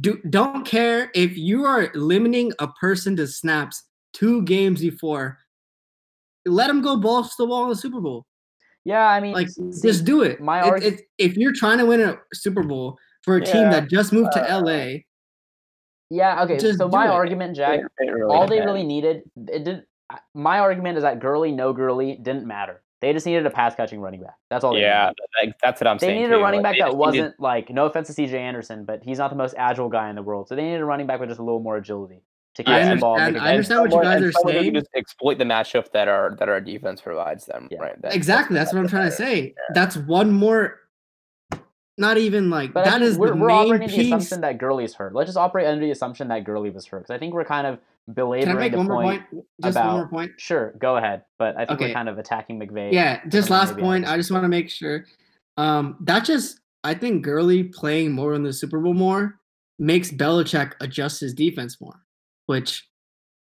Do 0.00 0.20
don't 0.30 0.64
care 0.64 1.10
if 1.14 1.36
you 1.36 1.64
are 1.64 1.90
limiting 1.94 2.52
a 2.60 2.68
person 2.68 3.16
to 3.16 3.26
snaps 3.26 3.82
two 4.12 4.42
games 4.42 4.80
before. 4.80 5.38
Let 6.46 6.68
them 6.68 6.80
go 6.80 6.96
balls 6.96 7.30
to 7.30 7.34
the 7.38 7.46
wall 7.46 7.64
in 7.64 7.70
the 7.70 7.76
Super 7.76 8.00
Bowl. 8.00 8.26
Yeah, 8.84 9.06
I 9.06 9.20
mean, 9.20 9.34
Like, 9.34 9.48
see, 9.50 9.70
just 9.82 10.04
do 10.04 10.22
it. 10.22 10.40
my 10.40 10.60
It- 10.60 10.72
argu- 10.72 10.82
it- 10.84 11.00
if 11.18 11.36
you're 11.36 11.52
trying 11.54 11.78
to 11.78 11.86
win 11.86 12.00
a 12.00 12.18
Super 12.32 12.62
Bowl 12.62 12.96
for 13.24 13.36
a 13.36 13.44
team 13.44 13.70
that 13.70 13.90
just 13.90 14.12
moved 14.12 14.32
to 14.32 14.42
uh, 14.42 14.60
LA, 14.62 15.00
yeah, 16.10 16.42
okay. 16.42 16.58
just 16.58 16.78
So 16.78 16.88
my 16.88 17.06
it. 17.06 17.10
argument, 17.10 17.56
Jack, 17.56 17.80
really 17.98 18.22
all 18.22 18.46
they 18.46 18.56
depend. 18.56 18.66
really 18.74 18.84
needed, 18.84 19.22
it 19.48 19.64
did. 19.64 19.84
My 20.34 20.58
argument 20.58 20.98
is 20.98 21.02
that 21.04 21.20
Gurley, 21.20 21.52
no 21.52 21.72
Gurley, 21.72 22.18
didn't 22.20 22.46
matter. 22.46 22.82
They 23.00 23.12
just 23.14 23.24
needed 23.24 23.46
a 23.46 23.50
pass 23.50 23.74
catching 23.74 24.00
running 24.00 24.20
back. 24.20 24.34
That's 24.50 24.62
all. 24.64 24.74
They 24.74 24.80
Yeah, 24.80 25.04
needed. 25.06 25.46
like, 25.48 25.54
that's 25.62 25.80
what 25.80 25.86
I'm 25.88 25.96
They 25.98 26.08
saying. 26.08 26.16
They 26.16 26.22
needed 26.26 26.36
a 26.36 26.42
running 26.42 26.60
Like, 26.62 26.72
back 26.72 26.74
they 26.74 26.78
that 26.80 26.86
needed- 26.88 26.98
wasn't 26.98 27.40
like 27.40 27.70
no 27.70 27.86
offense 27.86 28.08
to 28.08 28.12
CJ 28.14 28.34
Anderson, 28.34 28.84
but 28.84 29.02
he's 29.04 29.18
not 29.18 29.30
the 29.30 29.36
most 29.36 29.54
agile 29.56 29.88
guy 29.88 30.10
in 30.10 30.16
the 30.16 30.22
world. 30.22 30.48
So 30.48 30.56
they 30.56 30.62
needed 30.64 30.80
a 30.80 30.84
running 30.84 31.06
back 31.06 31.20
with 31.20 31.28
just 31.30 31.40
a 31.40 31.44
little 31.44 31.60
more 31.60 31.76
agility 31.76 32.22
to 32.56 32.62
I 32.62 32.64
catch 32.82 32.94
the 32.96 33.00
ball. 33.00 33.12
understand- 33.18 33.32
make 33.34 33.40
a 33.40 33.44
I 33.44 33.46
catch. 33.46 33.52
understand 33.54 33.80
what 33.80 33.92
you 33.92 34.02
guys 34.02 34.22
are 34.22 34.32
saying. 34.50 34.74
just 34.74 34.88
exploit 34.96 35.38
the 35.38 35.44
matchup 35.44 35.92
that 35.92 36.08
our 36.08 36.34
that 36.40 36.48
our 36.48 36.60
defense 36.60 37.00
provides 37.00 37.46
them. 37.46 37.68
Yeah. 37.70 37.78
Right. 37.78 38.02
That- 38.02 38.14
exactly. 38.14 38.54
That's 38.54 38.72
what 38.72 38.80
I'm 38.80 38.88
trying 38.88 39.08
to 39.08 39.12
say. 39.16 39.54
That's 39.72 39.96
one 39.96 40.32
more. 40.32 40.80
Not 42.00 42.16
even 42.16 42.48
like 42.48 42.72
But 42.72 42.86
that 42.86 43.02
is 43.02 43.18
we're, 43.18 43.28
the 43.28 43.36
we're 43.36 43.48
main 43.48 43.74
operating 43.74 43.88
the 43.88 44.06
assumption 44.06 44.40
that 44.40 44.58
Gurley's 44.58 44.94
hurt. 44.94 45.14
Let's 45.14 45.28
just 45.28 45.36
operate 45.36 45.66
under 45.66 45.84
the 45.84 45.90
assumption 45.90 46.28
that 46.28 46.44
Gurley 46.44 46.70
was 46.70 46.86
hurt 46.86 47.00
because 47.00 47.14
I 47.14 47.18
think 47.18 47.34
we're 47.34 47.44
kind 47.44 47.66
of 47.66 47.78
belaboring 48.14 48.46
Can 48.46 48.56
I 48.56 48.60
make 48.60 48.72
the 48.72 48.78
one 48.78 48.86
more 48.86 49.02
point. 49.02 49.22
Just 49.62 49.76
about- 49.76 49.86
one 49.86 49.96
more 49.96 50.08
point. 50.08 50.32
Sure, 50.38 50.72
go 50.78 50.96
ahead. 50.96 51.24
But 51.38 51.56
I 51.58 51.66
think 51.66 51.80
we're 51.80 51.92
kind 51.92 52.08
of 52.08 52.18
attacking 52.18 52.58
McVay. 52.58 52.92
Yeah, 52.92 53.20
just 53.28 53.50
last 53.50 53.76
point. 53.76 54.06
I 54.06 54.16
just 54.16 54.30
want 54.30 54.44
to 54.44 54.48
make 54.48 54.70
sure. 54.70 55.04
Um, 55.56 55.96
that 56.00 56.24
just 56.24 56.60
I 56.84 56.94
think 56.94 57.22
Gurley 57.22 57.64
playing 57.64 58.12
more 58.12 58.32
in 58.34 58.42
the 58.42 58.52
Super 58.52 58.80
Bowl 58.80 58.94
more 58.94 59.38
makes 59.78 60.10
Belichick 60.10 60.72
adjust 60.80 61.20
his 61.20 61.34
defense 61.34 61.80
more. 61.80 62.00
Which, 62.46 62.88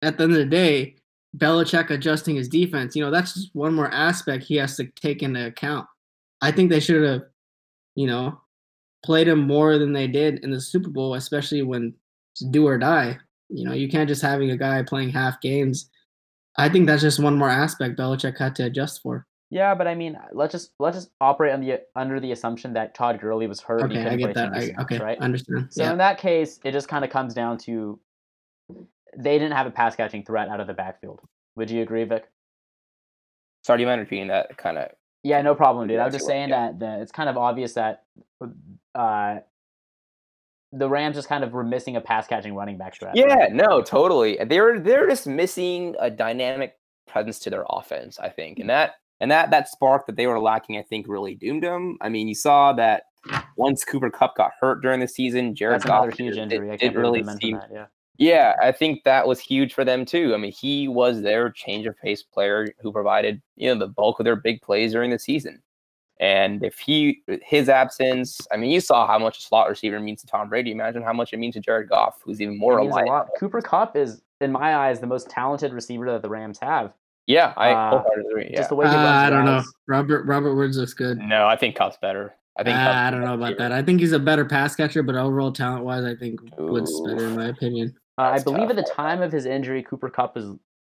at 0.01 0.17
the 0.17 0.25
end 0.25 0.33
of 0.33 0.39
the 0.39 0.47
day, 0.47 0.97
Belichick 1.37 1.91
adjusting 1.91 2.37
his 2.37 2.49
defense, 2.49 2.95
you 2.95 3.05
know, 3.05 3.11
that's 3.11 3.35
just 3.35 3.55
one 3.55 3.75
more 3.75 3.91
aspect 3.93 4.45
he 4.45 4.57
has 4.57 4.77
to 4.77 4.87
take 4.95 5.23
into 5.23 5.45
account. 5.45 5.87
I 6.41 6.53
think 6.53 6.71
they 6.71 6.81
should 6.81 7.03
have, 7.03 7.23
you 7.97 8.07
know, 8.07 8.41
played 9.05 9.29
him 9.29 9.47
more 9.47 9.79
than 9.79 9.93
they 9.93 10.07
did 10.07 10.43
in 10.43 10.51
the 10.51 10.61
Super 10.61 10.91
Bowl, 10.91 11.15
especially 11.15 11.63
when 11.63 11.95
it's 12.33 12.45
do 12.47 12.67
or 12.67 12.79
die. 12.79 13.19
You 13.49 13.65
know, 13.65 13.75
you 13.75 13.89
can't 13.89 14.09
just 14.09 14.23
having 14.23 14.51
a 14.51 14.57
guy 14.57 14.83
playing 14.83 15.11
half 15.11 15.41
games. 15.41 15.91
I 16.57 16.69
think 16.69 16.87
that's 16.87 17.03
just 17.03 17.21
one 17.21 17.37
more 17.37 17.51
aspect 17.51 17.99
Belichick 17.99 18.39
had 18.39 18.57
to 18.57 18.65
adjust 18.65 19.03
for. 19.03 19.27
Yeah, 19.51 19.75
but 19.75 19.87
I 19.87 19.95
mean, 19.95 20.19
let's 20.33 20.53
just 20.53 20.73
let's 20.81 20.97
just 20.97 21.11
operate 21.21 21.53
on 21.53 21.61
the 21.61 21.81
under 21.95 22.19
the 22.19 22.33
assumption 22.33 22.73
that 22.73 22.95
Todd 22.95 23.21
Gurley 23.21 23.47
was 23.47 23.61
hurt. 23.61 23.83
Okay, 23.83 24.05
I 24.05 24.17
get 24.17 24.35
that. 24.35 24.53
I, 24.53 24.65
snaps, 24.67 24.83
okay, 24.83 24.99
right? 24.99 25.19
I 25.21 25.25
understand. 25.25 25.69
So 25.71 25.85
yeah. 25.85 25.93
in 25.93 25.99
that 25.99 26.19
case, 26.19 26.59
it 26.65 26.73
just 26.73 26.89
kind 26.89 27.05
of 27.05 27.11
comes 27.11 27.35
down 27.35 27.59
to 27.59 28.01
they 29.17 29.39
didn't 29.39 29.53
have 29.53 29.67
a 29.67 29.71
pass 29.71 29.95
catching 29.95 30.25
threat 30.25 30.49
out 30.49 30.61
of 30.61 30.67
the 30.67 30.75
backfield. 30.75 31.21
Would 31.57 31.71
you 31.71 31.83
agree, 31.83 32.05
Vic? 32.05 32.25
Sorry, 33.65 33.79
do 33.79 33.83
you 33.83 33.87
mind 33.87 34.01
repeating 34.01 34.29
that? 34.29 34.57
Kind 34.57 34.79
of. 34.79 34.91
Yeah, 35.25 35.41
no 35.43 35.55
problem, 35.55 35.89
dude. 35.89 35.99
I 35.99 36.05
was 36.05 36.15
just 36.15 36.27
saying 36.27 36.51
yeah. 36.51 36.67
that 36.67 36.79
the, 36.79 37.01
it's 37.01 37.11
kind 37.11 37.29
of 37.29 37.37
obvious 37.37 37.73
that 37.73 38.05
uh, 38.95 39.39
the 40.71 40.89
Rams 40.89 41.17
just 41.17 41.29
kind 41.29 41.43
of 41.43 41.53
were 41.53 41.65
missing 41.65 41.97
a 41.97 42.01
pass 42.01 42.27
catching 42.27 42.55
running 42.55 42.77
back 42.77 42.95
strat. 42.95 43.13
Yeah, 43.15 43.49
no, 43.51 43.81
totally. 43.81 44.39
They're 44.47 44.79
they're 44.79 45.09
just 45.09 45.27
missing 45.27 45.97
a 45.99 46.11
dynamic 46.11 46.77
presence 47.09 47.39
to 47.41 47.51
their 47.51 47.65
offense, 47.71 48.19
I 48.19 48.29
think, 48.29 48.59
and 48.59 48.69
that 48.69 48.97
and 49.21 49.31
that 49.31 49.51
that 49.51 49.69
spark 49.69 50.07
that 50.07 50.17
they 50.17 50.27
were 50.27 50.39
lacking, 50.39 50.77
I 50.77 50.83
think, 50.83 51.09
really 51.09 51.35
doomed 51.35 51.63
them. 51.63 51.97
I 52.03 52.11
mean, 52.11 52.29
you 52.29 52.35
saw 52.35 52.75
that 52.75 53.05
once 53.57 53.83
Cooper 53.85 54.11
Kupp 54.11 54.37
got 54.37 54.53
hurt 54.61 54.83
during 54.83 55.01
the 55.01 55.09
season, 55.09 55.55
Jared 55.55 55.77
That's 55.77 55.85
another 55.87 56.11
Goff 56.11 56.19
huge 56.19 56.37
injury. 56.37 56.71
I 56.71 56.77
It, 56.81 56.95
really 56.95 57.25
seemed. 57.41 57.63
that. 57.63 57.71
Yeah. 57.73 57.87
Yeah, 58.17 58.55
I 58.63 58.71
think 58.73 59.03
that 59.05 59.27
was 59.27 59.41
huge 59.41 59.75
for 59.75 59.85
them 59.85 60.05
too. 60.05 60.35
I 60.35 60.37
mean, 60.37 60.53
he 60.53 60.87
was 60.89 61.21
their 61.23 61.51
change 61.51 61.87
of 61.87 61.99
pace 61.99 62.23
player 62.23 62.69
who 62.81 62.93
provided 62.93 63.43
you 63.57 63.69
know 63.73 63.79
the 63.79 63.89
bulk 63.89 64.21
of 64.21 64.25
their 64.25 64.37
big 64.37 64.63
plays 64.63 64.93
during 64.93 65.11
the 65.11 65.19
season. 65.19 65.61
And 66.21 66.65
if 66.65 66.79
he 66.79 67.23
his 67.43 67.69
absence, 67.69 68.41
I 68.53 68.57
mean, 68.57 68.71
you 68.71 68.81
saw 68.81 69.07
how 69.07 69.19
much 69.19 69.39
a 69.39 69.41
slot 69.43 69.69
receiver 69.69 69.99
means 69.99 70.21
to 70.21 70.29
Tom 70.29 70.49
Brady. 70.49 70.71
Imagine 70.71 71.03
how 71.03 71.13
much 71.13 71.33
it 71.33 71.39
means 71.39 71.55
to 71.55 71.61
Jared 71.61 71.89
Goff, 71.89 72.21
who's 72.25 72.41
even 72.41 72.57
more 72.57 72.79
It 72.79 72.83
a 72.83 72.89
alive. 72.89 73.07
lot. 73.07 73.29
Cooper 73.39 73.61
Kupp 73.61 73.97
is, 73.97 74.23
in 74.41 74.53
my 74.53 74.77
eyes, 74.77 75.01
the 75.01 75.09
most 75.09 75.29
talented 75.29 75.73
receiver 75.73 76.09
that 76.13 76.23
the 76.23 76.29
Rams 76.29 76.61
have. 76.61 76.93
Yeah, 77.27 77.53
I 77.57 77.71
Uh, 77.73 77.91
wholeheartedly 77.91 78.31
agree. 78.31 78.49
Yeah. 78.53 78.59
Just 78.59 78.69
the 78.69 78.77
way 78.77 78.87
he 78.87 78.95
Uh, 78.95 78.99
I 78.99 79.29
don't 79.29 79.45
know. 79.45 79.63
Robert 79.89 80.25
Robert 80.27 80.55
Woods 80.55 80.79
looks 80.79 80.95
good. 80.95 81.19
No, 81.19 81.47
I 81.49 81.57
think 81.57 81.75
Kupp's 81.75 81.97
better. 81.97 82.37
I 82.57 82.63
think 82.63 82.77
Uh, 82.77 82.93
I 82.95 83.11
don't 83.11 83.23
know 83.23 83.35
about 83.35 83.47
receiver. 83.55 83.59
that. 83.71 83.73
I 83.73 83.83
think 83.83 83.99
he's 83.99 84.13
a 84.13 84.19
better 84.21 84.45
pass 84.45 84.77
catcher, 84.77 85.03
but 85.03 85.17
overall 85.17 85.51
talent 85.51 85.85
wise, 85.85 86.05
I 86.05 86.15
think 86.15 86.39
Woods 86.59 86.91
is 86.93 87.01
better 87.01 87.27
in 87.27 87.35
my 87.35 87.47
opinion. 87.47 87.93
Uh, 88.17 88.23
I 88.23 88.43
believe 88.43 88.69
tough. 88.69 88.71
at 88.71 88.77
the 88.77 88.91
time 88.95 89.23
of 89.23 89.33
his 89.33 89.47
injury, 89.47 89.83
Cooper 89.83 90.09
Kupp 90.09 90.37
was 90.37 90.57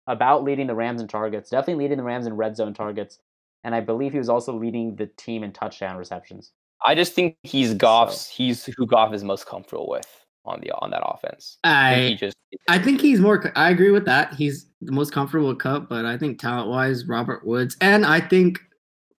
about 0.08 0.44
leading 0.44 0.68
the 0.68 0.76
Rams 0.76 1.02
in 1.02 1.08
targets, 1.08 1.50
definitely 1.50 1.84
leading 1.84 1.98
the 1.98 2.04
Rams 2.04 2.28
in 2.28 2.36
red 2.36 2.56
zone 2.56 2.74
targets, 2.74 3.20
and 3.64 3.74
I 3.74 3.80
believe 3.80 4.12
he 4.12 4.18
was 4.18 4.30
also 4.30 4.54
leading 4.54 4.96
the 4.96 5.08
team 5.18 5.44
in 5.44 5.52
touchdown 5.52 5.98
receptions. 5.98 6.52
I 6.84 6.94
just 6.94 7.14
think 7.14 7.38
he's 7.44 7.74
Goff's. 7.74 8.28
He's 8.28 8.66
who 8.66 8.86
Goff 8.86 9.14
is 9.14 9.24
most 9.24 9.46
comfortable 9.46 9.90
with 9.90 10.08
on 10.44 10.60
the 10.62 10.72
on 10.72 10.92
that 10.92 11.04
offense. 11.04 11.58
I 11.64 11.96
think 11.96 12.10
he 12.10 12.26
just 12.26 12.38
I 12.70 12.80
think 12.80 13.02
he's 13.02 13.20
more. 13.20 13.52
I 13.56 13.70
agree 13.70 13.92
with 13.92 14.06
that. 14.06 14.34
He's 14.34 14.68
the 14.82 14.92
most 14.92 15.12
comfortable 15.12 15.48
with 15.48 15.60
Cup, 15.60 15.90
but 15.90 16.06
I 16.06 16.18
think 16.18 16.40
talent 16.40 16.70
wise, 16.70 17.06
Robert 17.08 17.46
Woods, 17.46 17.76
and 17.82 18.06
I 18.06 18.20
think 18.20 18.60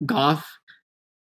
Goff 0.04 0.46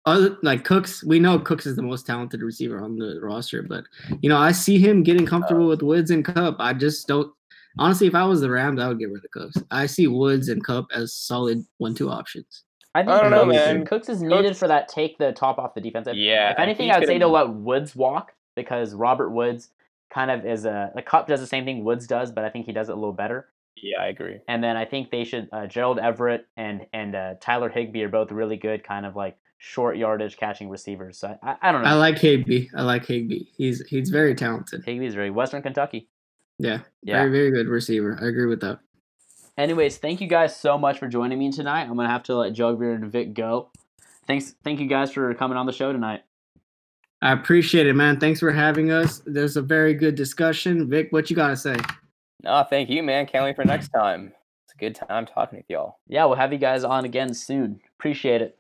other 0.07 0.37
like 0.41 0.63
Cooks, 0.63 1.03
we 1.03 1.19
know 1.19 1.37
Cooks 1.37 1.65
is 1.65 1.75
the 1.75 1.83
most 1.83 2.05
talented 2.05 2.41
receiver 2.41 2.79
on 2.81 2.97
the 2.97 3.19
roster, 3.21 3.61
but 3.61 3.83
you 4.21 4.29
know, 4.29 4.37
I 4.37 4.51
see 4.51 4.79
him 4.79 5.03
getting 5.03 5.25
comfortable 5.25 5.67
with 5.67 5.81
Woods 5.81 6.09
and 6.09 6.23
Kupp. 6.25 6.55
I 6.59 6.73
just 6.73 7.07
don't 7.07 7.31
honestly, 7.77 8.07
if 8.07 8.15
I 8.15 8.23
was 8.23 8.41
the 8.41 8.49
Rams, 8.49 8.79
I 8.79 8.87
would 8.87 8.99
get 8.99 9.11
rid 9.11 9.23
of 9.23 9.31
Cooks. 9.31 9.57
I 9.69 9.85
see 9.85 10.07
Woods 10.07 10.49
and 10.49 10.63
Kupp 10.63 10.87
as 10.95 11.13
solid 11.13 11.63
one-two 11.77 12.09
options. 12.09 12.63
I 12.95 13.01
think 13.01 13.11
I 13.11 13.21
don't 13.21 13.31
know, 13.31 13.45
Cooks, 13.45 13.55
man. 13.55 13.85
Cooks 13.85 14.09
is 14.09 14.21
needed 14.21 14.45
Cooks- 14.45 14.59
for 14.59 14.67
that 14.67 14.87
take 14.87 15.17
the 15.17 15.31
top 15.33 15.59
off 15.59 15.75
the 15.75 15.81
defense. 15.81 16.07
If, 16.07 16.15
Yeah, 16.15 16.51
if 16.51 16.59
anything, 16.59 16.89
I'd 16.89 17.05
say 17.05 17.19
to 17.19 17.27
let 17.27 17.49
Woods 17.49 17.95
walk 17.95 18.31
because 18.55 18.95
Robert 18.95 19.29
Woods 19.29 19.69
kind 20.11 20.31
of 20.31 20.45
is 20.45 20.65
a 20.65 20.91
the 20.95 21.01
Kupp 21.01 21.27
does 21.27 21.41
the 21.41 21.47
same 21.47 21.65
thing 21.65 21.83
Woods 21.83 22.07
does, 22.07 22.31
but 22.31 22.43
I 22.43 22.49
think 22.49 22.65
he 22.65 22.71
does 22.71 22.89
it 22.89 22.93
a 22.93 22.95
little 22.95 23.13
better. 23.13 23.49
Yeah, 23.75 24.01
I 24.01 24.07
agree. 24.07 24.39
And 24.47 24.63
then 24.63 24.75
I 24.75 24.85
think 24.85 25.11
they 25.11 25.23
should 25.23 25.49
uh, 25.51 25.67
Gerald 25.67 25.99
Everett 25.99 26.47
and 26.57 26.87
and 26.93 27.15
uh, 27.15 27.33
Tyler 27.39 27.69
Higbee 27.69 28.03
are 28.03 28.09
both 28.09 28.31
really 28.31 28.57
good, 28.57 28.83
kind 28.83 29.05
of 29.05 29.15
like 29.15 29.37
short 29.57 29.97
yardage 29.97 30.37
catching 30.37 30.69
receivers. 30.69 31.17
So 31.17 31.37
I, 31.41 31.51
I, 31.51 31.55
I 31.61 31.71
don't 31.71 31.83
know. 31.83 31.89
I 31.89 31.93
like 31.93 32.19
Higbee. 32.19 32.67
I 32.75 32.81
like 32.83 33.05
Higbee. 33.05 33.45
He's 33.57 33.85
he's 33.87 34.09
very 34.09 34.35
talented. 34.35 34.83
Higbee's 34.85 35.15
very 35.15 35.29
Western 35.31 35.61
Kentucky. 35.61 36.07
Yeah, 36.59 36.79
Yeah. 37.03 37.17
very 37.23 37.31
very 37.31 37.51
good 37.51 37.67
receiver. 37.67 38.17
I 38.21 38.27
agree 38.27 38.45
with 38.47 38.61
that. 38.61 38.79
Anyways, 39.57 39.97
thank 39.97 40.21
you 40.21 40.27
guys 40.27 40.55
so 40.55 40.77
much 40.77 40.99
for 40.99 41.07
joining 41.07 41.39
me 41.39 41.51
tonight. 41.51 41.83
I'm 41.83 41.95
gonna 41.95 42.09
have 42.09 42.23
to 42.23 42.35
let 42.35 42.53
Joe 42.53 42.75
Jugveer 42.75 42.95
and 42.95 43.11
Vic 43.11 43.33
go. 43.33 43.71
Thanks, 44.27 44.55
thank 44.63 44.79
you 44.79 44.87
guys 44.87 45.11
for 45.11 45.33
coming 45.33 45.57
on 45.57 45.65
the 45.65 45.71
show 45.73 45.91
tonight. 45.91 46.21
I 47.21 47.31
appreciate 47.31 47.87
it, 47.87 47.93
man. 47.93 48.19
Thanks 48.19 48.39
for 48.39 48.51
having 48.51 48.91
us. 48.91 49.23
There's 49.25 49.57
a 49.57 49.61
very 49.61 49.93
good 49.95 50.13
discussion. 50.15 50.87
Vic, 50.89 51.07
what 51.11 51.29
you 51.29 51.35
gotta 51.35 51.55
say? 51.57 51.75
No, 52.43 52.63
thank 52.69 52.89
you, 52.89 53.01
man. 53.01 53.25
Can't 53.25 53.43
wait 53.43 53.55
for 53.55 53.65
next 53.65 53.87
time. 53.89 54.31
It's 54.65 54.73
a 54.75 54.77
good 54.77 54.93
time 54.95 55.25
talking 55.25 55.57
with 55.57 55.65
y'all. 55.69 55.97
Yeah, 56.07 56.25
we'll 56.25 56.35
have 56.35 56.53
you 56.53 56.59
guys 56.59 56.83
on 56.83 57.05
again 57.05 57.33
soon. 57.33 57.79
Appreciate 57.97 58.41
it. 58.43 58.57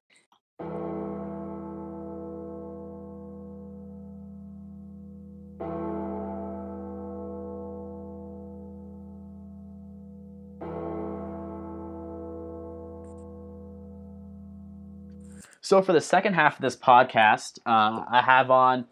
So 15.67 15.81
for 15.81 15.91
the 15.91 15.99
second 15.99 16.35
half 16.35 16.55
of 16.55 16.61
this 16.61 16.77
podcast, 16.77 17.59
uh, 17.65 18.05
I 18.09 18.21
have 18.25 18.49
on 18.49 18.85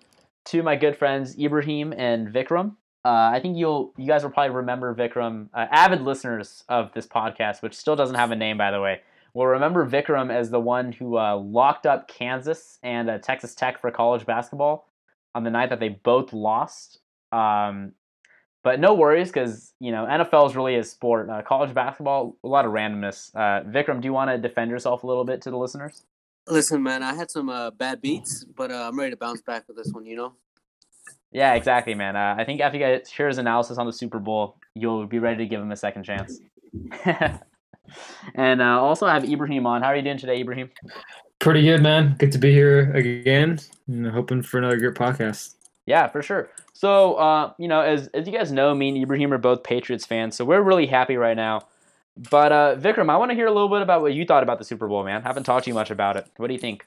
two 0.44 0.60
of 0.60 0.66
my 0.66 0.76
good 0.76 0.98
friends, 0.98 1.40
Ibrahim 1.40 1.94
and 1.94 2.28
Vikram. 2.28 2.72
Uh, 3.06 3.32
I 3.34 3.40
think 3.42 3.56
you'll 3.56 3.94
you 3.96 4.06
guys 4.06 4.24
will 4.24 4.32
probably 4.32 4.54
remember 4.58 4.94
Vikram, 4.94 5.48
uh, 5.54 5.68
avid 5.72 6.02
listeners 6.02 6.66
of 6.68 6.92
this 6.92 7.08
podcast, 7.08 7.62
which 7.62 7.76
still 7.76 7.96
doesn't 7.96 8.18
have 8.18 8.32
a 8.32 8.36
name 8.36 8.58
by 8.58 8.72
the 8.72 8.82
way, 8.82 9.00
will 9.34 9.48
remember 9.48 9.90
Vikram 9.90 10.30
as 10.30 10.50
the 10.50 10.60
one 10.60 10.92
who 10.92 11.18
uh, 11.18 11.38
locked 11.38 11.86
up 11.86 12.10
Kansas 12.10 12.78
and 12.84 13.10
uh, 13.10 13.20
Texas 13.20 13.56
Tech 13.56 13.80
for 13.80 13.90
college 13.90 14.26
basketball 14.26 14.90
on 15.34 15.46
the 15.46 15.52
night 15.52 15.70
that 15.70 15.80
they 15.80 15.88
both 16.04 16.34
lost. 16.34 17.00
Um, 17.32 17.94
but 18.66 18.82
no 18.82 18.96
worries, 18.96 19.30
because 19.30 19.72
you 19.80 19.94
know 19.94 20.06
NFL 20.06 20.50
is 20.50 20.58
really 20.58 20.76
a 20.76 20.84
sport. 20.84 21.30
Uh, 21.30 21.42
college 21.42 21.74
basketball, 21.74 22.36
a 22.44 22.50
lot 22.50 22.66
of 22.66 22.74
randomness. 22.74 23.34
Uh, 23.34 23.64
Vikram, 23.64 24.02
do 24.02 24.08
you 24.08 24.14
want 24.14 24.30
to 24.30 24.38
defend 24.38 24.72
yourself 24.72 25.06
a 25.06 25.08
little 25.08 25.24
bit 25.24 25.42
to 25.44 25.52
the 25.52 25.58
listeners? 25.58 26.04
Listen, 26.48 26.84
man, 26.84 27.02
I 27.02 27.14
had 27.14 27.32
some 27.32 27.50
uh, 27.50 27.72
bad 27.72 28.02
beats, 28.02 28.44
but 28.44 28.72
uh, 28.72 28.88
I'm 28.88 28.98
ready 28.98 29.12
to 29.12 29.18
bounce 29.18 29.42
back 29.42 29.68
with 29.68 29.78
this 29.78 29.92
one. 29.92 30.06
You 30.06 30.16
know. 30.16 30.34
Yeah, 31.32 31.56
exactly, 31.56 31.96
man. 31.96 32.16
Uh, 32.16 32.36
I 32.38 32.46
think 32.46 32.62
after 32.62 32.78
you 32.78 32.84
guys 32.86 33.10
hear 33.10 33.28
his 33.28 33.38
analysis 33.38 33.78
on 33.78 33.86
the 33.86 33.94
Super 33.94 34.20
Bowl, 34.20 34.58
you'll 34.74 35.06
be 35.06 35.20
ready 35.20 35.38
to 35.40 35.46
give 35.46 35.62
him 35.62 35.72
a 35.72 35.76
second 35.76 36.04
chance. 36.04 36.40
and 38.36 38.62
uh, 38.62 38.82
also 38.82 39.06
I 39.06 39.14
have 39.14 39.30
Ibrahim 39.30 39.68
on. 39.68 39.82
How 39.82 39.90
are 39.90 39.96
you 39.98 40.02
doing 40.02 40.18
today, 40.18 40.40
Ibrahim? 40.40 40.70
Pretty 41.40 41.64
good, 41.64 41.84
man. 41.84 42.16
Good 42.18 42.32
to 42.32 42.38
be 42.38 42.54
here 42.54 42.92
again. 42.94 43.60
And 43.88 44.08
hoping 44.08 44.44
for 44.44 44.60
another 44.60 44.78
great 44.78 44.94
podcast. 44.94 45.56
Yeah, 45.86 46.08
for 46.08 46.22
sure. 46.22 46.50
So, 46.74 47.16
uh, 47.16 47.54
you 47.58 47.68
know, 47.68 47.82
as 47.82 48.08
as 48.14 48.26
you 48.26 48.34
guys 48.34 48.52
know, 48.52 48.74
me 48.74 48.90
and 48.90 48.98
Ibrahim 48.98 49.34
are 49.34 49.38
both 49.38 49.64
Patriots 49.64 50.06
fans, 50.06 50.36
so 50.36 50.46
we're 50.46 50.62
really 50.62 50.88
happy 50.88 51.18
right 51.18 51.38
now. 51.38 51.68
But 52.18 52.52
uh, 52.52 52.76
Vikram, 52.78 53.10
I 53.10 53.18
want 53.18 53.32
to 53.32 53.36
hear 53.36 53.48
a 53.48 53.52
little 53.52 53.70
bit 53.70 53.82
about 53.82 54.02
what 54.02 54.14
you 54.14 54.26
thought 54.26 54.44
about 54.44 54.58
the 54.60 54.66
Super 54.66 54.88
Bowl, 54.88 55.04
man. 55.04 55.22
haven't 55.22 55.44
talked 55.44 55.66
to 55.66 55.70
you 55.70 55.74
much 55.74 55.92
about 55.92 56.16
it. 56.16 56.26
What 56.38 56.48
do 56.48 56.54
you 56.54 56.60
think? 56.60 56.86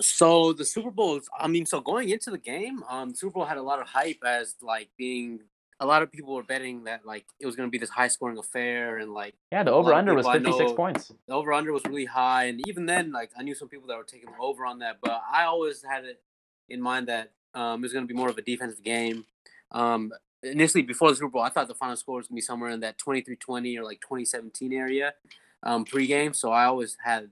So 0.00 0.52
the 0.52 0.64
Super 0.64 0.90
Bowl, 0.90 1.20
I 1.36 1.48
mean, 1.48 1.66
so 1.66 1.80
going 1.80 2.08
into 2.10 2.30
the 2.30 2.38
game, 2.38 2.84
um, 2.88 3.14
Super 3.14 3.32
Bowl 3.32 3.44
had 3.46 3.56
a 3.56 3.62
lot 3.62 3.80
of 3.80 3.86
hype 3.88 4.22
as 4.24 4.56
like 4.62 4.90
being. 4.96 5.40
A 5.80 5.86
lot 5.86 6.02
of 6.02 6.10
people 6.10 6.34
were 6.34 6.42
betting 6.42 6.84
that 6.84 7.06
like 7.06 7.24
it 7.38 7.46
was 7.46 7.54
going 7.54 7.68
to 7.68 7.70
be 7.70 7.78
this 7.78 7.88
high 7.88 8.08
scoring 8.08 8.36
affair, 8.36 8.98
and 8.98 9.14
like 9.14 9.34
Yeah, 9.52 9.62
the 9.62 9.70
over 9.70 9.94
under 9.94 10.12
was 10.12 10.26
fifty 10.26 10.50
six 10.50 10.70
know- 10.70 10.74
points. 10.74 11.12
the 11.28 11.32
over 11.34 11.52
under 11.52 11.72
was 11.72 11.84
really 11.84 12.04
high, 12.04 12.44
and 12.46 12.60
even 12.68 12.84
then, 12.84 13.12
like 13.12 13.30
I 13.38 13.44
knew 13.44 13.54
some 13.54 13.68
people 13.68 13.86
that 13.88 13.96
were 13.96 14.02
taking 14.02 14.26
the 14.28 14.36
over 14.40 14.66
on 14.66 14.80
that, 14.80 14.98
but 15.00 15.22
I 15.32 15.44
always 15.44 15.84
had 15.88 16.04
it 16.04 16.20
in 16.68 16.82
mind 16.82 17.06
that 17.06 17.30
um, 17.54 17.80
it 17.80 17.82
was 17.86 17.92
going 17.92 18.04
to 18.06 18.12
be 18.12 18.18
more 18.18 18.28
of 18.28 18.36
a 18.36 18.42
defensive 18.42 18.82
game. 18.82 19.24
Um, 19.70 20.12
initially, 20.42 20.82
before 20.82 21.10
the 21.10 21.16
Super 21.16 21.28
Bowl, 21.28 21.42
I 21.42 21.50
thought 21.50 21.68
the 21.68 21.74
final 21.74 21.96
score 21.96 22.16
was 22.16 22.28
to 22.28 22.32
be 22.32 22.40
somewhere 22.40 22.70
in 22.70 22.80
that 22.80 22.98
23-20 22.98 23.78
or 23.78 23.84
like 23.84 24.00
2017 24.00 24.72
area 24.72 25.14
um, 25.62 25.84
pregame. 25.84 26.34
So 26.34 26.52
I 26.52 26.64
always 26.64 26.96
had 27.04 27.30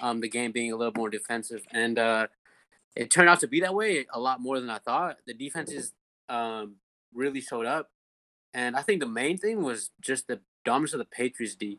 um, 0.00 0.20
the 0.20 0.28
game 0.28 0.52
being 0.52 0.72
a 0.72 0.76
little 0.76 0.94
more 0.96 1.10
defensive, 1.10 1.64
and 1.72 1.98
uh, 1.98 2.26
it 2.96 3.10
turned 3.10 3.28
out 3.28 3.40
to 3.40 3.48
be 3.48 3.60
that 3.60 3.74
way 3.74 4.06
a 4.12 4.20
lot 4.20 4.40
more 4.40 4.60
than 4.60 4.70
I 4.70 4.78
thought. 4.78 5.18
The 5.26 5.34
defenses 5.34 5.92
um, 6.28 6.76
really 7.14 7.40
showed 7.40 7.66
up, 7.66 7.90
and 8.54 8.76
I 8.76 8.82
think 8.82 9.00
the 9.00 9.06
main 9.06 9.38
thing 9.38 9.62
was 9.62 9.90
just 10.00 10.26
the 10.26 10.40
dominance 10.64 10.92
of 10.92 10.98
the 10.98 11.04
Patriots 11.04 11.54
D. 11.54 11.78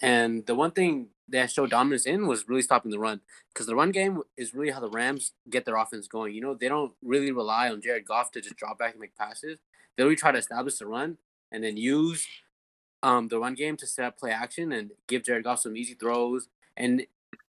And 0.00 0.44
the 0.46 0.54
one 0.54 0.72
thing 0.72 1.08
that 1.28 1.50
showed 1.50 1.70
dominance 1.70 2.06
in 2.06 2.26
was 2.26 2.48
really 2.48 2.62
stopping 2.62 2.90
the 2.90 2.98
run, 2.98 3.20
because 3.52 3.66
the 3.66 3.76
run 3.76 3.90
game 3.92 4.22
is 4.36 4.52
really 4.54 4.72
how 4.72 4.80
the 4.80 4.90
Rams 4.90 5.32
get 5.48 5.64
their 5.64 5.76
offense 5.76 6.08
going. 6.08 6.34
You 6.34 6.40
know, 6.40 6.54
they 6.54 6.68
don't 6.68 6.92
really 7.02 7.30
rely 7.30 7.68
on 7.70 7.80
Jared 7.80 8.04
Goff 8.04 8.32
to 8.32 8.40
just 8.40 8.56
drop 8.56 8.78
back 8.78 8.92
and 8.92 9.00
make 9.00 9.16
passes. 9.16 9.58
They 9.96 10.04
really 10.04 10.16
try 10.16 10.32
to 10.32 10.38
establish 10.38 10.78
the 10.78 10.86
run 10.86 11.18
and 11.50 11.62
then 11.62 11.76
use 11.76 12.26
um, 13.02 13.28
the 13.28 13.38
run 13.38 13.54
game 13.54 13.76
to 13.78 13.86
set 13.86 14.04
up 14.04 14.18
play 14.18 14.30
action 14.30 14.72
and 14.72 14.92
give 15.06 15.24
Jared 15.24 15.44
Goff 15.44 15.60
some 15.60 15.76
easy 15.76 15.94
throws 15.94 16.48
and 16.76 17.06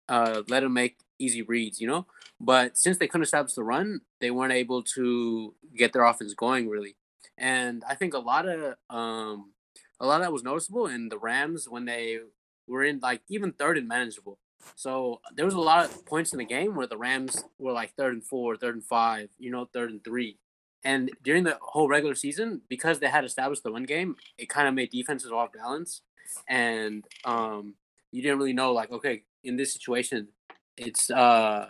uh, 0.09 0.43
let 0.49 0.63
him 0.63 0.73
make 0.73 0.99
easy 1.19 1.43
reads. 1.43 1.81
You 1.81 1.89
know, 1.89 2.07
but 2.41 2.79
since 2.79 2.99
they 2.99 3.09
couldn't 3.09 3.25
establish 3.25 3.55
the 3.55 3.65
run, 3.65 4.01
they 4.21 4.31
weren't 4.31 4.53
able 4.53 4.83
to 4.95 5.55
get 5.77 5.93
their 5.93 6.05
offense 6.05 6.35
going 6.35 6.69
really. 6.69 6.97
And 7.37 7.83
I 7.89 7.95
think 7.95 8.15
a 8.15 8.19
lot 8.19 8.47
of 8.49 8.75
um, 8.89 9.53
a 9.99 10.07
lot 10.07 10.17
of 10.17 10.23
that 10.23 10.33
was 10.33 10.43
noticeable 10.43 10.87
in 10.87 11.09
the 11.09 11.19
Rams 11.19 11.69
when 11.69 11.85
they 11.85 12.19
were 12.67 12.85
in 12.85 13.01
like 13.01 13.23
even 13.29 13.53
third 13.53 13.77
and 13.77 13.89
manageable. 13.89 14.39
So 14.77 15.21
there 15.35 15.45
was 15.45 15.55
a 15.55 15.61
lot 15.61 15.85
of 15.85 16.07
points 16.07 16.33
in 16.33 16.39
the 16.39 16.45
game 16.45 16.75
where 16.75 16.87
the 16.87 16.97
Rams 16.97 17.45
were 17.59 17.73
like 17.73 17.95
third 17.95 18.13
and 18.15 18.25
four, 18.25 18.57
third 18.57 18.75
and 18.75 18.85
five, 18.85 19.29
you 19.39 19.51
know, 19.51 19.69
third 19.73 19.91
and 19.91 20.03
three. 20.05 20.39
And 20.85 21.11
during 21.23 21.45
the 21.45 21.59
whole 21.61 21.89
regular 21.89 22.15
season, 22.15 22.63
because 22.69 22.99
they 23.01 23.09
had 23.09 23.25
established 23.25 23.63
the 23.63 23.71
run 23.71 23.85
game, 23.85 24.17
it 24.39 24.49
kind 24.49 24.67
of 24.67 24.75
made 24.75 24.91
defenses 24.91 25.31
off 25.31 25.53
balance. 25.53 26.03
And 26.49 27.05
um, 27.25 27.75
you 28.13 28.23
didn't 28.23 28.39
really 28.39 28.53
know, 28.53 28.73
like, 28.73 28.91
okay, 28.91 29.23
in 29.45 29.57
this 29.57 29.73
situation, 29.73 30.29
it's 30.77 31.11
uh, 31.11 31.69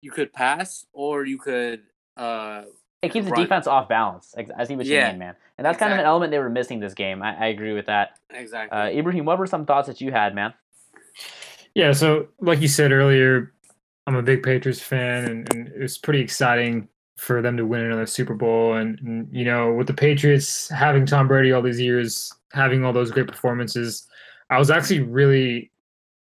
you 0.00 0.10
could 0.10 0.32
pass 0.32 0.86
or 0.92 1.24
you 1.24 1.38
could 1.38 1.82
uh, 2.16 2.62
It 3.02 3.12
keeps 3.12 3.28
the 3.28 3.34
defense 3.34 3.66
off 3.66 3.88
balance. 3.88 4.34
ex- 4.36 4.50
I 4.56 4.64
see 4.64 4.76
what 4.76 4.86
you 4.86 4.94
Yeah, 4.94 5.10
mean, 5.10 5.18
man. 5.18 5.34
And 5.58 5.64
that's 5.64 5.78
kind 5.78 5.92
of 5.92 5.98
an 5.98 6.04
element 6.04 6.30
they 6.30 6.38
were 6.38 6.50
missing 6.50 6.78
this 6.80 6.94
game. 6.94 7.22
I, 7.22 7.36
I 7.36 7.46
agree 7.46 7.72
with 7.72 7.86
that. 7.86 8.18
exactly. 8.30 8.78
Uh, 8.78 8.88
Ibrahim, 8.90 9.24
what 9.24 9.38
were 9.38 9.46
some 9.46 9.66
thoughts 9.66 9.88
that 9.88 10.00
you 10.00 10.12
had, 10.12 10.34
man? 10.34 10.54
Yeah, 11.74 11.92
so 11.92 12.28
like 12.40 12.60
you 12.60 12.68
said 12.68 12.92
earlier, 12.92 13.52
I'm 14.06 14.14
a 14.16 14.22
big 14.22 14.42
Patriots 14.42 14.80
fan, 14.80 15.24
and, 15.24 15.52
and 15.54 15.68
it 15.68 15.80
was 15.80 15.98
pretty 15.98 16.20
exciting 16.20 16.88
for 17.16 17.40
them 17.40 17.56
to 17.56 17.66
win 17.66 17.82
another 17.82 18.06
Super 18.06 18.34
Bowl. 18.34 18.74
And, 18.74 18.98
and 19.00 19.28
you 19.32 19.44
know, 19.44 19.72
with 19.72 19.86
the 19.86 19.94
Patriots 19.94 20.68
having 20.68 21.06
Tom 21.06 21.28
Brady 21.28 21.52
all 21.52 21.62
these 21.62 21.80
years, 21.80 22.32
having 22.52 22.84
all 22.84 22.92
those 22.92 23.10
great 23.10 23.26
performances, 23.26 24.06
I 24.50 24.58
was 24.58 24.70
actually 24.70 25.00
really 25.00 25.70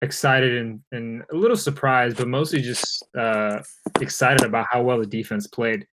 excited 0.02 0.56
and, 0.56 0.80
and 0.92 1.22
a 1.32 1.36
little 1.36 1.56
surprised, 1.56 2.16
but 2.16 2.28
mostly 2.28 2.60
just 2.60 3.04
uh, 3.16 3.60
excited 4.00 4.44
about 4.44 4.66
how 4.70 4.82
well 4.82 4.98
the 4.98 5.06
defense 5.06 5.46
played. 5.46 5.86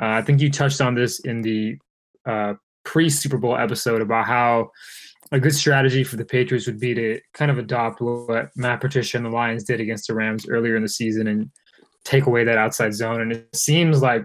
Uh, 0.00 0.06
I 0.06 0.22
think 0.22 0.40
you 0.40 0.50
touched 0.50 0.80
on 0.80 0.94
this 0.94 1.20
in 1.20 1.40
the 1.40 1.78
uh, 2.26 2.54
pre 2.84 3.08
Super 3.08 3.38
Bowl 3.38 3.56
episode 3.56 4.02
about 4.02 4.26
how 4.26 4.70
a 5.32 5.40
good 5.40 5.54
strategy 5.54 6.04
for 6.04 6.16
the 6.16 6.24
Patriots 6.24 6.66
would 6.66 6.78
be 6.78 6.94
to 6.94 7.20
kind 7.34 7.50
of 7.50 7.58
adopt 7.58 8.00
what 8.00 8.50
Matt 8.54 8.80
Patricia 8.80 9.16
and 9.16 9.26
the 9.26 9.30
Lions 9.30 9.64
did 9.64 9.80
against 9.80 10.06
the 10.06 10.14
Rams 10.14 10.48
earlier 10.48 10.76
in 10.76 10.82
the 10.82 10.88
season 10.88 11.26
and 11.26 11.50
take 12.04 12.26
away 12.26 12.44
that 12.44 12.58
outside 12.58 12.94
zone. 12.94 13.20
And 13.20 13.32
it 13.32 13.56
seems 13.56 14.02
like 14.02 14.24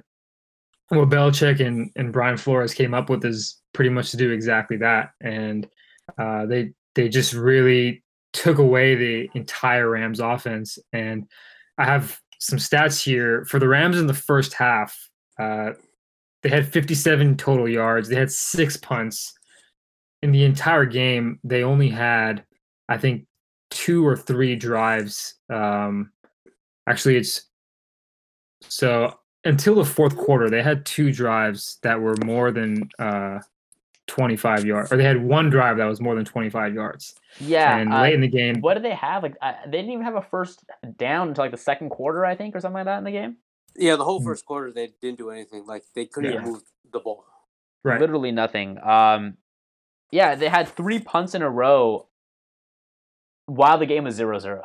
what 0.91 1.09
Belichick 1.09 1.65
and, 1.65 1.89
and 1.95 2.11
Brian 2.11 2.37
Flores 2.37 2.73
came 2.73 2.93
up 2.93 3.09
with 3.09 3.25
is 3.25 3.61
pretty 3.73 3.89
much 3.89 4.11
to 4.11 4.17
do 4.17 4.31
exactly 4.31 4.77
that. 4.77 5.11
And 5.21 5.67
uh, 6.17 6.45
they 6.45 6.73
they 6.95 7.09
just 7.09 7.33
really 7.33 8.03
took 8.33 8.57
away 8.57 8.95
the 8.95 9.29
entire 9.33 9.89
Rams 9.89 10.19
offense. 10.19 10.77
And 10.91 11.27
I 11.77 11.85
have 11.85 12.19
some 12.39 12.59
stats 12.59 13.03
here 13.03 13.45
for 13.45 13.59
the 13.59 13.67
Rams 13.67 13.99
in 13.99 14.07
the 14.07 14.13
first 14.13 14.53
half. 14.53 14.97
Uh, 15.39 15.71
they 16.43 16.49
had 16.49 16.67
57 16.67 17.37
total 17.37 17.69
yards. 17.69 18.09
They 18.09 18.15
had 18.15 18.31
six 18.31 18.75
punts 18.77 19.33
in 20.21 20.31
the 20.31 20.43
entire 20.43 20.85
game, 20.85 21.39
they 21.43 21.63
only 21.63 21.89
had, 21.89 22.45
I 22.87 22.97
think, 22.97 23.25
two 23.69 24.05
or 24.05 24.15
three 24.15 24.55
drives. 24.55 25.35
Um, 25.49 26.11
actually, 26.87 27.17
it's 27.17 27.43
So 28.63 29.15
until 29.43 29.75
the 29.75 29.85
fourth 29.85 30.15
quarter, 30.17 30.49
they 30.49 30.61
had 30.61 30.85
two 30.85 31.11
drives 31.11 31.77
that 31.83 31.99
were 31.99 32.15
more 32.23 32.51
than 32.51 32.89
uh, 32.99 33.39
25 34.07 34.65
yards, 34.65 34.91
or 34.91 34.97
they 34.97 35.03
had 35.03 35.23
one 35.23 35.49
drive 35.49 35.77
that 35.77 35.85
was 35.85 35.99
more 36.01 36.15
than 36.15 36.25
25 36.25 36.73
yards. 36.73 37.15
Yeah. 37.39 37.77
and 37.77 37.93
uh, 37.93 38.01
late 38.01 38.13
in 38.13 38.21
the 38.21 38.27
game, 38.27 38.61
what 38.61 38.75
did 38.75 38.83
they 38.83 38.93
have? 38.95 39.23
Like 39.23 39.35
uh, 39.41 39.53
they 39.65 39.71
didn't 39.77 39.91
even 39.91 40.05
have 40.05 40.15
a 40.15 40.21
first 40.21 40.63
down 40.97 41.29
until 41.29 41.43
like 41.45 41.51
the 41.51 41.57
second 41.57 41.89
quarter, 41.89 42.25
I 42.25 42.35
think, 42.35 42.55
or 42.55 42.59
something 42.59 42.75
like 42.75 42.85
that 42.85 42.97
in 42.99 43.03
the 43.03 43.11
game. 43.11 43.37
Yeah, 43.75 43.95
the 43.95 44.03
whole 44.03 44.19
Mm. 44.21 44.25
first 44.25 44.45
quarter 44.45 44.71
they 44.71 44.89
didn't 45.01 45.17
do 45.17 45.29
anything. 45.31 45.65
Like 45.65 45.83
they 45.95 46.05
couldn't 46.05 46.33
Yeah. 46.33 46.41
move 46.41 46.61
the 46.91 46.99
ball. 46.99 47.23
right? 47.83 47.99
Literally 48.01 48.31
nothing. 48.31 48.77
Um, 48.83 49.37
yeah, 50.11 50.35
they 50.35 50.49
had 50.49 50.67
three 50.67 50.99
punts 50.99 51.33
in 51.33 51.41
a 51.41 51.49
row 51.49 52.07
while 53.47 53.77
the 53.77 53.85
game 53.85 54.03
was 54.03 54.19
0-0. 54.19 54.61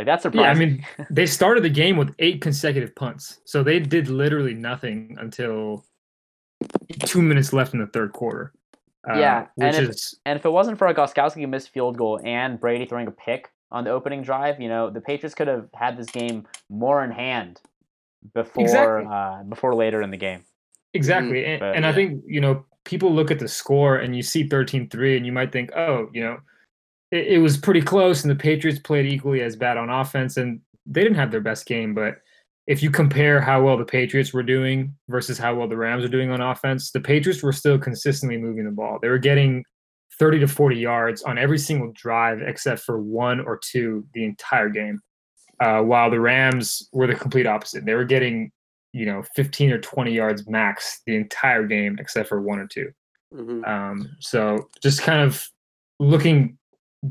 Like 0.00 0.06
that's 0.06 0.34
Yeah, 0.34 0.50
I 0.50 0.54
mean, 0.54 0.82
they 1.10 1.26
started 1.26 1.62
the 1.62 1.68
game 1.68 1.98
with 1.98 2.14
eight 2.20 2.40
consecutive 2.40 2.94
punts, 2.94 3.40
so 3.44 3.62
they 3.62 3.78
did 3.78 4.08
literally 4.08 4.54
nothing 4.54 5.14
until 5.20 5.84
two 7.04 7.20
minutes 7.20 7.52
left 7.52 7.74
in 7.74 7.80
the 7.80 7.86
third 7.88 8.14
quarter. 8.14 8.54
Uh, 9.06 9.18
Yeah, 9.18 9.46
and 9.60 9.76
if- 9.76 9.90
is 9.90 10.18
And 10.24 10.38
if 10.38 10.46
it 10.46 10.50
wasn't 10.50 10.78
for 10.78 10.86
a 10.86 10.94
Gostkowski 10.94 11.46
missed 11.46 11.68
field 11.68 11.98
goal 11.98 12.18
and 12.24 12.58
Brady 12.58 12.86
throwing 12.86 13.08
a 13.08 13.10
pick 13.10 13.50
on 13.70 13.84
the 13.84 13.90
opening 13.90 14.22
drive, 14.22 14.58
you 14.58 14.70
know, 14.70 14.88
the 14.88 15.02
Patriots 15.02 15.34
could 15.34 15.48
have 15.48 15.68
had 15.74 15.98
this 15.98 16.06
game 16.06 16.46
more 16.70 17.04
in 17.04 17.10
hand 17.10 17.60
before 18.32 18.62
Exactly. 18.62 19.06
uh, 19.12 19.42
before 19.50 19.74
later 19.74 20.00
in 20.00 20.10
the 20.10 20.16
game. 20.16 20.44
Exactly. 20.94 21.44
And, 21.44 21.60
But, 21.60 21.76
and 21.76 21.84
I 21.84 21.92
think, 21.92 22.22
you 22.26 22.40
know, 22.40 22.64
people 22.84 23.12
look 23.12 23.30
at 23.30 23.38
the 23.38 23.48
score 23.48 23.96
and 23.96 24.16
you 24.16 24.22
see 24.22 24.48
13 24.48 24.88
3, 24.88 25.18
and 25.18 25.26
you 25.26 25.32
might 25.32 25.52
think, 25.52 25.72
oh, 25.76 26.08
you 26.14 26.22
know, 26.24 26.38
it, 27.10 27.26
it 27.26 27.38
was 27.38 27.56
pretty 27.56 27.82
close, 27.82 28.22
and 28.22 28.30
the 28.30 28.36
Patriots 28.36 28.80
played 28.80 29.06
equally 29.06 29.42
as 29.42 29.56
bad 29.56 29.76
on 29.76 29.90
offense, 29.90 30.36
and 30.36 30.60
they 30.86 31.02
didn't 31.02 31.18
have 31.18 31.30
their 31.30 31.40
best 31.40 31.66
game. 31.66 31.94
But 31.94 32.18
if 32.66 32.82
you 32.82 32.90
compare 32.90 33.40
how 33.40 33.62
well 33.62 33.76
the 33.76 33.84
Patriots 33.84 34.32
were 34.32 34.42
doing 34.42 34.94
versus 35.08 35.38
how 35.38 35.54
well 35.54 35.68
the 35.68 35.76
Rams 35.76 36.04
are 36.04 36.08
doing 36.08 36.30
on 36.30 36.40
offense, 36.40 36.90
the 36.90 37.00
Patriots 37.00 37.42
were 37.42 37.52
still 37.52 37.78
consistently 37.78 38.38
moving 38.38 38.64
the 38.64 38.70
ball. 38.70 38.98
They 39.00 39.08
were 39.08 39.18
getting 39.18 39.64
30 40.18 40.40
to 40.40 40.48
40 40.48 40.76
yards 40.76 41.22
on 41.22 41.38
every 41.38 41.58
single 41.58 41.92
drive 41.94 42.42
except 42.42 42.82
for 42.82 43.00
one 43.00 43.40
or 43.40 43.58
two 43.62 44.06
the 44.14 44.24
entire 44.24 44.68
game. 44.68 45.00
Uh, 45.60 45.82
while 45.82 46.10
the 46.10 46.18
Rams 46.18 46.88
were 46.92 47.06
the 47.06 47.14
complete 47.14 47.46
opposite. 47.46 47.84
They 47.84 47.94
were 47.94 48.04
getting 48.04 48.50
you 48.92 49.06
know 49.06 49.22
15 49.34 49.72
or 49.72 49.78
20 49.78 50.12
yards 50.12 50.48
max 50.48 51.02
the 51.06 51.16
entire 51.16 51.66
game 51.66 51.96
except 52.00 52.28
for 52.28 52.40
one 52.40 52.58
or 52.58 52.66
two 52.66 52.90
hmm 53.32 53.64
um, 53.64 54.08
so 54.18 54.68
just 54.82 55.02
kind 55.02 55.20
of 55.20 55.46
looking 56.00 56.58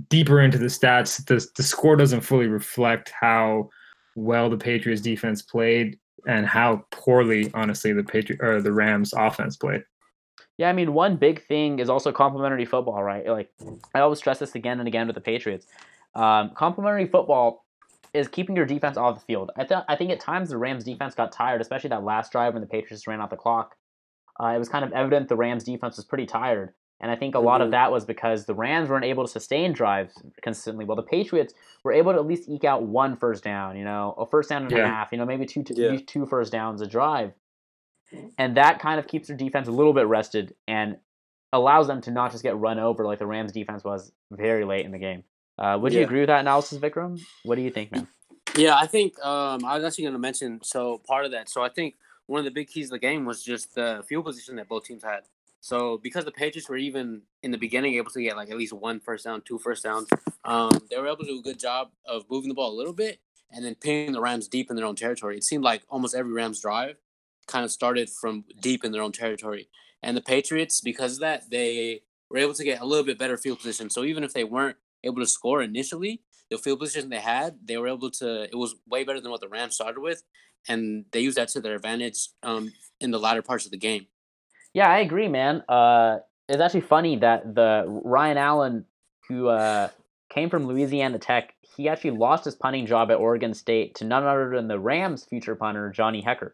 deeper 0.09 0.41
into 0.41 0.57
the 0.57 0.67
stats 0.67 1.23
the, 1.25 1.45
the 1.55 1.63
score 1.63 1.95
doesn't 1.95 2.21
fully 2.21 2.47
reflect 2.47 3.11
how 3.19 3.69
well 4.15 4.49
the 4.49 4.57
patriots 4.57 5.01
defense 5.01 5.41
played 5.41 5.97
and 6.27 6.45
how 6.45 6.85
poorly 6.91 7.49
honestly 7.53 7.91
the 7.93 8.03
patriot 8.03 8.41
or 8.41 8.61
the 8.61 8.71
rams 8.71 9.13
offense 9.13 9.57
played 9.57 9.83
Yeah, 10.57 10.67
I 10.67 10.73
mean, 10.73 10.93
one 10.93 11.15
big 11.15 11.47
thing 11.47 11.79
is 11.79 11.89
also 11.89 12.11
complementary 12.11 12.65
football, 12.65 13.01
right? 13.01 13.25
Like, 13.25 13.49
I 13.95 14.01
always 14.01 14.19
stress 14.19 14.39
this 14.39 14.55
again 14.55 14.79
and 14.79 14.89
again 14.89 15.07
with 15.07 15.15
the 15.15 15.21
Patriots. 15.21 15.65
Um, 16.15 16.51
complementary 16.53 17.07
football 17.07 17.63
is 18.13 18.27
keeping 18.27 18.57
your 18.57 18.65
defense 18.65 18.97
off 18.97 19.19
the 19.19 19.25
field. 19.25 19.51
I, 19.55 19.63
th- 19.63 19.83
I 19.87 19.95
think 19.95 20.11
at 20.11 20.19
times 20.19 20.49
the 20.49 20.57
Rams 20.57 20.83
defense 20.83 21.15
got 21.15 21.31
tired, 21.31 21.61
especially 21.61 21.91
that 21.91 22.03
last 22.03 22.33
drive 22.33 22.53
when 22.53 22.61
the 22.61 22.67
Patriots 22.67 23.07
ran 23.07 23.21
out 23.21 23.29
the 23.29 23.37
clock. 23.37 23.75
Uh, 24.37 24.47
it 24.47 24.59
was 24.59 24.67
kind 24.67 24.83
of 24.83 24.91
evident 24.91 25.29
the 25.29 25.37
Rams 25.37 25.63
defense 25.63 25.95
was 25.95 26.05
pretty 26.05 26.25
tired. 26.25 26.73
And 27.01 27.09
I 27.09 27.15
think 27.15 27.33
a 27.35 27.39
lot 27.39 27.61
of 27.61 27.69
Mhm. 27.69 27.71
that 27.71 27.91
was 27.91 28.03
because 28.05 28.45
the 28.45 28.53
Rams 28.53 28.89
weren't 28.89 29.05
able 29.05 29.23
to 29.23 29.31
sustain 29.31 29.71
drives 29.71 30.21
consistently, 30.41 30.83
while 30.85 30.97
the 30.97 31.03
Patriots 31.03 31.53
were 31.83 31.93
able 31.93 32.11
to 32.11 32.19
at 32.19 32.25
least 32.25 32.49
eke 32.49 32.65
out 32.65 32.83
one 32.83 33.15
first 33.15 33.43
down, 33.43 33.77
you 33.77 33.85
know, 33.85 34.13
a 34.17 34.25
first 34.25 34.49
down 34.49 34.63
and 34.63 34.71
a 34.73 34.85
half, 34.85 35.11
you 35.11 35.17
know, 35.17 35.25
maybe 35.25 35.45
two, 35.45 35.63
Yeah. 35.75 35.97
two 36.05 36.25
first 36.25 36.51
downs 36.51 36.81
a 36.81 36.87
drive. 36.87 37.33
And 38.37 38.57
that 38.57 38.79
kind 38.79 38.99
of 38.99 39.07
keeps 39.07 39.27
their 39.27 39.37
defense 39.37 39.67
a 39.67 39.71
little 39.71 39.93
bit 39.93 40.07
rested 40.07 40.55
and 40.67 40.97
allows 41.53 41.87
them 41.87 42.01
to 42.01 42.11
not 42.11 42.31
just 42.31 42.43
get 42.43 42.57
run 42.57 42.79
over 42.79 43.05
like 43.05 43.19
the 43.19 43.27
Rams 43.27 43.51
defense 43.51 43.83
was 43.83 44.11
very 44.31 44.65
late 44.65 44.85
in 44.85 44.91
the 44.91 44.97
game. 44.97 45.23
Uh, 45.57 45.77
would 45.81 45.93
you 45.93 46.03
agree 46.03 46.21
with 46.21 46.27
that 46.27 46.39
analysis, 46.41 46.79
Vikram? 46.79 47.19
What 47.43 47.55
do 47.55 47.61
you 47.61 47.69
think, 47.71 47.91
man? 47.91 48.07
Yeah, 48.57 48.75
I 48.77 48.87
think 48.87 49.17
um, 49.23 49.63
I 49.63 49.75
was 49.75 49.83
actually 49.85 50.03
going 50.05 50.13
to 50.13 50.19
mention 50.19 50.59
so 50.63 50.97
part 51.07 51.25
of 51.25 51.31
that. 51.31 51.49
So 51.49 51.61
I 51.61 51.69
think 51.69 51.95
one 52.25 52.39
of 52.39 52.45
the 52.45 52.51
big 52.51 52.67
keys 52.67 52.87
of 52.87 52.91
the 52.91 52.99
game 52.99 53.25
was 53.25 53.43
just 53.43 53.75
the 53.75 54.03
field 54.07 54.25
position 54.25 54.55
that 54.57 54.67
both 54.67 54.85
teams 54.85 55.03
had. 55.03 55.23
So 55.61 55.97
because 55.97 56.25
the 56.25 56.31
Patriots 56.31 56.69
were 56.69 56.77
even 56.77 57.23
in 57.43 57.51
the 57.51 57.57
beginning 57.57 57.95
able 57.95 58.11
to 58.11 58.21
get 58.21 58.37
like 58.37 58.49
at 58.49 58.57
least 58.57 58.73
one 58.73 58.99
first 58.99 59.25
down, 59.25 59.41
two 59.41 59.59
first 59.59 59.83
downs, 59.83 60.07
um, 60.45 60.71
they 60.89 60.97
were 60.97 61.07
able 61.07 61.17
to 61.17 61.25
do 61.25 61.39
a 61.39 61.43
good 61.43 61.59
job 61.59 61.89
of 62.05 62.25
moving 62.29 62.49
the 62.49 62.55
ball 62.55 62.71
a 62.71 62.77
little 62.77 62.93
bit 62.93 63.19
and 63.51 63.65
then 63.65 63.75
pinning 63.75 64.13
the 64.13 64.21
Rams 64.21 64.47
deep 64.47 64.69
in 64.69 64.75
their 64.75 64.85
own 64.85 64.95
territory. 64.95 65.37
It 65.37 65.43
seemed 65.43 65.63
like 65.63 65.83
almost 65.89 66.15
every 66.15 66.31
Rams 66.31 66.61
drive 66.61 66.95
kind 67.47 67.65
of 67.65 67.71
started 67.71 68.09
from 68.09 68.45
deep 68.61 68.85
in 68.85 68.91
their 68.91 69.01
own 69.01 69.11
territory. 69.11 69.69
And 70.01 70.15
the 70.15 70.21
Patriots, 70.21 70.81
because 70.81 71.15
of 71.15 71.19
that, 71.21 71.49
they 71.49 72.03
were 72.29 72.37
able 72.37 72.53
to 72.53 72.63
get 72.63 72.79
a 72.79 72.85
little 72.85 73.05
bit 73.05 73.17
better 73.17 73.37
field 73.37 73.57
position. 73.57 73.89
So 73.89 74.03
even 74.03 74.23
if 74.23 74.33
they 74.33 74.43
weren't 74.43 74.77
able 75.03 75.21
to 75.21 75.27
score 75.27 75.61
initially, 75.61 76.21
the 76.49 76.57
field 76.57 76.79
position 76.79 77.09
they 77.09 77.19
had, 77.19 77.57
they 77.63 77.77
were 77.77 77.87
able 77.87 78.11
to. 78.11 78.43
It 78.43 78.55
was 78.55 78.75
way 78.87 79.03
better 79.03 79.21
than 79.21 79.31
what 79.31 79.41
the 79.41 79.47
Rams 79.47 79.75
started 79.75 79.99
with, 79.99 80.23
and 80.67 81.05
they 81.11 81.19
used 81.19 81.37
that 81.37 81.49
to 81.49 81.61
their 81.61 81.75
advantage 81.75 82.29
um, 82.43 82.73
in 82.99 83.11
the 83.11 83.19
latter 83.19 83.41
parts 83.41 83.65
of 83.65 83.71
the 83.71 83.77
game. 83.77 84.07
Yeah, 84.79 84.89
I 84.89 84.99
agree, 84.99 85.27
man. 85.27 85.61
Uh, 85.67 86.19
it's 86.47 86.61
actually 86.61 86.81
funny 86.81 87.17
that 87.17 87.53
the 87.53 87.83
Ryan 87.85 88.37
Allen, 88.37 88.85
who 89.27 89.49
uh, 89.49 89.89
came 90.29 90.49
from 90.49 90.67
Louisiana 90.67 91.19
Tech, 91.19 91.53
he 91.75 91.89
actually 91.89 92.11
lost 92.11 92.45
his 92.45 92.55
punting 92.55 92.85
job 92.85 93.11
at 93.11 93.17
Oregon 93.17 93.53
State 93.53 93.95
to 93.95 94.05
none 94.05 94.23
other 94.23 94.55
than 94.55 94.69
the 94.69 94.79
Rams' 94.79 95.25
future 95.25 95.53
punter 95.53 95.89
Johnny 95.91 96.23
Hekker. 96.23 96.51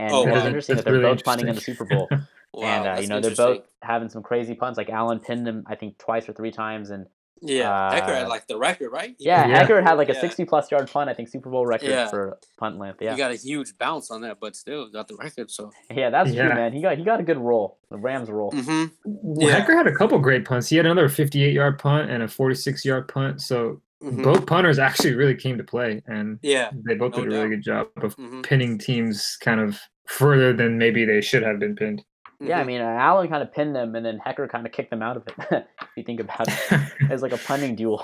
And 0.00 0.12
Oh, 0.12 0.26
it 0.26 0.32
was 0.32 0.40
wow. 0.40 0.46
interesting 0.48 0.74
That's 0.74 0.84
that 0.84 0.90
they're 0.90 1.00
really 1.00 1.14
both 1.14 1.24
punting 1.24 1.46
in 1.46 1.54
the 1.54 1.60
Super. 1.60 1.84
Bowl. 1.84 2.08
Wow, 2.54 2.66
and 2.66 2.98
uh, 2.98 3.00
you 3.00 3.06
know 3.06 3.20
they're 3.20 3.36
both 3.36 3.62
having 3.82 4.08
some 4.08 4.24
crazy 4.24 4.54
punts. 4.54 4.76
Like 4.76 4.90
Allen 4.90 5.20
pinned 5.20 5.46
him, 5.46 5.64
I 5.68 5.76
think, 5.76 5.96
twice 5.98 6.28
or 6.28 6.32
three 6.32 6.50
times, 6.50 6.90
and 6.90 7.06
Yeah, 7.42 7.68
Hekker 7.92 8.14
had 8.14 8.26
uh, 8.26 8.28
like 8.28 8.46
the 8.46 8.56
record, 8.58 8.90
right? 8.90 9.14
He 9.18 9.26
yeah, 9.26 9.42
got- 9.42 9.48
Yeah. 9.50 9.66
Hekker 9.66 9.82
had 9.82 9.94
like 9.94 10.08
a 10.08 10.14
Yeah. 10.14 10.20
60 10.20 10.44
plus 10.44 10.70
yard 10.70 10.90
punt, 10.90 11.08
I 11.10 11.14
think 11.14 11.28
Super 11.28 11.50
Bowl 11.50 11.66
record 11.66 11.90
Yeah. 11.90 12.08
for 12.08 12.38
punt 12.56 12.78
length. 12.78 13.00
Yeah, 13.00 13.12
He 13.12 13.18
got 13.18 13.30
a 13.30 13.36
huge 13.36 13.76
bounce 13.78 14.10
on 14.10 14.20
that, 14.22 14.38
but 14.40 14.56
still 14.56 14.88
got 14.90 15.08
the 15.08 15.16
record. 15.16 15.50
So, 15.50 15.70
yeah, 15.94 16.10
that's 16.10 16.34
true, 16.34 16.48
man. 16.48 16.72
He 16.72 16.82
got 16.82 16.98
he 16.98 17.04
got 17.04 17.20
a 17.20 17.22
good 17.22 17.38
roll, 17.38 17.78
the 17.90 17.96
Rams 17.98 18.30
roll. 18.30 18.50
hmm 18.50 18.86
Well, 19.04 19.48
Yeah. 19.48 19.60
Hekker 19.60 19.74
had 19.76 19.86
a 19.86 19.94
couple 19.94 20.18
great 20.18 20.44
punts. 20.44 20.68
He 20.68 20.76
had 20.76 20.86
another 20.86 21.08
58 21.08 21.52
yard 21.52 21.78
punt 21.78 22.10
and 22.10 22.22
a 22.22 22.28
46 22.28 22.84
yard 22.84 23.08
punt. 23.08 23.40
So 23.40 23.80
Mhm. 24.02 24.22
both 24.22 24.46
punters 24.46 24.78
actually 24.78 25.14
really 25.14 25.34
came 25.34 25.58
to 25.58 25.64
play, 25.64 26.02
and 26.06 26.38
yeah, 26.42 26.70
they 26.86 26.94
both 26.94 27.12
No 27.16 27.24
did 27.24 27.32
a 27.32 27.36
really 27.36 27.48
good 27.48 27.62
job 27.62 27.88
of 27.96 28.14
hmm 28.14 28.42
pinning 28.42 28.78
teams 28.78 29.36
kind 29.40 29.60
of 29.60 29.78
further 30.06 30.52
than 30.52 30.78
maybe 30.78 31.04
they 31.04 31.20
should 31.20 31.42
have 31.42 31.58
been 31.58 31.74
pinned. 31.76 32.02
Yeah, 32.40 32.60
I 32.60 32.62
Mhm. 32.62 32.66
mean, 32.66 32.80
uh, 32.80 32.84
Allen 32.84 33.28
kind 33.28 33.42
of 33.42 33.52
pinned 33.52 33.74
them, 33.74 33.94
and 33.96 34.06
then 34.06 34.20
Hekker 34.24 34.48
kind 34.48 34.64
of 34.66 34.72
kicked 34.72 34.90
them 34.90 35.02
out 35.02 35.16
of 35.16 35.26
it. 35.26 35.34
if 35.80 35.88
you 35.96 36.04
think 36.04 36.20
about 36.20 36.46
it, 36.48 36.54
it's 37.10 37.22
like 37.22 37.32
a 37.32 37.38
punning 37.38 37.74
duel. 37.74 38.00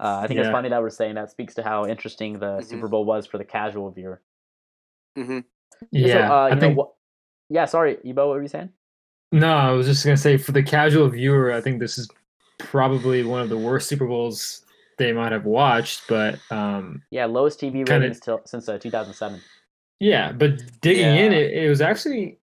Uh, 0.00 0.20
I 0.22 0.26
think 0.26 0.38
it's 0.40 0.48
funny 0.48 0.68
that 0.68 0.80
we're 0.80 0.90
saying 0.90 1.14
that 1.16 1.30
speaks 1.30 1.54
to 1.54 1.62
how 1.62 1.86
interesting 1.86 2.38
the 2.38 2.58
Mhm. 2.58 2.64
Super 2.64 2.88
Bowl 2.88 3.04
was 3.04 3.26
for 3.26 3.38
the 3.38 3.44
casual 3.44 3.90
viewer. 3.90 4.20
hmm 5.16 5.40
yeah, 5.90 6.12
so, 6.12 6.18
uh, 6.18 6.46
you 6.46 6.52
I 6.52 6.54
know, 6.54 6.60
think. 6.60 6.76
what, 6.78 6.90
yeah, 7.48 7.64
sorry, 7.64 7.98
Ebo, 8.04 8.26
what 8.28 8.34
were 8.36 8.42
you 8.42 8.48
saying? 8.48 8.70
No, 9.32 9.52
I 9.52 9.70
was 9.72 9.86
just 9.86 10.04
gonna 10.04 10.16
say 10.16 10.36
for 10.36 10.52
the 10.52 10.62
casual 10.62 11.08
viewer, 11.08 11.52
I 11.52 11.60
think 11.60 11.78
this 11.80 11.98
is 11.98 12.08
probably 12.58 13.24
one 13.24 13.40
of 13.42 13.48
the 13.48 13.58
worst 13.58 13.88
Super 13.88 14.06
Bowls 14.06 14.64
they 14.96 15.12
might 15.12 15.30
have 15.32 15.44
watched. 15.44 16.02
But 16.08 16.38
um, 16.50 17.02
Yeah, 17.10 17.26
lowest 17.26 17.60
TV 17.60 17.84
Kinda- 17.84 17.92
ratings 18.00 18.20
till, 18.20 18.40
since 18.44 18.68
uh, 18.68 18.78
2007. 18.78 19.40
yeah, 20.00 20.32
but 20.32 20.60
digging 20.80 21.14
in, 21.16 21.32
it, 21.32 21.52
it 21.52 21.68
was 21.68 21.80
actually. 21.80 22.37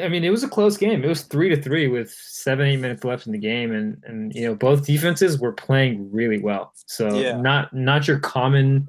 I 0.00 0.08
mean, 0.08 0.24
it 0.24 0.30
was 0.30 0.42
a 0.42 0.48
close 0.48 0.76
game. 0.76 1.04
It 1.04 1.08
was 1.08 1.22
three 1.22 1.48
to 1.50 1.60
three 1.60 1.88
with 1.88 2.10
seven, 2.10 2.66
eight 2.66 2.78
minutes 2.78 3.04
left 3.04 3.26
in 3.26 3.32
the 3.32 3.38
game, 3.38 3.72
and 3.72 4.02
and 4.06 4.34
you 4.34 4.46
know 4.46 4.54
both 4.54 4.86
defenses 4.86 5.38
were 5.38 5.52
playing 5.52 6.10
really 6.12 6.38
well. 6.38 6.72
So 6.86 7.18
Yeah. 7.18 7.36
not 7.36 7.72
not 7.74 8.08
your 8.08 8.18
common 8.18 8.88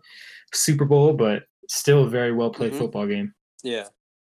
Super 0.53 0.85
Bowl, 0.85 1.13
but 1.13 1.43
still 1.67 2.03
a 2.03 2.09
very 2.09 2.31
well 2.31 2.51
played 2.51 2.73
Mhm. 2.73 2.77
football 2.77 3.07
game. 3.07 3.33
Yeah, 3.63 3.87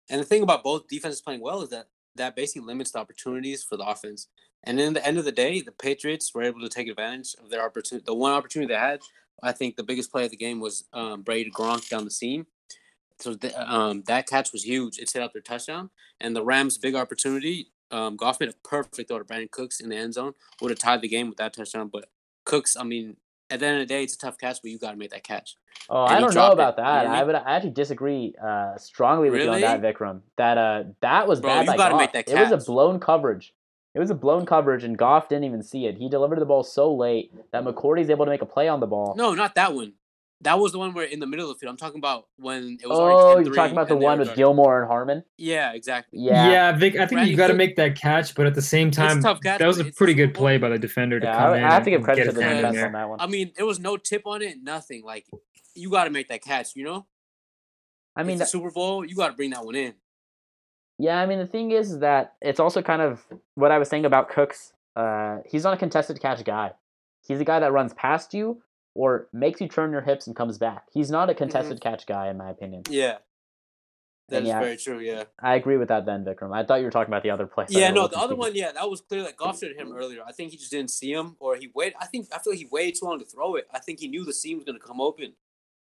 and 0.08 0.20
the 0.20 0.24
thing 0.24 0.42
about 0.42 0.62
both 0.62 0.88
defenses 0.88 1.20
playing 1.20 1.40
well 1.40 1.62
is 1.62 1.70
that 1.70 1.88
that 2.16 2.36
basically 2.36 2.66
limits 2.66 2.90
the 2.92 2.98
opportunities 2.98 3.62
for 3.62 3.76
the 3.76 3.84
offense. 3.84 4.28
And 4.64 4.78
in 4.78 4.92
the 4.92 5.04
end 5.04 5.18
of 5.18 5.24
the 5.24 5.32
day, 5.32 5.60
the 5.60 5.72
Patriots 5.72 6.32
were 6.34 6.42
able 6.42 6.60
to 6.60 6.68
take 6.68 6.86
advantage 6.86 7.34
of 7.42 7.50
their 7.50 7.64
opportunity. 7.64 8.04
The 8.06 8.14
one 8.14 8.32
opportunity 8.32 8.72
they 8.72 8.78
had, 8.78 9.00
I 9.42 9.52
think, 9.52 9.76
the 9.76 9.82
biggest 9.82 10.12
play 10.12 10.24
of 10.26 10.30
the 10.30 10.36
game 10.36 10.60
was 10.60 10.84
um, 10.92 11.22
Brady 11.22 11.50
Gronk 11.50 11.88
down 11.88 12.04
the 12.04 12.10
seam. 12.10 12.46
So 13.22 13.34
th- 13.34 13.54
um, 13.54 14.02
that 14.06 14.26
catch 14.26 14.52
was 14.52 14.64
huge. 14.64 14.98
It 14.98 15.08
set 15.08 15.22
up 15.22 15.32
their 15.32 15.42
touchdown. 15.42 15.90
And 16.20 16.34
the 16.34 16.44
Rams' 16.44 16.76
big 16.76 16.94
opportunity, 16.94 17.68
um, 17.90 18.16
Goff 18.16 18.40
made 18.40 18.48
a 18.48 18.54
perfect 18.68 19.08
throw 19.08 19.18
to 19.18 19.24
Brandin 19.24 19.50
Cooks 19.50 19.80
in 19.80 19.88
the 19.90 19.96
end 19.96 20.14
zone. 20.14 20.32
Would 20.60 20.70
have 20.70 20.78
tied 20.78 21.02
the 21.02 21.08
game 21.08 21.28
with 21.28 21.38
that 21.38 21.54
touchdown. 21.54 21.88
But 21.92 22.06
Cooks, 22.44 22.76
I 22.76 22.82
mean, 22.82 23.16
at 23.48 23.60
the 23.60 23.66
end 23.66 23.80
of 23.80 23.88
the 23.88 23.94
day, 23.94 24.02
it's 24.02 24.14
a 24.14 24.18
tough 24.18 24.38
catch, 24.38 24.58
but 24.62 24.70
you 24.70 24.78
got 24.78 24.92
to 24.92 24.96
make 24.96 25.10
that 25.10 25.22
catch. 25.22 25.56
Oh, 25.88 26.04
And 26.04 26.14
I 26.16 26.20
don't 26.20 26.30
know 26.30 26.32
dropped 26.32 26.52
it, 26.52 26.54
about 26.54 26.76
you 26.78 26.84
that. 26.84 27.04
know 27.04 27.10
I 27.14 27.20
I 27.20 27.24
would 27.24 27.34
I 27.34 27.56
actually 27.56 27.70
disagree 27.70 28.34
uh, 28.42 28.76
strongly 28.76 29.30
with 29.30 29.42
you 29.42 29.50
on 29.50 29.60
that, 29.60 29.82
Vikram. 29.82 30.22
That 30.36 30.58
uh, 30.58 30.84
that 31.00 31.28
was 31.28 31.40
Bro, 31.40 31.50
bad 31.50 31.66
you 31.66 31.76
gotta 31.76 31.96
make 31.96 32.12
that 32.12 32.26
catch. 32.26 32.36
It 32.36 32.50
was 32.52 32.62
a 32.62 32.70
blown 32.70 32.98
coverage. 32.98 33.54
It 33.94 33.98
was 33.98 34.10
a 34.10 34.14
blown 34.14 34.46
coverage, 34.46 34.84
and 34.84 34.96
Goff 34.96 35.28
didn't 35.28 35.44
even 35.44 35.62
see 35.62 35.84
it. 35.86 35.98
He 35.98 36.08
delivered 36.08 36.40
the 36.40 36.46
ball 36.46 36.62
so 36.62 36.94
late 36.94 37.30
that 37.52 37.62
McCourty's 37.62 38.08
able 38.08 38.24
to 38.24 38.30
make 38.30 38.40
a 38.40 38.46
play 38.46 38.66
on 38.66 38.80
the 38.80 38.86
ball. 38.86 39.14
No, 39.18 39.34
not 39.34 39.54
that 39.56 39.74
one. 39.74 39.92
That 40.42 40.58
was 40.58 40.72
the 40.72 40.78
one 40.78 40.92
where 40.92 41.04
in 41.04 41.20
the 41.20 41.26
middle 41.26 41.48
of 41.48 41.56
the 41.56 41.60
field. 41.60 41.70
I'm 41.70 41.76
talking 41.76 41.98
about 41.98 42.26
when 42.36 42.78
it 42.82 42.88
was. 42.88 42.98
Oh, 42.98 43.38
you're 43.38 43.54
talking 43.54 43.72
about 43.72 43.88
the 43.88 43.96
one 43.96 44.18
with 44.18 44.28
guarding- 44.28 44.40
Gilmore 44.40 44.80
and 44.82 44.88
Harmon. 44.90 45.24
Yeah, 45.38 45.72
exactly. 45.72 46.18
Yeah. 46.20 46.50
Yeah, 46.50 46.72
Vic. 46.72 46.96
I 46.96 47.06
think 47.06 47.20
Brandin 47.20 47.28
you 47.28 47.36
got 47.36 47.46
to 47.48 47.54
make 47.54 47.76
that 47.76 47.96
catch, 47.96 48.34
but 48.34 48.46
at 48.46 48.54
the 48.54 48.62
same 48.62 48.90
time, 48.90 49.22
tough 49.22 49.40
catch, 49.40 49.60
that 49.60 49.66
was 49.66 49.78
a 49.78 49.84
pretty 49.84 50.14
good 50.14 50.34
play 50.34 50.58
by 50.58 50.68
the 50.68 50.78
defender 50.78 51.20
to 51.20 51.26
Yeah, 51.26 51.36
come 51.38 51.52
I, 51.52 51.58
in. 51.58 51.64
I 51.64 51.72
have 51.72 51.84
to 51.84 51.90
give 51.90 52.02
credit 52.02 52.22
to 52.22 52.26
his 52.26 52.34
the 52.34 52.40
defense 52.40 52.78
on 52.78 52.92
that 52.92 53.08
one. 53.08 53.20
I 53.20 53.26
mean, 53.26 53.52
there 53.56 53.66
was 53.66 53.78
no 53.78 53.96
tip 53.96 54.26
on 54.26 54.42
it, 54.42 54.56
nothing. 54.62 55.04
Like, 55.04 55.26
you 55.74 55.90
got 55.90 56.04
to 56.04 56.10
make 56.10 56.28
that 56.28 56.42
catch. 56.42 56.74
You 56.74 56.84
know, 56.84 57.06
I 58.16 58.24
mean, 58.24 58.40
it's 58.40 58.50
the 58.50 58.58
Super 58.58 58.70
Bowl. 58.70 59.04
You 59.04 59.14
got 59.14 59.28
to 59.28 59.34
bring 59.34 59.50
that 59.50 59.64
one 59.64 59.74
in. 59.76 59.94
Yeah, 60.98 61.20
I 61.20 61.26
mean 61.26 61.38
the 61.38 61.46
thing 61.46 61.72
is 61.72 61.98
that 62.00 62.34
it's 62.40 62.60
also 62.60 62.82
kind 62.82 63.02
of 63.02 63.24
what 63.54 63.70
I 63.72 63.78
was 63.78 63.88
saying 63.88 64.04
about 64.04 64.28
Cooks. 64.28 64.72
Uh, 64.94 65.38
he's 65.46 65.64
not 65.64 65.74
a 65.74 65.76
contested 65.76 66.20
catch 66.20 66.44
guy. 66.44 66.72
He's 67.22 67.40
a 67.40 67.44
guy 67.44 67.58
that 67.60 67.72
runs 67.72 67.92
past 67.94 68.34
you 68.34 68.62
or 68.94 69.28
makes 69.32 69.60
you 69.60 69.68
turn 69.68 69.92
your 69.92 70.00
hips 70.02 70.26
and 70.26 70.36
comes 70.36 70.58
back. 70.58 70.86
He's 70.92 71.10
not 71.10 71.28
a 71.28 71.32
mm-hmm. 71.32 71.38
contested 71.38 71.80
catch 71.80 72.06
guy, 72.06 72.28
in 72.28 72.36
my 72.36 72.50
opinion. 72.50 72.82
Yeah, 72.88 73.18
That 74.28 74.42
is 74.42 74.48
yeah. 74.48 74.60
very 74.60 74.76
true. 74.76 75.00
Yeah. 75.00 75.24
I 75.40 75.54
agree 75.56 75.76
with 75.76 75.88
that, 75.88 76.06
then 76.06 76.24
Vikram. 76.24 76.54
I 76.54 76.64
thought 76.64 76.76
you 76.80 76.84
were 76.84 76.90
talking 76.90 77.12
about 77.12 77.22
the 77.22 77.30
other 77.30 77.46
play. 77.46 77.66
Yeah, 77.68 77.90
no, 77.98 78.06
the 78.06 78.18
other 78.18 78.36
one, 78.36 78.54
yeah, 78.54 78.72
that 78.72 78.88
was 78.88 79.00
clear. 79.00 79.22
Like 79.22 79.36
Goff 79.36 79.60
showed 79.60 79.76
him 79.76 79.92
earlier. 79.92 80.22
I 80.26 80.32
think 80.32 80.50
he 80.50 80.56
just 80.56 80.70
didn't 80.70 80.90
see 80.90 81.12
him, 81.12 81.36
or 81.40 81.56
he 81.56 81.70
waited. 81.74 81.94
I 82.00 82.06
think 82.06 82.28
I 82.34 82.38
feel 82.38 82.52
like 82.52 82.58
he 82.58 82.68
waited 82.70 82.98
too 82.98 83.06
long 83.06 83.18
to 83.18 83.24
throw 83.24 83.56
it. 83.56 83.66
I 83.72 83.78
think 83.78 84.00
he 84.00 84.08
knew 84.08 84.24
the 84.24 84.34
seam 84.34 84.58
was 84.58 84.64
going 84.64 84.78
to 84.78 84.84
come 84.86 85.00
open, 85.00 85.34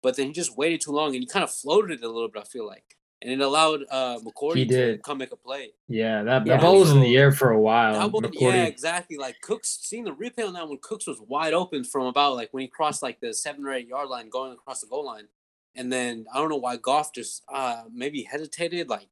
but 0.02 0.16
then 0.16 0.26
he 0.26 0.32
just 0.32 0.56
waited 0.56 0.80
too 0.80 0.92
long 0.92 1.14
and 1.14 1.22
he 1.22 1.26
kind 1.26 1.44
of 1.44 1.50
floated 1.50 2.00
it 2.00 2.04
a 2.04 2.10
little 2.10 2.28
bit. 2.28 2.42
I 2.42 2.46
feel 2.46 2.66
like, 2.66 2.96
and 3.22 3.30
it 3.32 3.40
allowed 3.40 3.80
uh 3.90 4.18
McCourty 4.20 4.56
He 4.56 4.66
to 4.66 4.74
did. 4.74 5.02
come 5.02 5.18
make 5.18 5.32
a 5.32 5.36
play. 5.36 5.72
Yeah, 5.88 6.22
that, 6.22 6.46
Yeah. 6.46 6.56
that 6.56 6.62
ball 6.62 6.80
was 6.80 6.90
in 6.90 7.00
the 7.00 7.16
air 7.16 7.32
for 7.32 7.50
a 7.50 7.60
while. 7.60 8.08
One, 8.10 8.30
yeah, 8.32 8.64
exactly. 8.64 9.16
Like 9.16 9.40
Cooks, 9.42 9.78
seeing 9.82 10.04
the 10.04 10.12
replay 10.12 10.46
on 10.46 10.54
that 10.54 10.68
one, 10.68 10.78
Cooks 10.82 11.06
was 11.06 11.20
wide 11.28 11.52
open 11.52 11.84
from 11.84 12.06
about 12.06 12.34
like 12.36 12.48
when 12.52 12.62
he 12.62 12.68
crossed 12.68 13.02
like 13.02 13.20
the 13.20 13.32
seven 13.34 13.64
or 13.66 13.72
eight 13.72 13.88
yard 13.88 14.08
line, 14.08 14.28
going 14.30 14.52
across 14.52 14.80
the 14.80 14.86
goal 14.86 15.04
line, 15.04 15.28
and 15.74 15.92
then 15.92 16.26
I 16.34 16.38
don't 16.38 16.48
know 16.48 16.56
why 16.56 16.76
Goff 16.76 17.12
just 17.12 17.42
uh 17.52 17.82
maybe 17.92 18.22
hesitated. 18.22 18.88
Like 18.88 19.06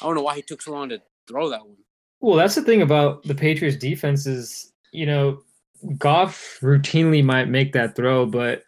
I 0.00 0.06
don't 0.06 0.14
know 0.14 0.22
why 0.22 0.36
he 0.36 0.42
took 0.42 0.60
so 0.62 0.72
long 0.72 0.88
to 0.90 1.00
throw 1.26 1.48
that 1.50 1.64
one. 1.66 1.76
Well, 2.20 2.36
that's 2.36 2.54
the 2.54 2.62
thing 2.62 2.82
about 2.82 3.22
the 3.24 3.34
Patriots 3.34 3.76
defense 3.76 4.26
is, 4.26 4.72
you 4.92 5.06
know, 5.06 5.40
Goff 5.98 6.58
routinely 6.62 7.22
might 7.24 7.48
make 7.48 7.72
that 7.72 7.94
throw, 7.96 8.26
but 8.26 8.62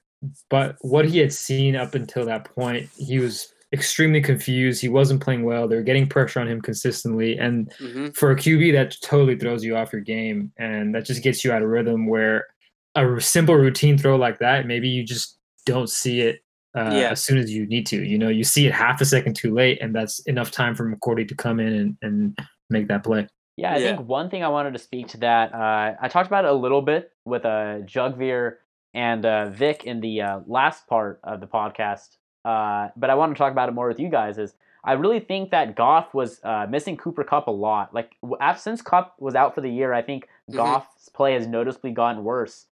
but 0.51 0.77
what 0.81 1.05
he 1.07 1.19
had 1.19 1.33
seen 1.33 1.77
up 1.77 1.95
until 1.95 2.25
that 2.27 2.45
point, 2.55 2.89
he 2.97 3.19
was 3.19 3.53
extremely 3.73 4.21
confused. 4.21 4.81
He 4.81 4.89
wasn't 4.89 5.23
playing 5.23 5.45
well. 5.45 5.69
They 5.69 5.77
were 5.77 5.83
getting 5.83 6.09
pressure 6.09 6.41
on 6.41 6.49
him 6.49 6.61
consistently. 6.61 7.37
And 7.39 7.71
Mm-hmm. 7.81 8.09
for 8.11 8.31
a 8.31 8.37
QB, 8.37 8.73
that 8.73 8.97
totally 9.03 9.37
throws 9.39 9.65
you 9.65 9.77
off 9.77 9.93
your 9.93 10.03
game. 10.03 10.53
And 10.59 10.95
that 10.95 11.05
just 11.05 11.23
gets 11.23 11.45
you 11.45 11.53
out 11.53 11.63
of 11.63 11.69
rhythm 11.69 12.07
where 12.07 12.47
a 12.95 13.21
simple 13.21 13.55
routine 13.55 13.99
throw 13.99 14.17
like 14.17 14.39
that, 14.39 14.67
maybe 14.67 14.89
you 14.89 15.05
just 15.05 15.39
don't 15.67 15.89
see 15.91 16.21
it 16.23 16.41
uh, 16.77 16.91
Yeah. 16.95 17.11
as 17.11 17.23
soon 17.23 17.39
as 17.39 17.51
you 17.53 17.67
need 17.67 17.87
to. 17.89 18.03
You 18.03 18.19
know, 18.19 18.29
you 18.29 18.45
see 18.45 18.67
it 18.67 18.73
half 18.73 19.01
a 19.01 19.05
second 19.05 19.35
too 19.37 19.53
late, 19.55 19.79
and 19.83 19.95
that's 19.95 20.21
enough 20.21 20.51
time 20.51 20.75
for 20.75 20.91
McCourty 20.91 21.29
to 21.29 21.35
come 21.35 21.61
in 21.61 21.73
and, 21.73 21.97
and 22.03 22.39
make 22.71 22.89
that 22.89 23.05
play. 23.05 23.27
Yeah, 23.57 23.75
I 23.75 23.79
Yeah. 23.79 23.97
think 23.97 24.09
one 24.09 24.31
thing 24.31 24.43
I 24.45 24.49
wanted 24.49 24.73
to 24.75 24.79
speak 24.79 25.09
to 25.09 25.19
that. 25.19 25.53
Uh, 25.55 25.95
I 26.01 26.09
talked 26.09 26.27
about 26.29 26.45
it 26.45 26.51
a 26.51 26.55
little 26.55 26.81
bit 26.83 27.11
with 27.25 27.45
uh, 27.45 27.81
Jugveer 27.85 28.55
and 28.95 29.25
uh, 29.27 29.51
Vic 29.51 29.85
in 29.85 30.01
the 30.01 30.23
uh, 30.23 30.41
last 30.47 30.87
part 30.87 31.21
of 31.25 31.41
the 31.41 31.47
podcast, 31.47 32.17
uh, 32.49 32.91
but 32.97 33.11
I 33.11 33.15
want 33.15 33.35
to 33.35 33.39
talk 33.39 33.53
about 33.53 33.69
it 33.69 33.73
more 33.73 33.89
with 33.89 34.01
you 34.01 34.09
guys. 34.09 34.39
Is 34.39 34.55
I 34.85 34.93
really 34.93 35.21
think 35.21 35.51
that 35.51 35.75
Goff 35.77 36.15
was 36.15 36.41
uh, 36.45 36.67
missing 36.69 36.97
Cooper 36.97 37.25
Kupp 37.25 37.47
a 37.47 37.51
lot. 37.51 37.93
Like 37.93 38.17
since 38.57 38.81
Kupp 38.81 39.21
was 39.21 39.35
out 39.35 39.55
for 39.55 39.61
the 39.61 39.71
year, 39.71 39.93
I 39.93 40.03
think 40.03 40.29
Mhm. 40.51 40.57
Goff's 40.57 41.09
play 41.11 41.35
has 41.35 41.47
noticeably 41.47 41.91
gotten 41.93 42.25
worse. 42.25 42.67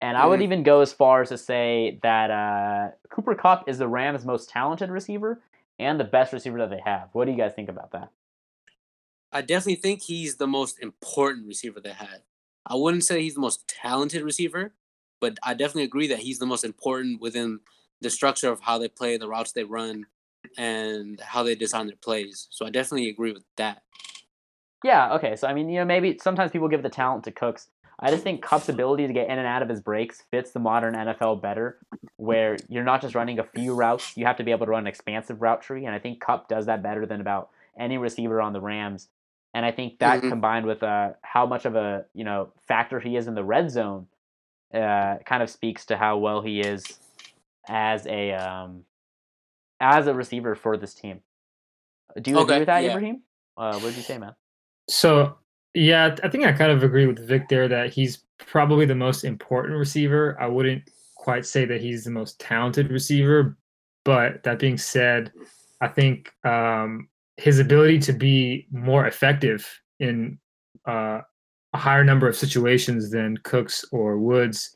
And 0.00 0.16
I 0.16 0.26
would 0.26 0.40
Mhm. 0.40 0.44
even 0.44 0.62
go 0.64 0.80
as 0.80 0.92
far 0.92 1.22
as 1.22 1.28
to 1.30 1.38
say 1.38 1.98
that 2.02 2.30
uh, 2.30 2.90
Cooper 3.08 3.34
Kupp 3.34 3.68
is 3.68 3.78
the 3.78 3.88
Rams' 3.88 4.24
most 4.24 4.50
talented 4.50 4.90
receiver 4.90 5.40
and 5.78 5.98
the 5.98 6.04
best 6.04 6.32
receiver 6.32 6.58
that 6.58 6.70
they 6.70 6.80
have. 6.84 7.08
What 7.12 7.24
do 7.26 7.30
you 7.30 7.38
guys 7.38 7.52
think 7.54 7.68
about 7.68 7.92
that? 7.92 8.10
I 9.32 9.40
definitely 9.40 9.76
think 9.76 10.02
he's 10.02 10.36
the 10.36 10.46
most 10.46 10.78
important 10.80 11.46
receiver 11.46 11.80
they 11.80 11.92
had. 11.92 12.22
I 12.66 12.74
wouldn't 12.76 13.04
say 13.04 13.22
he's 13.22 13.34
the 13.34 13.40
most 13.40 13.66
talented 13.66 14.22
receiver, 14.22 14.74
but 15.20 15.38
I 15.42 15.54
definitely 15.54 15.84
agree 15.84 16.06
that 16.08 16.20
he's 16.20 16.38
the 16.38 16.46
most 16.46 16.64
important 16.64 17.20
within 17.20 17.60
the 18.02 18.10
structure 18.10 18.50
of 18.50 18.60
how 18.60 18.78
they 18.78 18.88
play, 18.88 19.16
the 19.16 19.28
routes 19.28 19.52
they 19.52 19.64
run, 19.64 20.06
and 20.58 21.20
how 21.20 21.42
they 21.42 21.54
design 21.54 21.86
their 21.86 21.96
plays. 21.96 22.48
So 22.50 22.66
I 22.66 22.70
definitely 22.70 23.08
agree 23.08 23.32
with 23.32 23.44
that. 23.56 23.82
Yeah, 24.84 25.14
okay. 25.14 25.36
So 25.36 25.46
I 25.46 25.54
mean, 25.54 25.68
you 25.68 25.78
know, 25.78 25.84
maybe 25.84 26.18
sometimes 26.20 26.50
people 26.50 26.68
give 26.68 26.82
the 26.82 26.88
talent 26.88 27.24
to 27.24 27.30
Cooks. 27.32 27.68
I 28.00 28.10
just 28.10 28.24
think 28.24 28.42
Kupp's 28.42 28.68
ability 28.76 29.06
to 29.06 29.12
get 29.12 29.28
in 29.28 29.38
and 29.38 29.46
out 29.46 29.62
of 29.62 29.68
his 29.68 29.80
breaks 29.80 30.24
fits 30.30 30.50
the 30.50 30.58
modern 30.58 30.94
NFL 30.94 31.40
better, 31.40 31.78
where 32.16 32.56
you're 32.68 32.84
not 32.84 33.00
just 33.00 33.14
running 33.14 33.38
a 33.38 33.44
few 33.44 33.74
routes, 33.74 34.16
you 34.16 34.26
have 34.26 34.36
to 34.36 34.44
be 34.44 34.50
able 34.50 34.66
to 34.66 34.72
run 34.72 34.82
an 34.82 34.86
expansive 34.88 35.40
route 35.40 35.62
tree, 35.62 35.86
and 35.86 35.94
I 35.94 35.98
think 36.00 36.20
Kupp 36.20 36.48
does 36.48 36.66
that 36.66 36.82
better 36.82 37.06
than 37.06 37.20
about 37.20 37.50
any 37.78 37.96
receiver 37.98 38.40
on 38.42 38.52
the 38.52 38.60
Rams. 38.60 39.08
And 39.54 39.64
I 39.64 39.70
think 39.70 39.98
that 39.98 40.22
Mhm. 40.22 40.30
combined 40.30 40.66
with 40.66 40.82
uh, 40.82 41.12
how 41.22 41.46
much 41.46 41.64
of 41.64 41.76
a 41.76 42.06
you 42.14 42.24
know 42.24 42.52
factor 42.66 42.98
he 42.98 43.16
is 43.16 43.28
in 43.28 43.34
the 43.34 43.44
red 43.44 43.70
zone, 43.70 44.08
uh, 44.74 45.18
kind 45.24 45.42
of 45.42 45.50
speaks 45.50 45.86
to 45.86 45.96
how 45.96 46.18
well 46.18 46.40
he 46.42 46.60
is 46.60 46.98
as 47.68 48.06
a 48.06 48.32
um, 48.32 48.84
as 49.80 50.06
a 50.06 50.14
receiver 50.14 50.54
for 50.54 50.76
this 50.76 50.94
team. 50.94 51.20
Do 52.20 52.30
you 52.30 52.38
agree 52.40 52.58
with 52.58 52.66
that, 52.66 52.82
yeah. 52.82 52.90
Ibrahim? 52.90 53.22
Uh, 53.56 53.78
what 53.78 53.88
did 53.88 53.96
you 53.96 54.02
say, 54.02 54.18
man? 54.18 54.34
So 54.88 55.36
yeah, 55.74 56.16
I 56.22 56.28
think 56.28 56.44
I 56.44 56.52
kind 56.52 56.70
of 56.70 56.82
agree 56.82 57.06
with 57.06 57.26
Vic 57.26 57.48
there 57.48 57.68
that 57.68 57.92
he's 57.92 58.24
probably 58.38 58.86
the 58.86 58.94
most 58.94 59.24
important 59.24 59.78
receiver. 59.78 60.36
I 60.40 60.46
wouldn't 60.46 60.82
quite 61.16 61.46
say 61.46 61.64
that 61.64 61.80
he's 61.80 62.04
the 62.04 62.10
most 62.10 62.38
talented 62.40 62.90
receiver, 62.90 63.56
but 64.04 64.42
that 64.42 64.58
being 64.58 64.76
said, 64.76 65.32
I 65.80 65.88
think 65.88 66.32
um, 66.44 67.08
his 67.36 67.58
ability 67.58 68.00
to 68.00 68.12
be 68.12 68.66
more 68.70 69.06
effective 69.06 69.68
in 70.00 70.38
uh, 70.86 71.20
a 71.72 71.78
higher 71.78 72.04
number 72.04 72.28
of 72.28 72.36
situations 72.36 73.10
than 73.10 73.36
Cooks 73.38 73.84
or 73.92 74.18
Woods 74.18 74.74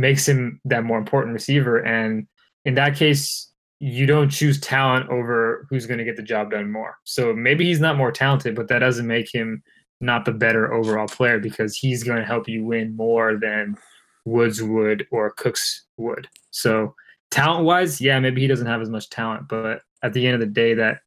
makes 0.00 0.28
him 0.28 0.60
that 0.64 0.84
more 0.84 0.98
important 0.98 1.34
receiver. 1.34 1.78
And 1.78 2.26
in 2.64 2.74
that 2.74 2.96
case, 2.96 3.50
you 3.78 4.06
don't 4.06 4.28
choose 4.28 4.60
talent 4.60 5.08
over 5.08 5.66
who's 5.70 5.86
going 5.86 5.98
to 5.98 6.04
get 6.04 6.16
the 6.16 6.22
job 6.22 6.50
done 6.50 6.70
more. 6.70 6.96
So 7.04 7.32
maybe 7.32 7.64
he's 7.64 7.80
not 7.80 7.96
more 7.96 8.12
talented, 8.12 8.54
but 8.54 8.68
that 8.68 8.80
doesn't 8.80 9.06
make 9.06 9.32
him 9.32 9.62
not 10.00 10.24
the 10.24 10.32
better 10.32 10.72
overall 10.72 11.08
player 11.08 11.38
because 11.38 11.76
he's 11.76 12.04
going 12.04 12.18
to 12.18 12.26
help 12.26 12.48
you 12.48 12.64
win 12.64 12.96
more 12.96 13.36
than 13.36 13.76
Woods 14.24 14.62
would 14.62 15.06
or 15.10 15.30
Cooks 15.30 15.86
would. 15.96 16.28
So 16.50 16.94
talent 17.30 17.64
wise, 17.64 18.00
yeah, 18.00 18.18
maybe 18.20 18.40
he 18.40 18.46
doesn't 18.46 18.66
have 18.66 18.82
as 18.82 18.90
much 18.90 19.08
talent, 19.10 19.48
but 19.48 19.82
at 20.02 20.12
the 20.12 20.26
end 20.26 20.34
of 20.34 20.40
the 20.40 20.46
day, 20.46 20.74
that 20.74 20.98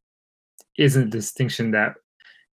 isn't 0.78 1.02
a 1.02 1.10
distinction 1.10 1.72
that 1.72 1.94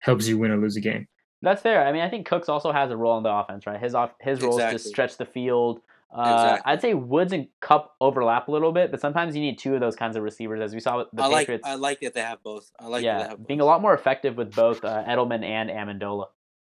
helps 0.01 0.26
you 0.26 0.38
win 0.38 0.51
or 0.51 0.59
lose 0.59 0.76
a 0.76 0.80
game. 0.80 1.07
That's 1.43 1.62
fair. 1.62 1.86
I 1.86 1.93
mean, 1.93 2.03
I 2.03 2.11
think 2.11 2.26
Cooks 2.26 2.51
also 2.51 2.72
has 2.72 2.91
a 2.91 2.97
role 2.97 3.16
in 3.16 3.22
the 3.22 3.32
offense, 3.32 3.66
right? 3.66 3.80
His 3.80 3.95
off 3.95 4.12
his 4.20 4.43
role 4.43 4.59
is 4.59 4.82
to 4.82 4.88
stretch 4.88 5.16
the 5.16 5.24
field. 5.24 5.80
Uh, 6.13 6.33
Exactly. 6.35 6.73
I'd 6.73 6.81
say 6.83 6.95
Woods 6.95 7.33
and 7.33 7.49
Kupp 7.61 7.95
overlap 8.01 8.49
a 8.49 8.51
little 8.51 8.73
bit, 8.73 8.91
but 8.91 9.01
sometimes 9.01 9.37
you 9.37 9.43
need 9.43 9.59
two 9.59 9.75
of 9.75 9.81
those 9.81 9.95
kinds 9.95 10.17
of 10.17 10.23
receivers, 10.23 10.61
as 10.61 10.75
we 10.75 10.81
saw 10.81 10.99
with 10.99 11.09
the 11.13 11.23
I 11.23 11.27
like 11.29 11.47
Patriots. 11.47 11.69
I 11.69 11.75
like 11.77 12.01
that 12.01 12.15
they 12.15 12.21
have 12.23 12.43
both. 12.43 12.71
I 12.81 12.87
like 12.87 13.03
that 13.05 13.29
they 13.29 13.35
yeah, 13.35 13.47
being 13.47 13.61
a 13.61 13.65
lot 13.65 13.81
more 13.81 13.95
effective 13.95 14.37
with 14.37 14.55
both 14.55 14.85
uh, 14.85 15.05
Edelman 15.07 15.45
and 15.45 15.71
Amendola. 15.71 16.27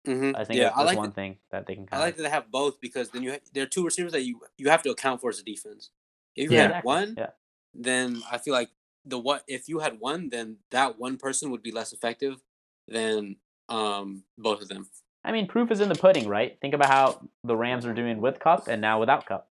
hmm 0.06 0.32
I 0.36 0.44
think 0.44 0.58
yeah, 0.58 0.66
that's, 0.66 0.80
I 0.80 0.84
like 0.84 0.98
one 0.98 1.10
that- 1.10 1.16
thing 1.16 1.38
that 1.52 1.66
they 1.66 1.76
can 1.76 1.88
I 1.92 2.00
like 2.00 2.18
that 2.18 2.24
they 2.24 2.30
have 2.30 2.52
both 2.52 2.82
because 2.82 3.10
then 3.12 3.24
you 3.24 3.32
ha- 3.32 3.38
there 3.54 3.64
are 3.64 3.68
two 3.68 3.86
receivers 3.86 4.12
that 4.12 4.24
you 4.24 4.42
you 4.58 4.70
have 4.70 4.84
to 4.84 4.90
account 4.92 5.22
for 5.22 5.30
as 5.30 5.40
a 5.40 5.44
defense. 5.44 5.92
If 6.36 6.50
you 6.52 6.58
Yeah. 6.58 6.64
had 6.64 6.70
Exactly, 6.72 6.88
one, 6.88 7.16
yeah. 7.18 7.30
then 7.74 8.22
I 8.32 8.38
feel 8.38 8.54
like 8.54 8.70
the 9.06 9.18
what 9.18 9.44
if 9.48 9.70
you 9.70 9.80
had 9.80 10.00
one, 10.00 10.30
then 10.30 10.58
that 10.72 11.00
one 11.00 11.18
person 11.18 11.52
would 11.52 11.64
be 11.64 11.72
less 11.72 11.94
effective 11.94 12.42
than 12.88 13.38
um 13.70 14.24
both 14.38 14.62
of 14.62 14.68
them. 14.68 14.90
I 15.24 15.32
mean, 15.32 15.48
proof 15.48 15.72
is 15.72 15.80
in 15.82 15.90
the 15.90 15.96
pudding, 15.96 16.28
right? 16.28 16.58
Think 16.62 16.74
about 16.74 16.90
how 16.90 17.22
the 17.44 17.56
Rams 17.56 17.86
are 17.86 17.94
doing 17.94 18.22
with 18.22 18.40
Kupp 18.40 18.68
and 18.68 18.82
now 18.82 19.00
without 19.00 19.26
Kupp. 19.26 19.48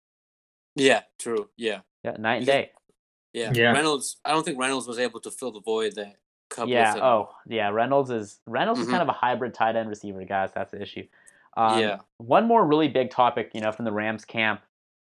Yeah, 0.76 1.02
true. 1.18 1.48
Yeah, 1.56 1.80
Yeah, 2.02 2.16
night 2.18 2.38
and 2.38 2.46
day. 2.46 2.70
yeah. 3.32 3.50
Yeah. 3.54 3.72
Reynolds, 3.72 4.16
I 4.24 4.30
don't 4.32 4.44
think 4.44 4.58
Reynolds 4.58 4.86
was 4.86 4.98
able 4.98 5.20
to 5.20 5.30
fill 5.30 5.52
the 5.52 5.60
void 5.60 5.94
that 5.94 6.16
Kupp. 6.50 6.68
Yeah. 6.68 6.90
left 6.94 7.02
Oh, 7.02 7.30
yeah. 7.46 7.70
Reynolds 7.70 8.10
is 8.10 8.40
Reynolds 8.46 8.80
is 8.80 8.86
Mhm. 8.86 8.90
kind 8.90 9.02
of 9.02 9.08
a 9.08 9.12
hybrid 9.12 9.54
tight 9.54 9.76
end 9.76 9.88
receiver, 9.88 10.24
guys. 10.24 10.50
That's 10.54 10.70
the 10.72 10.82
issue. 10.82 11.06
Um, 11.56 11.78
yeah. 11.80 11.98
One 12.18 12.46
more 12.46 12.66
really 12.66 12.88
big 12.88 13.10
topic, 13.10 13.52
you 13.54 13.60
know, 13.60 13.70
from 13.72 13.84
the 13.84 13.92
Rams 13.92 14.24
camp 14.24 14.60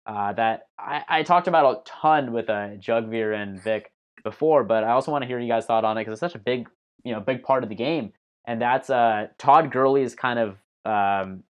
uh, 0.07 0.33
that 0.33 0.67
I, 0.79 1.05
I 1.09 1.23
talked 1.23 1.47
about 1.47 1.77
a 1.77 1.81
ton 1.89 2.33
with 2.33 2.51
uh, 2.51 2.71
Jugveer 2.77 3.41
and 3.41 3.63
Vic 3.63 3.93
before, 4.25 4.65
but 4.65 4.83
I 4.85 4.91
also 4.91 5.13
want 5.13 5.23
to 5.23 5.29
hear 5.29 5.39
you 5.39 5.47
guys' 5.49 5.65
thought 5.67 5.85
on 5.85 5.97
it 5.97 6.01
because 6.01 6.13
it's 6.15 6.21
such 6.21 6.35
a 6.35 6.41
big, 6.43 6.69
you 7.05 7.13
know, 7.13 7.21
big 7.21 7.45
part 7.45 7.63
of 7.63 7.69
the 7.69 7.77
game, 7.77 8.13
and 8.45 8.61
that's 8.61 8.91
uh, 8.91 9.29
Todd 9.39 9.71
Gurley 9.71 10.03
is 10.03 10.15
kind 10.15 10.39
of 10.39 10.57
um, 10.85 11.43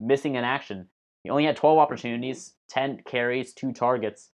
missing 0.00 0.34
in 0.36 0.44
action. 0.44 0.88
He 1.22 1.30
only 1.30 1.44
had 1.44 1.56
12 1.56 1.78
opportunities, 1.78 2.52
10 2.68 3.02
carries, 3.06 3.52
two 3.52 3.72
targets. 3.72 4.30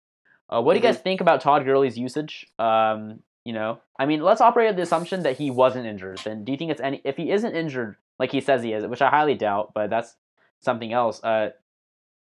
Uh, 0.49 0.61
what 0.61 0.73
do 0.73 0.79
you 0.79 0.83
guys 0.83 0.97
think 0.97 1.21
about 1.21 1.41
Todd 1.41 1.63
Gurley's 1.63 1.97
usage? 1.97 2.47
Um, 2.59 3.21
you 3.45 3.53
know, 3.53 3.79
I 3.97 4.05
mean, 4.05 4.21
let's 4.21 4.41
operate 4.41 4.75
the 4.75 4.81
assumption 4.81 5.23
that 5.23 5.37
he 5.37 5.49
wasn't 5.49 5.87
injured. 5.87 6.19
Then, 6.23 6.43
do 6.43 6.51
you 6.51 6.57
think 6.57 6.71
it's 6.71 6.81
any? 6.81 7.01
If 7.03 7.17
he 7.17 7.31
isn't 7.31 7.55
injured, 7.55 7.95
like 8.19 8.31
he 8.31 8.41
says 8.41 8.61
he 8.61 8.73
is, 8.73 8.85
which 8.85 9.01
I 9.01 9.09
highly 9.09 9.35
doubt, 9.35 9.71
but 9.73 9.89
that's 9.89 10.15
something 10.59 10.93
else. 10.93 11.23
Uh, 11.23 11.51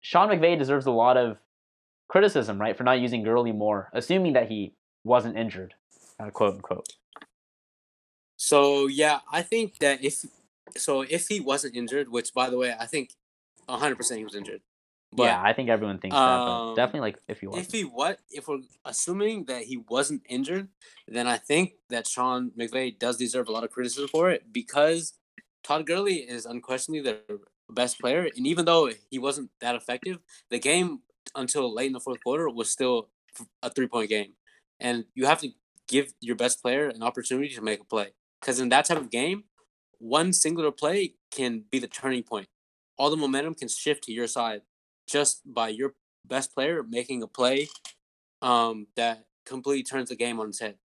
Sean 0.01 0.29
McVay 0.29 0.59
deserves 0.59 0.87
a 0.87 0.91
lot 0.93 1.17
of 1.17 1.39
criticism, 2.09 2.61
right, 2.61 2.77
for 2.77 2.85
not 2.85 3.01
using 3.01 3.23
Gurley 3.23 3.53
more, 3.53 3.91
assuming 3.93 4.33
that 4.33 4.49
he 4.49 4.75
wasn't 5.05 5.37
injured, 5.37 5.75
uh, 6.19 6.31
quote 6.31 6.55
unquote. 6.55 6.89
So 8.51 8.89
yeah, 8.89 9.21
I 9.31 9.43
think 9.43 9.79
that 9.79 10.03
if 10.03 10.25
so 10.77 11.03
if 11.03 11.29
he 11.29 11.39
wasn't 11.39 11.77
injured, 11.77 12.09
which 12.09 12.35
by 12.35 12.51
the 12.51 12.59
way, 12.59 12.75
I 12.77 12.87
think 12.87 13.15
100 13.67 13.95
percent 13.95 14.19
he 14.19 14.25
was 14.25 14.35
injured. 14.35 14.61
But 15.13 15.23
yeah, 15.23 15.41
I 15.41 15.53
think 15.53 15.69
everyone 15.71 15.99
thinks 15.99 16.17
that, 16.17 16.39
but 16.47 16.71
um, 16.71 16.75
definitely 16.75 17.11
like 17.11 17.19
if 17.29 17.39
he 17.39 17.47
was. 17.47 17.59
if 17.59 17.71
he 17.71 17.83
what 17.83 18.19
if 18.29 18.49
we're 18.49 18.63
assuming 18.85 19.45
that 19.45 19.63
he 19.63 19.77
wasn't 19.89 20.23
injured, 20.29 20.67
then 21.07 21.29
I 21.29 21.37
think 21.37 21.75
that 21.91 22.09
Sean 22.09 22.51
McVay 22.59 22.99
does 22.99 23.17
deserve 23.17 23.47
a 23.47 23.53
lot 23.53 23.63
of 23.63 23.71
criticism 23.71 24.09
for 24.09 24.31
it 24.31 24.53
because 24.53 25.13
Todd 25.63 25.87
Gurley 25.87 26.17
is 26.17 26.45
unquestionably 26.45 27.03
their 27.03 27.39
best 27.71 28.01
player, 28.01 28.29
and 28.37 28.49
even 28.49 28.65
though 28.65 28.91
he 29.13 29.21
wasn't 29.21 29.51
that 29.61 29.77
effective, 29.77 30.19
the 30.51 30.59
game 30.59 31.03
until 31.37 31.73
late 31.73 31.87
in 31.87 31.93
the 31.93 32.01
fourth 32.01 32.23
quarter 32.25 32.51
was 32.51 32.69
still 32.69 33.11
a 33.63 33.71
three 33.71 33.87
point 33.87 34.11
game, 34.11 34.33
and 34.81 35.05
you 35.15 35.27
have 35.27 35.41
to 35.43 35.51
give 35.87 36.15
your 36.21 36.35
best 36.35 36.61
player 36.61 36.89
an 36.89 37.05
opportunity 37.05 37.55
to 37.55 37.63
make 37.63 37.81
a 37.81 37.85
play 37.85 38.11
because 38.41 38.61
in 38.61 38.69
that 38.71 38.87
type 38.87 38.99
of 38.99 39.11
game, 39.11 39.45
one 39.99 40.33
singular 40.33 40.71
play 40.71 41.15
can 41.31 41.65
be 41.71 41.79
the 41.79 41.87
turning 41.87 42.23
point. 42.23 42.49
All 42.99 43.11
the 43.11 43.17
momentum 43.17 43.55
can 43.55 43.69
shift 43.69 44.05
to 44.05 44.13
your 44.13 44.27
side 44.27 44.63
just 45.07 45.43
by 45.45 45.69
your 45.69 45.95
best 46.27 46.55
player 46.55 46.83
making 46.83 47.23
a 47.23 47.27
play 47.27 47.69
um, 48.43 48.87
that 48.97 49.27
completely 49.47 49.83
turns 49.83 50.09
the 50.09 50.17
game 50.17 50.41
on 50.41 50.49
its 50.49 50.61
head. 50.61 50.77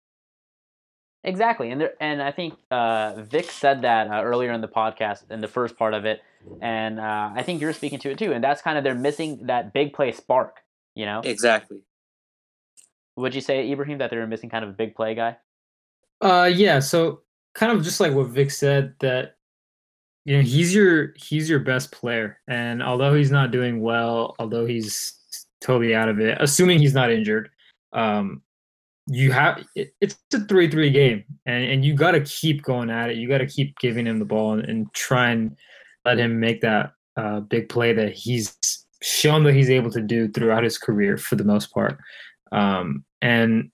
Exactly, 1.23 1.71
and 1.71 1.81
there, 1.81 1.93
and 1.99 2.21
I 2.21 2.31
think 2.31 2.53
uh, 2.69 3.15
Vic 3.17 3.49
said 3.49 3.81
that 3.81 4.07
uh, 4.07 4.21
earlier 4.21 4.51
in 4.51 4.61
the 4.61 4.67
podcast 4.67 5.31
in 5.31 5.41
the 5.41 5.47
first 5.47 5.75
part 5.75 5.95
of 5.95 6.05
it, 6.05 6.21
and 6.61 6.99
uh, 6.99 7.31
I 7.33 7.41
think 7.41 7.61
you're 7.61 7.73
speaking 7.73 7.97
to 7.99 8.11
it 8.11 8.19
too. 8.19 8.31
And 8.31 8.43
that's 8.43 8.61
kind 8.61 8.77
of 8.77 8.83
they're 8.83 8.93
missing 8.93 9.47
that 9.47 9.73
big 9.73 9.93
play 9.93 10.11
spark. 10.11 10.61
You 10.93 11.05
know, 11.05 11.21
Exactly. 11.23 11.79
would 13.15 13.33
you 13.33 13.41
say 13.41 13.71
Ibrahim 13.71 13.97
that 13.97 14.11
they're 14.11 14.27
missing 14.27 14.51
kind 14.51 14.63
of 14.63 14.69
a 14.69 14.73
big 14.73 14.93
play 14.95 15.15
guy? 15.15 15.37
Uh, 16.21 16.49
yeah. 16.53 16.79
So 16.79 17.21
kind 17.55 17.71
of 17.71 17.83
just 17.83 17.99
like 17.99 18.13
what 18.13 18.27
Vic 18.27 18.51
said, 18.51 18.93
that 18.99 19.35
you 20.25 20.35
know 20.35 20.43
he's 20.43 20.73
your 20.73 21.13
he's 21.15 21.49
your 21.49 21.59
best 21.59 21.91
player, 21.91 22.39
and 22.47 22.83
although 22.83 23.13
he's 23.13 23.31
not 23.31 23.51
doing 23.51 23.81
well, 23.81 24.35
although 24.39 24.65
he's 24.65 25.13
totally 25.61 25.95
out 25.95 26.09
of 26.09 26.19
it, 26.19 26.37
assuming 26.39 26.79
he's 26.79 26.93
not 26.93 27.11
injured, 27.11 27.49
um, 27.93 28.41
you 29.07 29.31
have 29.31 29.63
it, 29.75 29.93
it's 30.01 30.17
a 30.33 30.39
three 30.41 30.69
three 30.69 30.91
game, 30.91 31.23
and 31.45 31.63
and 31.63 31.85
you 31.85 31.95
got 31.95 32.11
to 32.11 32.21
keep 32.21 32.63
going 32.63 32.89
at 32.89 33.09
it. 33.09 33.17
You 33.17 33.27
got 33.27 33.39
to 33.39 33.47
keep 33.47 33.77
giving 33.79 34.05
him 34.05 34.19
the 34.19 34.25
ball 34.25 34.53
and, 34.53 34.63
and 34.69 34.93
try 34.93 35.29
and 35.29 35.55
let 36.03 36.19
him 36.19 36.39
make 36.39 36.61
that 36.61 36.91
uh, 37.17 37.39
big 37.39 37.69
play 37.69 37.93
that 37.93 38.13
he's 38.13 38.57
shown 39.01 39.43
that 39.43 39.53
he's 39.53 39.69
able 39.69 39.91
to 39.91 40.01
do 40.01 40.27
throughout 40.29 40.63
his 40.63 40.77
career 40.77 41.17
for 41.17 41.35
the 41.35 41.43
most 41.43 41.71
part. 41.71 41.97
Um, 42.51 43.03
and 43.21 43.71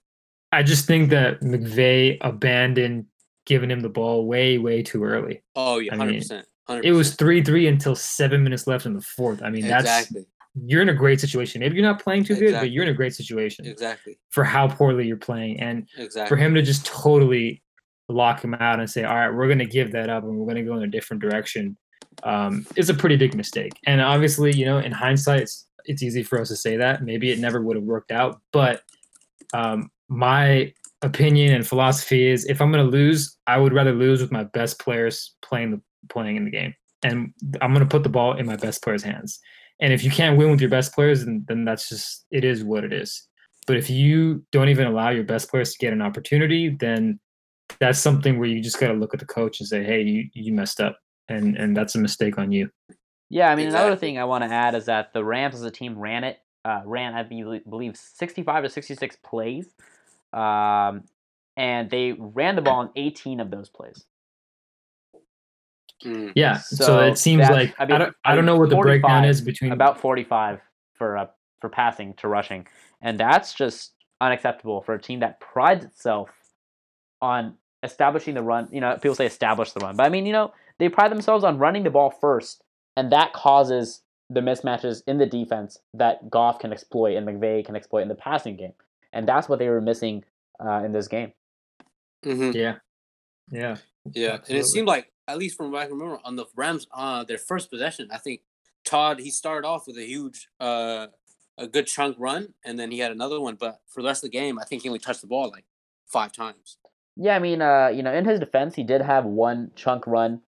I 0.52 0.62
just 0.62 0.86
think 0.86 1.10
that 1.10 1.40
McVay 1.40 2.18
abandoned 2.20 3.06
giving 3.46 3.70
him 3.70 3.80
the 3.80 3.88
ball 3.88 4.26
way, 4.26 4.58
way 4.58 4.82
too 4.82 5.04
early. 5.04 5.42
Oh, 5.56 5.78
yeah, 5.78 5.96
hundred 5.96 6.18
percent. 6.18 6.46
It 6.82 6.92
was 6.92 7.14
three 7.16 7.42
three 7.42 7.66
until 7.66 7.94
seven 7.94 8.42
minutes 8.42 8.66
left 8.66 8.86
in 8.86 8.94
the 8.94 9.00
fourth. 9.00 9.42
I 9.42 9.50
mean, 9.50 9.66
that's 9.66 9.84
exactly, 9.84 10.26
you're 10.64 10.80
in 10.80 10.88
a 10.88 10.94
great 10.94 11.20
situation. 11.20 11.60
Maybe 11.60 11.76
you're 11.76 11.84
not 11.84 12.02
playing 12.02 12.24
too 12.24 12.36
good, 12.36 12.54
but 12.54 12.70
you're 12.70 12.84
in 12.84 12.90
a 12.90 12.94
great 12.94 13.14
situation 13.14 13.66
exactly, 13.66 14.18
for 14.30 14.44
how 14.44 14.68
poorly 14.68 15.06
you're 15.06 15.16
playing. 15.16 15.60
And 15.60 15.86
exactly. 15.98 16.28
for 16.28 16.36
him 16.36 16.54
to 16.54 16.62
just 16.62 16.86
totally 16.86 17.62
lock 18.08 18.42
him 18.42 18.54
out 18.54 18.78
and 18.78 18.88
say, 18.88 19.04
"All 19.04 19.14
right, 19.14 19.30
we're 19.30 19.48
going 19.48 19.58
to 19.58 19.66
give 19.66 19.92
that 19.92 20.08
up 20.08 20.24
and 20.24 20.36
we're 20.36 20.46
going 20.46 20.64
to 20.64 20.70
go 20.70 20.76
in 20.76 20.84
a 20.84 20.86
different 20.86 21.20
direction," 21.20 21.76
um, 22.22 22.64
is 22.76 22.88
a 22.88 22.94
pretty 22.94 23.16
big 23.16 23.34
mistake. 23.34 23.72
And 23.86 24.00
obviously, 24.00 24.52
you 24.52 24.64
know, 24.64 24.78
in 24.78 24.92
hindsight, 24.92 25.42
it's, 25.42 25.66
it's 25.84 26.02
easy 26.02 26.22
for 26.22 26.40
us 26.40 26.48
to 26.48 26.56
say 26.56 26.76
that. 26.76 27.02
Maybe 27.02 27.32
it 27.32 27.38
never 27.38 27.60
would 27.60 27.76
have 27.76 27.84
worked 27.84 28.12
out. 28.12 28.40
But 28.52 28.82
um, 29.52 29.90
my 30.08 30.72
opinion 31.02 31.54
and 31.54 31.66
philosophy 31.66 32.26
is, 32.26 32.44
if 32.46 32.60
I'm 32.60 32.72
going 32.72 32.84
to 32.84 32.90
lose, 32.90 33.36
I 33.46 33.58
would 33.58 33.72
rather 33.72 33.92
lose 33.92 34.20
with 34.20 34.32
my 34.32 34.44
best 34.44 34.78
players 34.78 35.34
playing 35.42 35.72
the 35.72 35.80
playing 36.08 36.36
in 36.36 36.44
the 36.44 36.50
game, 36.50 36.74
and 37.02 37.32
I'm 37.60 37.72
going 37.72 37.86
to 37.86 37.90
put 37.90 38.02
the 38.02 38.08
ball 38.08 38.36
in 38.36 38.46
my 38.46 38.56
best 38.56 38.82
players' 38.82 39.02
hands. 39.02 39.40
And 39.80 39.92
if 39.92 40.04
you 40.04 40.10
can't 40.10 40.38
win 40.38 40.50
with 40.50 40.60
your 40.60 40.70
best 40.70 40.94
players, 40.94 41.24
then, 41.24 41.44
then 41.48 41.64
that's 41.64 41.88
just 41.88 42.24
it 42.30 42.44
is 42.44 42.62
what 42.62 42.84
it 42.84 42.92
is. 42.92 43.26
But 43.66 43.76
if 43.76 43.90
you 43.90 44.44
don't 44.52 44.68
even 44.68 44.86
allow 44.86 45.10
your 45.10 45.24
best 45.24 45.50
players 45.50 45.72
to 45.72 45.78
get 45.78 45.92
an 45.92 46.02
opportunity, 46.02 46.68
then 46.68 47.20
that's 47.80 47.98
something 47.98 48.38
where 48.38 48.48
you 48.48 48.60
just 48.60 48.78
got 48.78 48.88
to 48.88 48.94
look 48.94 49.14
at 49.14 49.20
the 49.20 49.26
coach 49.26 49.60
and 49.60 49.68
say, 49.68 49.82
"Hey, 49.82 50.02
you 50.02 50.28
you 50.34 50.52
messed 50.52 50.80
up," 50.80 50.98
and 51.28 51.56
and 51.56 51.76
that's 51.76 51.94
a 51.94 51.98
mistake 51.98 52.38
on 52.38 52.52
you. 52.52 52.70
Yeah, 53.30 53.50
I 53.50 53.54
mean 53.54 53.68
another 53.68 53.96
thing 53.96 54.18
I 54.18 54.24
want 54.24 54.44
to 54.44 54.50
add 54.52 54.74
is 54.74 54.86
that 54.86 55.12
the 55.12 55.24
Rams 55.24 55.54
as 55.54 55.62
a 55.62 55.70
team 55.70 55.98
ran 55.98 56.22
it, 56.24 56.38
uh, 56.64 56.82
ran 56.84 57.14
I 57.14 57.22
believe 57.22 57.96
65 57.96 58.64
to 58.64 58.68
66 58.68 59.16
plays, 59.24 59.74
um, 60.32 61.04
and 61.56 61.90
they 61.90 62.12
ran 62.12 62.56
the 62.56 62.62
ball 62.62 62.82
in 62.82 62.90
18 62.96 63.40
of 63.40 63.50
those 63.50 63.68
plays. 63.68 64.04
Mm. 66.04 66.32
Yeah, 66.34 66.58
so, 66.58 66.84
So 66.84 67.00
it 67.00 67.18
seems 67.18 67.42
that's- 67.42 67.68
like 67.68 67.74
I 67.78 67.84
I, 67.84 67.98
don't 67.98 68.16
I 68.24 68.32
I 68.32 68.34
don't 68.34 68.44
know 68.46 68.56
what 68.56 68.70
the 68.70 68.76
breakdown 68.76 69.22
45, 69.22 69.30
is 69.30 69.40
between 69.40 69.72
about 69.72 70.00
45 70.00 70.60
for 70.94 71.16
uh, 71.16 71.26
for 71.60 71.68
passing 71.68 72.14
to 72.14 72.28
rushing, 72.28 72.66
and 73.00 73.18
that's 73.18 73.54
just 73.54 73.92
unacceptable 74.20 74.82
for 74.82 74.94
a 74.94 75.00
team 75.00 75.20
that 75.20 75.40
prides 75.40 75.84
itself 75.84 76.30
on 77.20 77.54
establishing 77.84 78.34
the 78.34 78.42
run. 78.42 78.68
You 78.72 78.80
know, 78.80 78.96
people 79.00 79.14
say 79.14 79.26
establish 79.26 79.72
the 79.72 79.80
run, 79.80 79.96
but 79.96 80.04
I 80.04 80.08
mean, 80.08 80.26
you 80.26 80.32
know, 80.32 80.52
they 80.78 80.88
pride 80.88 81.12
themselves 81.12 81.44
on 81.44 81.58
running 81.58 81.84
the 81.84 81.90
ball 81.90 82.10
first, 82.10 82.64
and 82.96 83.12
that 83.12 83.32
causes 83.32 84.00
the 84.28 84.40
mismatches 84.40 85.02
in 85.06 85.18
the 85.18 85.26
defense 85.26 85.78
that 85.94 86.30
Goff 86.30 86.58
can 86.58 86.72
exploit 86.72 87.16
and 87.16 87.28
McVay 87.28 87.64
can 87.64 87.76
exploit 87.76 88.00
in 88.02 88.08
the 88.08 88.14
passing 88.14 88.56
game, 88.56 88.72
and 89.12 89.26
that's 89.28 89.48
what 89.48 89.58
they 89.58 89.68
were 89.68 89.80
missing 89.80 90.24
uh, 90.64 90.82
in 90.84 90.92
this 90.92 91.08
game. 91.08 91.32
hmm 92.24 92.50
yeah, 92.52 92.76
yeah, 93.50 93.76
Yeah, 94.14 94.38
and 94.48 94.58
it 94.58 94.64
seemed 94.66 94.86
like 94.88 95.12
at 95.28 95.38
least 95.38 95.56
from 95.56 95.70
what 95.70 95.82
I 95.82 95.86
can 95.86 95.98
remember 95.98 96.20
on 96.24 96.36
the 96.36 96.46
Rams, 96.56 96.86
uh, 96.92 97.24
their 97.24 97.38
first 97.38 97.70
possession, 97.70 98.08
I 98.12 98.18
think 98.18 98.42
Todd 98.84 99.20
he 99.20 99.30
started 99.30 99.66
off 99.66 99.86
with 99.86 99.96
a 99.98 100.04
huge, 100.04 100.48
uh, 100.60 101.08
a 101.58 101.66
good 101.66 101.86
chunk 101.86 102.16
run, 102.18 102.54
and 102.64 102.78
then 102.78 102.90
he 102.90 102.98
had 102.98 103.12
another 103.12 103.40
one. 103.40 103.56
But 103.56 103.80
for 103.86 104.02
the 104.02 104.08
rest 104.08 104.24
of 104.24 104.30
the 104.30 104.38
game, 104.38 104.58
I 104.58 104.64
think 104.64 104.82
he 104.82 104.88
only 104.88 104.98
touched 104.98 105.20
the 105.20 105.26
ball 105.26 105.50
like 105.50 105.64
five 106.06 106.32
times. 106.32 106.78
Yeah, 107.16 107.36
I 107.36 107.38
mean, 107.38 107.60
uh, 107.60 107.88
you 107.88 108.02
know, 108.02 108.12
in 108.12 108.24
his 108.24 108.40
defense, 108.40 108.74
he 108.74 108.82
did 108.82 109.02
have 109.02 109.24
one 109.24 109.70
chunk 109.76 110.06
run 110.06 110.40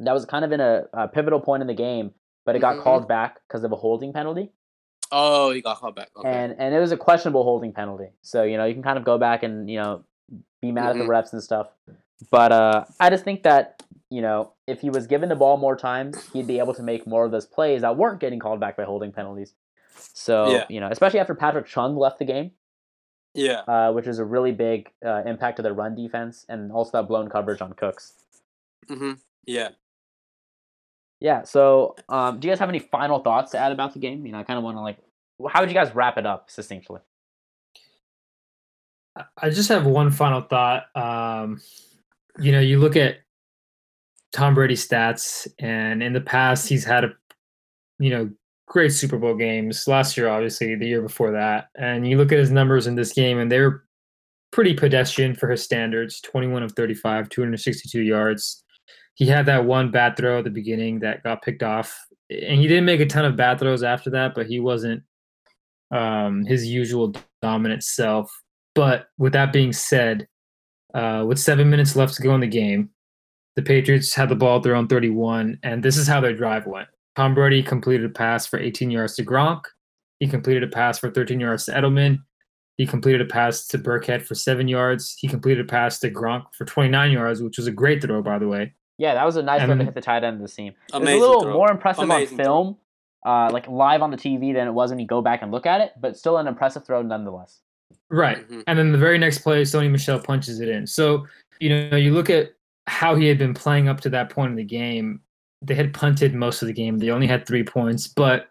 that 0.00 0.12
was 0.12 0.24
kind 0.24 0.44
of 0.44 0.52
in 0.52 0.60
a, 0.60 0.84
a 0.92 1.08
pivotal 1.08 1.40
point 1.40 1.60
in 1.60 1.66
the 1.66 1.74
game, 1.74 2.12
but 2.46 2.56
it 2.56 2.60
got 2.60 2.76
Mhm. 2.76 2.82
called 2.82 3.08
back 3.08 3.40
because 3.46 3.62
of 3.64 3.72
a 3.72 3.76
holding 3.76 4.12
penalty, 4.12 4.52
Oh, 5.10 5.50
he 5.50 5.60
got 5.62 5.78
called 5.78 5.94
back. 5.96 6.10
Okay. 6.16 6.28
and 6.28 6.54
and 6.58 6.74
it 6.74 6.78
was 6.80 6.92
a 6.92 6.96
questionable 6.96 7.42
holding 7.44 7.72
penalty. 7.72 8.08
So 8.22 8.42
you 8.42 8.56
know, 8.56 8.64
you 8.64 8.74
can 8.74 8.82
kind 8.82 8.98
of 8.98 9.04
go 9.04 9.18
back 9.18 9.42
and 9.42 9.68
you 9.70 9.78
know 9.78 10.04
be 10.60 10.72
mad 10.72 10.90
at 10.90 10.96
Mhm. 10.96 10.98
the 11.00 11.04
refs 11.04 11.32
and 11.32 11.42
stuff. 11.42 11.68
But 12.30 12.52
uh, 12.52 12.84
I 13.00 13.10
just 13.10 13.24
think 13.24 13.42
that 13.44 13.82
you 14.10 14.22
know, 14.22 14.52
if 14.66 14.80
he 14.80 14.88
was 14.90 15.06
given 15.06 15.28
the 15.28 15.36
ball 15.36 15.56
more 15.58 15.76
times, 15.76 16.28
he'd 16.32 16.46
be 16.46 16.58
able 16.58 16.72
to 16.74 16.82
make 16.82 17.06
more 17.06 17.24
of 17.26 17.30
those 17.30 17.44
plays 17.46 17.82
that 17.82 17.96
weren't 17.96 18.20
getting 18.20 18.38
called 18.38 18.58
back 18.58 18.76
by 18.76 18.84
holding 18.84 19.12
penalties. 19.12 19.52
So 19.94 20.50
Yeah. 20.50 20.64
you 20.68 20.80
know, 20.80 20.88
especially 20.90 21.20
after 21.20 21.34
Patrick 21.34 21.66
Chung 21.66 21.96
left 21.96 22.18
the 22.18 22.24
game, 22.24 22.52
yeah. 23.34 23.60
uh, 23.68 23.92
which 23.92 24.06
is 24.06 24.18
a 24.18 24.24
really 24.24 24.52
big 24.52 24.90
uh, 25.04 25.22
impact 25.26 25.56
to 25.56 25.62
their 25.62 25.74
run 25.74 25.94
defense, 25.94 26.46
and 26.48 26.72
also 26.72 26.92
that 26.92 27.06
blown 27.08 27.28
coverage 27.28 27.60
on 27.60 27.72
Cooks. 27.74 28.14
Mm-hmm. 28.88 29.12
Yeah. 29.46 29.70
Yeah. 31.20 31.42
So, 31.42 31.96
um, 32.08 32.38
do 32.38 32.46
you 32.46 32.52
guys 32.52 32.60
have 32.60 32.68
any 32.68 32.78
final 32.78 33.18
thoughts 33.20 33.50
to 33.52 33.58
add 33.58 33.72
about 33.72 33.92
the 33.92 33.98
game? 33.98 34.24
You 34.24 34.32
know, 34.32 34.38
I 34.38 34.44
kind 34.44 34.58
of 34.58 34.64
want 34.64 34.76
to 34.76 34.80
like, 34.80 34.98
how 35.50 35.60
would 35.60 35.68
you 35.68 35.74
guys 35.74 35.94
wrap 35.94 36.16
it 36.18 36.26
up 36.26 36.50
succinctly? 36.50 37.00
I- 39.36 39.50
just 39.50 39.68
have 39.68 39.84
one 39.84 40.10
final 40.12 40.42
thought. 40.42 40.84
Um, 40.94 41.60
you 42.38 42.52
know, 42.52 42.60
you 42.60 42.78
look 42.78 42.94
at 42.94 43.16
Tom 44.32 44.54
Brady's 44.54 44.86
stats, 44.86 45.48
and 45.58 46.02
in 46.02 46.12
the 46.12 46.20
past, 46.20 46.68
he's 46.68 46.84
had 46.84 47.02
a, 47.04 47.12
you 47.98 48.10
know, 48.10 48.30
great 48.66 48.92
Super 48.92 49.18
Bowl 49.18 49.34
games. 49.34 49.88
Last 49.88 50.16
year, 50.16 50.28
obviously, 50.28 50.76
the 50.76 50.86
year 50.86 51.02
before 51.02 51.32
that, 51.32 51.70
and 51.74 52.06
you 52.06 52.16
look 52.16 52.30
at 52.30 52.38
his 52.38 52.52
numbers 52.52 52.86
in 52.86 52.94
this 52.94 53.12
game, 53.12 53.38
and 53.38 53.50
they're 53.50 53.82
pretty 54.52 54.74
pedestrian 54.74 55.34
for 55.34 55.50
his 55.50 55.64
standards. 55.64 56.20
Twenty-one 56.20 56.62
of 56.62 56.72
thirty-five, 56.72 57.28
two 57.28 57.40
hundred 57.40 57.58
sixty-two 57.58 58.02
yards. 58.02 58.62
He 59.18 59.26
had 59.26 59.46
that 59.46 59.64
one 59.64 59.90
bad 59.90 60.16
throw 60.16 60.38
at 60.38 60.44
the 60.44 60.50
beginning 60.50 61.00
that 61.00 61.24
got 61.24 61.42
picked 61.42 61.64
off, 61.64 62.06
and 62.30 62.60
he 62.60 62.68
didn't 62.68 62.84
make 62.84 63.00
a 63.00 63.06
ton 63.06 63.24
of 63.24 63.34
bad 63.34 63.58
throws 63.58 63.82
after 63.82 64.10
that, 64.10 64.32
but 64.32 64.46
he 64.46 64.60
wasn't 64.60 65.02
um, 65.90 66.44
his 66.44 66.64
usual 66.64 67.12
dominant 67.42 67.82
self. 67.82 68.30
But 68.76 69.08
with 69.18 69.32
that 69.32 69.52
being 69.52 69.72
said, 69.72 70.28
uh, 70.94 71.24
with 71.26 71.40
seven 71.40 71.68
minutes 71.68 71.96
left 71.96 72.14
to 72.14 72.22
go 72.22 72.32
in 72.36 72.40
the 72.40 72.46
game, 72.46 72.90
the 73.56 73.62
Patriots 73.62 74.14
had 74.14 74.28
the 74.28 74.36
ball 74.36 74.58
at 74.58 74.62
their 74.62 74.76
own 74.76 74.86
31, 74.86 75.58
and 75.64 75.82
this 75.82 75.96
is 75.96 76.06
how 76.06 76.20
their 76.20 76.32
drive 76.32 76.68
went. 76.68 76.86
Tom 77.16 77.34
Brady 77.34 77.60
completed 77.60 78.06
a 78.06 78.14
pass 78.14 78.46
for 78.46 78.60
18 78.60 78.88
yards 78.88 79.16
to 79.16 79.24
Gronk. 79.24 79.62
He 80.20 80.28
completed 80.28 80.62
a 80.62 80.68
pass 80.68 80.96
for 80.96 81.10
13 81.10 81.40
yards 81.40 81.64
to 81.64 81.72
Edelman. 81.72 82.18
He 82.76 82.86
completed 82.86 83.20
a 83.20 83.24
pass 83.24 83.66
to 83.66 83.78
Burkhead 83.78 84.24
for 84.24 84.36
seven 84.36 84.68
yards. 84.68 85.16
He 85.18 85.26
completed 85.26 85.66
a 85.66 85.68
pass 85.68 85.98
to 85.98 86.10
Gronk 86.12 86.44
for 86.56 86.64
29 86.64 87.10
yards, 87.10 87.42
which 87.42 87.58
was 87.58 87.66
a 87.66 87.72
great 87.72 88.00
throw, 88.00 88.22
by 88.22 88.38
the 88.38 88.46
way. 88.46 88.74
Yeah, 88.98 89.14
that 89.14 89.24
was 89.24 89.36
a 89.36 89.42
nice 89.42 89.64
throw 89.64 89.76
to 89.76 89.84
hit 89.84 89.94
the 89.94 90.00
tight 90.00 90.24
end 90.24 90.36
of 90.36 90.42
the 90.42 90.48
seam. 90.48 90.74
It 90.92 91.00
was 91.00 91.08
a 91.08 91.16
little 91.16 91.42
throw. 91.42 91.52
more 91.52 91.70
impressive 91.70 92.04
Amazing 92.04 92.40
on 92.40 92.44
film 92.44 92.76
uh, 93.26 93.50
like 93.52 93.68
live 93.68 94.02
on 94.02 94.10
the 94.10 94.16
TV 94.16 94.54
than 94.54 94.66
it 94.68 94.72
was 94.72 94.90
when 94.90 94.98
you 94.98 95.06
go 95.06 95.20
back 95.20 95.42
and 95.42 95.50
look 95.50 95.66
at 95.66 95.80
it, 95.80 95.92
but 96.00 96.16
still 96.16 96.38
an 96.38 96.46
impressive 96.46 96.84
throw 96.84 97.02
nonetheless. 97.02 97.60
Right. 98.10 98.48
Mhm. 98.48 98.64
And 98.66 98.78
then 98.78 98.92
the 98.92 98.98
very 98.98 99.18
next 99.18 99.38
play, 99.38 99.62
Sony 99.62 99.90
Michel 99.90 100.18
punches 100.20 100.60
it 100.60 100.68
in. 100.68 100.86
So, 100.86 101.26
you 101.60 101.68
know, 101.68 101.96
you 101.96 102.12
look 102.12 102.30
at 102.30 102.52
how 102.86 103.16
he 103.16 103.26
had 103.26 103.38
been 103.38 103.54
playing 103.54 103.88
up 103.88 104.00
to 104.02 104.10
that 104.10 104.30
point 104.30 104.50
in 104.50 104.56
the 104.56 104.64
game. 104.64 105.20
They 105.60 105.74
had 105.74 105.92
punted 105.92 106.34
most 106.34 106.62
of 106.62 106.68
the 106.68 106.72
game. 106.74 106.98
They 106.98 107.10
only 107.10 107.26
had 107.26 107.46
three 107.46 107.64
points, 107.64 108.06
but 108.06 108.48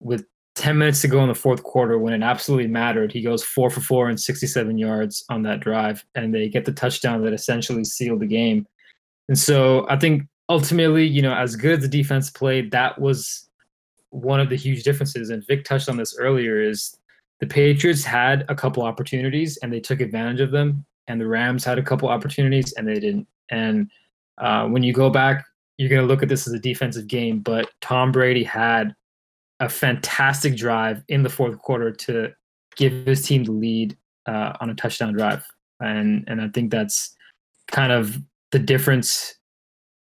with 0.00 0.24
10 0.54 0.78
minutes 0.78 1.00
to 1.02 1.08
go 1.08 1.20
in 1.22 1.28
the 1.28 1.34
fourth 1.34 1.62
quarter, 1.62 1.98
when 1.98 2.14
it 2.14 2.22
absolutely 2.22 2.68
mattered, 2.68 3.12
he 3.12 3.20
goes 3.20 3.42
four 3.42 3.68
for 3.70 3.80
four 3.80 4.08
and 4.08 4.18
67 4.18 4.78
yards 4.78 5.24
on 5.28 5.42
that 5.42 5.60
drive, 5.60 6.04
and 6.14 6.34
they 6.34 6.48
get 6.48 6.64
the 6.64 6.72
touchdown 6.72 7.22
that 7.24 7.32
essentially 7.32 7.84
sealed 7.84 8.20
the 8.20 8.26
game. 8.26 8.66
And 9.30 9.38
so 9.38 9.86
I 9.88 9.96
think 9.96 10.24
ultimately, 10.48 11.06
you 11.06 11.22
know, 11.22 11.32
as 11.32 11.54
good 11.54 11.76
as 11.76 11.82
the 11.82 11.88
defense 11.88 12.30
played, 12.30 12.72
that 12.72 13.00
was 13.00 13.48
one 14.10 14.40
of 14.40 14.48
the 14.48 14.56
huge 14.56 14.82
differences. 14.82 15.30
And 15.30 15.46
Vic 15.46 15.64
touched 15.64 15.88
on 15.88 15.96
this 15.96 16.18
earlier 16.18 16.60
is 16.60 16.96
the 17.38 17.46
Patriots 17.46 18.02
had 18.02 18.44
a 18.48 18.56
couple 18.56 18.82
opportunities 18.82 19.56
and 19.58 19.72
they 19.72 19.78
took 19.78 20.00
advantage 20.00 20.40
of 20.40 20.50
them, 20.50 20.84
and 21.06 21.20
the 21.20 21.28
Rams 21.28 21.64
had 21.64 21.78
a 21.78 21.82
couple 21.82 22.08
opportunities 22.08 22.72
and 22.72 22.88
they 22.88 22.98
didn't. 22.98 23.28
And 23.50 23.88
uh, 24.38 24.66
when 24.66 24.82
you 24.82 24.92
go 24.92 25.10
back, 25.10 25.46
you're 25.78 25.88
going 25.88 26.02
to 26.02 26.08
look 26.08 26.24
at 26.24 26.28
this 26.28 26.48
as 26.48 26.52
a 26.52 26.58
defensive 26.58 27.06
game, 27.06 27.38
but 27.38 27.70
Tom 27.80 28.10
Brady 28.10 28.42
had 28.42 28.96
a 29.60 29.68
fantastic 29.68 30.56
drive 30.56 31.04
in 31.06 31.22
the 31.22 31.30
fourth 31.30 31.56
quarter 31.58 31.92
to 31.92 32.32
give 32.74 33.06
his 33.06 33.24
team 33.24 33.44
the 33.44 33.52
lead 33.52 33.96
uh, 34.26 34.54
on 34.60 34.70
a 34.70 34.74
touchdown 34.74 35.12
drive, 35.12 35.46
and 35.78 36.24
and 36.26 36.42
I 36.42 36.48
think 36.48 36.72
that's 36.72 37.16
kind 37.68 37.92
of 37.92 38.18
the 38.52 38.58
difference 38.58 39.34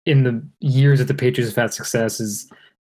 in 0.05 0.23
the 0.23 0.47
years 0.59 0.99
that 0.99 1.07
the 1.07 1.13
Patriots 1.13 1.53
have 1.53 1.63
had 1.63 1.73
success 1.73 2.19
is 2.19 2.49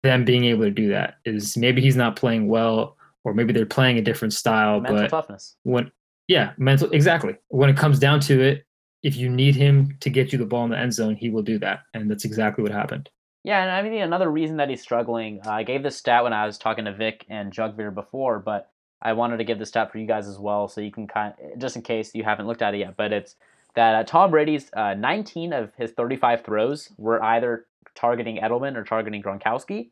them 0.03 0.23
being 0.25 0.45
able 0.45 0.63
to 0.63 0.71
do 0.71 0.89
that. 0.89 1.15
Is 1.25 1.57
maybe 1.57 1.81
he's 1.81 1.95
not 1.95 2.15
playing 2.15 2.47
well, 2.47 2.95
or 3.23 3.33
maybe 3.33 3.51
they're 3.53 3.65
playing 3.65 3.97
a 3.97 4.01
different 4.01 4.33
style, 4.33 4.79
Mental 4.79 5.01
but 5.01 5.09
toughness. 5.09 5.55
when 5.63 5.91
yeah 6.27 6.51
mental 6.59 6.89
exactly 6.91 7.35
when 7.47 7.71
it 7.71 7.75
comes 7.75 7.97
down 7.97 8.19
to 8.19 8.39
it 8.39 8.63
if 9.01 9.17
you 9.17 9.27
need 9.29 9.55
him 9.55 9.97
to 9.99 10.11
get 10.11 10.31
you 10.31 10.37
the 10.37 10.45
ball 10.45 10.63
in 10.63 10.69
the 10.69 10.77
end 10.77 10.93
zone 10.93 11.15
he 11.15 11.29
will 11.29 11.41
do 11.41 11.57
that 11.57 11.79
and 11.95 12.09
that's 12.09 12.23
exactly 12.23 12.61
what 12.61 12.71
happened 12.71 13.09
Yeah, 13.43 13.63
and 13.63 13.71
I 13.71 13.81
mean 13.81 13.99
another 14.01 14.29
reason 14.29 14.57
that 14.57 14.69
he's 14.69 14.81
struggling. 14.81 15.39
Uh, 15.43 15.49
I 15.51 15.63
gave 15.63 15.81
this 15.81 15.97
stat 15.97 16.23
when 16.23 16.33
I 16.33 16.45
was 16.45 16.57
talking 16.59 16.85
to 16.85 16.93
Vic 16.93 17.25
and 17.29 17.51
Jugveer 17.51 17.93
before, 17.93 18.37
but 18.39 18.69
I 19.01 19.13
wanted 19.13 19.37
to 19.37 19.43
give 19.43 19.57
this 19.57 19.69
stat 19.69 19.91
for 19.91 19.97
you 19.97 20.05
guys 20.05 20.27
as 20.27 20.37
well, 20.37 20.67
so 20.67 20.81
you 20.81 20.91
can 20.91 21.07
kind 21.07 21.33
just 21.57 21.75
in 21.75 21.81
case 21.81 22.13
you 22.13 22.23
haven't 22.23 22.47
looked 22.47 22.61
at 22.61 22.75
it 22.75 22.79
yet. 22.79 22.95
But 22.95 23.11
it's 23.11 23.35
that 23.79 23.95
uh, 23.95 24.03
Tom 24.03 24.31
Brady's 24.31 24.69
uh, 24.73 24.93
19 24.93 25.53
of 25.53 25.71
his 25.77 25.91
35 25.91 26.43
throws 26.43 26.89
were 26.97 27.23
either 27.23 27.65
targeting 27.95 28.35
Edelman 28.35 28.75
or 28.75 28.83
targeting 28.83 29.23
Gronkowski, 29.23 29.91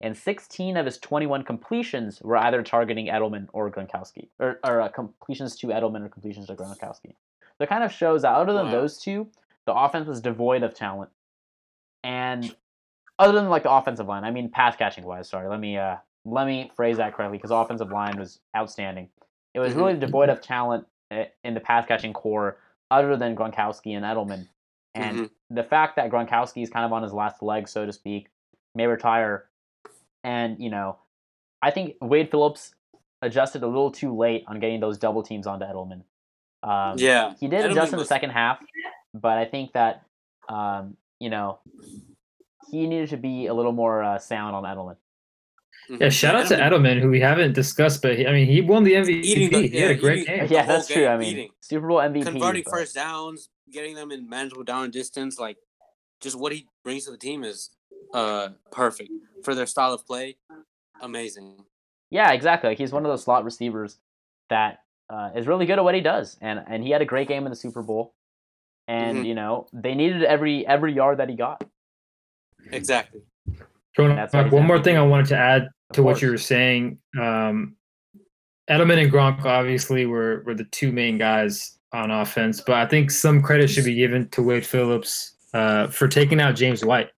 and 0.00 0.16
16 0.16 0.78
of 0.78 0.86
his 0.86 0.96
21 0.96 1.42
completions 1.42 2.22
were 2.22 2.38
either 2.38 2.62
targeting 2.62 3.08
Edelman 3.08 3.46
or 3.52 3.70
Gronkowski, 3.70 4.28
or, 4.40 4.58
or 4.64 4.80
uh, 4.80 4.88
completions 4.88 5.54
to 5.56 5.66
Edelman 5.66 6.06
or 6.06 6.08
completions 6.08 6.46
to 6.46 6.54
Gronkowski. 6.54 7.14
So 7.58 7.64
it 7.64 7.68
kind 7.68 7.84
of 7.84 7.92
shows 7.92 8.22
that 8.22 8.32
other 8.32 8.54
than 8.54 8.66
Wow. 8.66 8.72
those 8.72 8.96
two, 8.96 9.28
the 9.66 9.74
offense 9.74 10.08
was 10.08 10.22
devoid 10.22 10.62
of 10.62 10.72
talent. 10.72 11.10
And 12.02 12.56
other 13.18 13.32
than 13.32 13.50
like 13.50 13.64
the 13.64 13.70
offensive 13.70 14.06
line, 14.06 14.24
I 14.24 14.30
mean 14.30 14.48
pass 14.48 14.76
catching 14.76 15.04
wise, 15.04 15.28
sorry, 15.28 15.48
let 15.50 15.60
me 15.60 15.76
uh 15.76 15.96
let 16.24 16.46
me 16.46 16.70
phrase 16.74 16.96
that 16.96 17.14
correctly 17.14 17.36
because 17.36 17.50
offensive 17.50 17.90
line 17.90 18.18
was 18.18 18.40
outstanding. 18.56 19.10
It 19.52 19.60
was 19.60 19.74
really 19.74 19.98
devoid 19.98 20.30
of 20.30 20.40
talent 20.40 20.86
in 21.10 21.52
the 21.52 21.60
pass 21.60 21.84
catching 21.86 22.14
core 22.14 22.56
other 22.90 23.16
than 23.16 23.36
Gronkowski 23.36 23.96
and 23.96 24.04
Edelman. 24.04 24.48
And 24.94 25.30
the 25.50 25.62
fact 25.62 25.96
that 25.96 26.10
Gronkowski 26.10 26.62
is 26.62 26.70
kind 26.70 26.86
of 26.86 26.92
on 26.92 27.02
his 27.02 27.12
last 27.12 27.42
leg, 27.42 27.68
so 27.68 27.84
to 27.84 27.92
speak, 27.92 28.28
may 28.74 28.86
retire, 28.86 29.44
and 30.24 30.58
you 30.58 30.70
know, 30.70 30.98
I 31.60 31.70
think 31.70 31.96
Wade 32.00 32.30
Phillips 32.30 32.74
adjusted 33.20 33.62
a 33.62 33.66
little 33.66 33.90
too 33.90 34.16
late 34.16 34.44
on 34.46 34.58
getting 34.58 34.80
those 34.80 34.98
double 34.98 35.22
teams 35.22 35.46
onto 35.46 35.66
Edelman. 35.66 36.02
Um, 36.62 36.98
yeah, 36.98 37.34
he 37.38 37.46
did 37.48 37.60
Edelman 37.60 37.70
adjust 37.72 37.92
in 37.92 37.96
the 37.96 38.02
was- 38.02 38.08
second 38.08 38.30
half, 38.30 38.58
but 39.12 39.36
I 39.36 39.44
think 39.44 39.72
that 39.72 40.02
um, 40.48 40.96
you 41.20 41.28
know 41.28 41.58
he 42.70 42.86
needed 42.86 43.10
to 43.10 43.16
be 43.16 43.46
a 43.46 43.54
little 43.54 43.72
more 43.72 44.02
uh, 44.02 44.18
sound 44.18 44.56
on 44.56 44.64
Edelman. 44.64 44.96
Mhm. 45.88 46.00
yeah 46.00 46.08
shout 46.08 46.34
out 46.34 46.46
to 46.48 46.56
edelman 46.56 47.00
who 47.00 47.08
we 47.08 47.20
haven't 47.20 47.52
discussed 47.52 48.02
but 48.02 48.18
he, 48.18 48.26
i 48.26 48.32
mean 48.32 48.46
he 48.46 48.60
won 48.60 48.82
the 48.82 48.92
mvp 48.94 49.08
Eating 49.24 49.50
the- 49.50 49.68
he 49.68 49.78
had 49.78 49.90
a 49.92 49.94
great 49.94 50.22
eating- 50.22 50.36
game 50.38 50.48
yeah, 50.50 50.62
whole 50.64 50.74
that's 50.76 50.88
true. 50.88 51.06
I 51.06 51.16
mean, 51.16 51.28
eating. 51.32 51.50
Super 51.60 51.86
Bowl 51.88 51.98
MVP. 51.98 52.24
converting 52.24 52.62
but- 52.64 52.70
first 52.72 52.94
downs, 52.94 53.48
getting 53.72 53.94
them 53.94 54.10
in 54.10 54.28
manageable 54.28 54.64
down 54.64 54.84
and 54.84 54.92
distance, 54.92 55.38
like 55.38 55.56
just 56.20 56.36
what 56.38 56.50
he 56.52 56.66
brings 56.84 57.04
to 57.04 57.10
the 57.12 57.16
team 57.18 57.44
is 57.44 57.70
uh 58.14 58.48
perfect 58.72 59.10
for 59.44 59.54
their 59.54 59.66
style 59.66 59.92
of 59.92 60.04
play. 60.06 60.36
Amazing. 61.00 61.64
Yeah, 62.10 62.32
exactly. 62.32 62.70
Like, 62.70 62.78
he's 62.78 62.92
one 62.92 63.04
of 63.04 63.10
those 63.10 63.22
slot 63.24 63.44
receivers 63.44 63.98
that 64.48 64.78
uh, 65.10 65.30
is 65.36 65.46
really 65.46 65.66
good 65.66 65.78
at 65.78 65.84
what 65.84 65.94
he 65.94 66.00
does, 66.00 66.36
and 66.40 66.62
and 66.66 66.82
he 66.82 66.90
had 66.90 67.02
a 67.02 67.04
great 67.04 67.28
game 67.28 67.44
in 67.46 67.50
the 67.50 67.56
Super 67.56 67.82
Bowl. 67.82 68.14
And 68.88 69.18
Mhm. 69.18 69.26
you 69.26 69.34
know 69.34 69.66
they 69.72 69.94
needed 69.94 70.22
every 70.24 70.66
every 70.66 70.92
yard 70.94 71.18
that 71.18 71.28
he 71.28 71.34
got. 71.36 71.62
Exactly. 72.72 73.20
Throwing 73.94 74.16
That's 74.16 74.32
why 74.34 74.40
up 74.40 74.46
he's 74.46 74.52
one 74.52 74.66
more 74.66 74.82
thing 74.82 74.96
i 74.98 75.02
wanted 75.02 75.26
to 75.26 75.36
add 75.38 75.62
Of 75.62 75.68
to 75.92 76.02
what 76.02 76.20
you 76.22 76.30
were 76.30 76.38
saying 76.38 76.98
um 77.20 77.76
edelman 78.68 79.02
and 79.02 79.12
gronk 79.12 79.44
obviously 79.44 80.06
were 80.06 80.42
were 80.46 80.54
the 80.54 80.64
two 80.64 80.90
main 80.92 81.16
guys 81.18 81.78
on 81.92 82.10
offense 82.10 82.60
but 82.60 82.74
i 82.76 82.86
think 82.86 83.10
some 83.10 83.40
credit 83.40 83.68
should 83.68 83.84
be 83.84 83.94
given 83.94 84.28
to 84.30 84.42
wade 84.42 84.66
phillips 84.66 85.36
uh 85.54 85.86
for 85.88 86.08
taking 86.08 86.40
out 86.40 86.54
james 86.56 86.84
white 86.84 87.10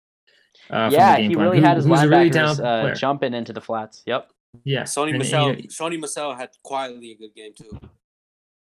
uh, 0.71 0.91
yeah, 0.93 1.17
he 1.17 1.33
plan, 1.35 1.47
really 1.47 1.59
who- 1.61 1.65
had 1.65 1.79
his 1.79 1.87
who's 1.87 2.03
a 2.03 2.07
really 2.09 2.29
linebackers 2.29 2.61
uh, 2.91 2.95
jumping 2.95 3.33
into 3.33 3.55
the 3.55 3.61
flats. 3.61 4.03
Yep. 4.05 4.31
yeah 4.65 4.83
Sony 4.83 5.05
and, 5.05 5.13
you 5.13 5.19
Michel 5.21 5.49
know, 5.49 5.55
Sony 5.63 5.99
Michel 5.99 6.35
had 6.35 6.51
quietly 6.63 7.13
a 7.13 7.15
good 7.17 7.35
game 7.35 7.53
too. 7.57 7.81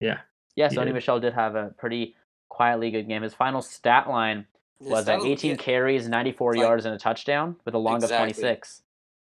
yeah 0.00 0.20
Yeah, 0.56 0.68
Sony 0.70 0.86
did. 0.86 0.94
Michel 0.94 1.20
did 1.20 1.34
have 1.34 1.56
a 1.56 1.74
pretty 1.76 2.16
quietly 2.48 2.90
good 2.90 3.06
game. 3.06 3.20
His 3.20 3.34
final 3.34 3.60
stat 3.60 4.08
line 4.08 4.46
was 4.80 5.00
uh, 5.00 5.18
style- 5.18 5.26
18 5.26 5.50
yeah, 5.50 5.56
carries, 5.58 6.08
94 6.08 6.54
Like- 6.54 6.60
yards, 6.62 6.84
and 6.86 6.94
a 6.94 6.98
touchdown 6.98 7.56
with 7.66 7.74
a 7.74 7.78
long 7.78 7.96
Exactly. 7.96 8.30
of 8.30 8.36
26. 8.36 8.80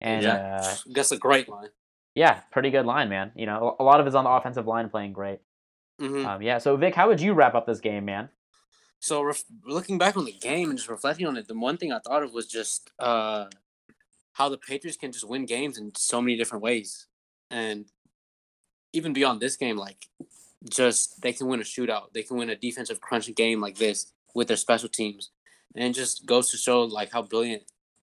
And 0.03 0.23
yeah, 0.23 0.59
uh, 0.61 0.75
that's 0.93 1.11
a 1.13 1.17
great 1.17 1.47
line. 1.47 1.69
yeah, 2.13 2.41
pretty 2.51 2.69
good 2.69 2.85
line, 2.85 3.09
man. 3.09 3.31
You 3.35 3.45
know, 3.45 3.75
a 3.79 3.83
lot 3.83 3.99
of 4.01 4.05
it's 4.05 4.15
on 4.15 4.25
the 4.25 4.29
offensive 4.29 4.67
line 4.67 4.89
playing 4.89 5.13
great. 5.13 5.39
hmm 5.99 6.25
Um, 6.25 6.41
yeah. 6.41 6.57
So 6.57 6.75
Vic, 6.75 6.93
how 6.93 7.07
would 7.07 7.21
you 7.21 7.33
wrap 7.33 7.55
up 7.55 7.65
this 7.65 7.79
game, 7.79 8.05
man? 8.05 8.29
So 8.99 9.21
ref- 9.21 9.43
looking 9.65 9.97
back 9.97 10.15
on 10.15 10.25
the 10.25 10.31
game 10.31 10.69
and 10.69 10.77
just 10.77 10.89
reflecting 10.89 11.25
on 11.27 11.35
it, 11.37 11.47
the 11.47 11.57
one 11.57 11.77
thing 11.77 11.91
I 11.91 11.99
thought 11.99 12.23
of 12.23 12.33
was 12.33 12.47
just 12.47 12.89
uh, 12.99 13.47
how 14.33 14.49
the 14.49 14.57
Patriots 14.57 14.97
can 14.97 15.11
just 15.11 15.27
win 15.27 15.45
games 15.45 15.77
in 15.77 15.91
so 15.95 16.21
many 16.21 16.37
different 16.37 16.63
ways, 16.63 17.07
and 17.49 17.85
even 18.93 19.11
beyond 19.13 19.41
this 19.41 19.55
game, 19.57 19.75
like 19.77 20.07
just 20.69 21.21
they 21.21 21.33
can 21.33 21.47
win 21.47 21.59
a 21.59 21.63
shootout, 21.63 22.13
they 22.13 22.23
can 22.23 22.37
win 22.37 22.49
a 22.49 22.55
defensive 22.55 23.01
crunching 23.01 23.33
game 23.33 23.59
like 23.59 23.77
this 23.77 24.13
with 24.35 24.47
their 24.47 24.57
special 24.57 24.89
teams, 24.89 25.31
and 25.75 25.83
it 25.85 25.93
just 25.93 26.25
goes 26.25 26.49
to 26.51 26.57
show 26.57 26.83
like 26.83 27.11
how 27.11 27.21
brilliant 27.21 27.63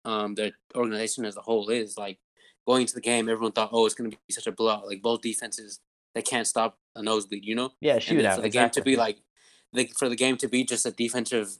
um, 0.05 0.35
their 0.35 0.51
organization 0.75 1.25
as 1.25 1.35
a 1.35 1.41
whole 1.41 1.69
is. 1.69 1.97
Like 1.97 2.19
going 2.65 2.81
into 2.81 2.95
the 2.95 3.01
game, 3.01 3.27
everyone 3.27 3.51
thought, 3.51 3.69
oh, 3.71 3.85
it's 3.85 3.95
going 3.95 4.11
to 4.11 4.17
be 4.27 4.33
such 4.33 4.47
a 4.47 4.51
blowout. 4.51 4.87
Like 4.87 5.01
both 5.01 5.21
defenses, 5.21 5.79
they 6.13 6.21
can't 6.21 6.47
stop 6.47 6.77
a 6.95 7.03
nosebleed, 7.03 7.45
you 7.45 7.55
know 7.55 7.73
Yeah, 7.81 7.99
and 8.07 8.19
then 8.19 8.35
for 8.35 8.41
the 8.41 8.47
exactly. 8.47 8.49
game 8.51 8.69
to 8.69 8.81
be 8.81 8.95
like 8.95 9.17
the, 9.73 9.87
for 9.97 10.09
the 10.09 10.15
game 10.15 10.37
to 10.37 10.47
be 10.47 10.63
just 10.63 10.85
a 10.85 10.91
defensive 10.91 11.57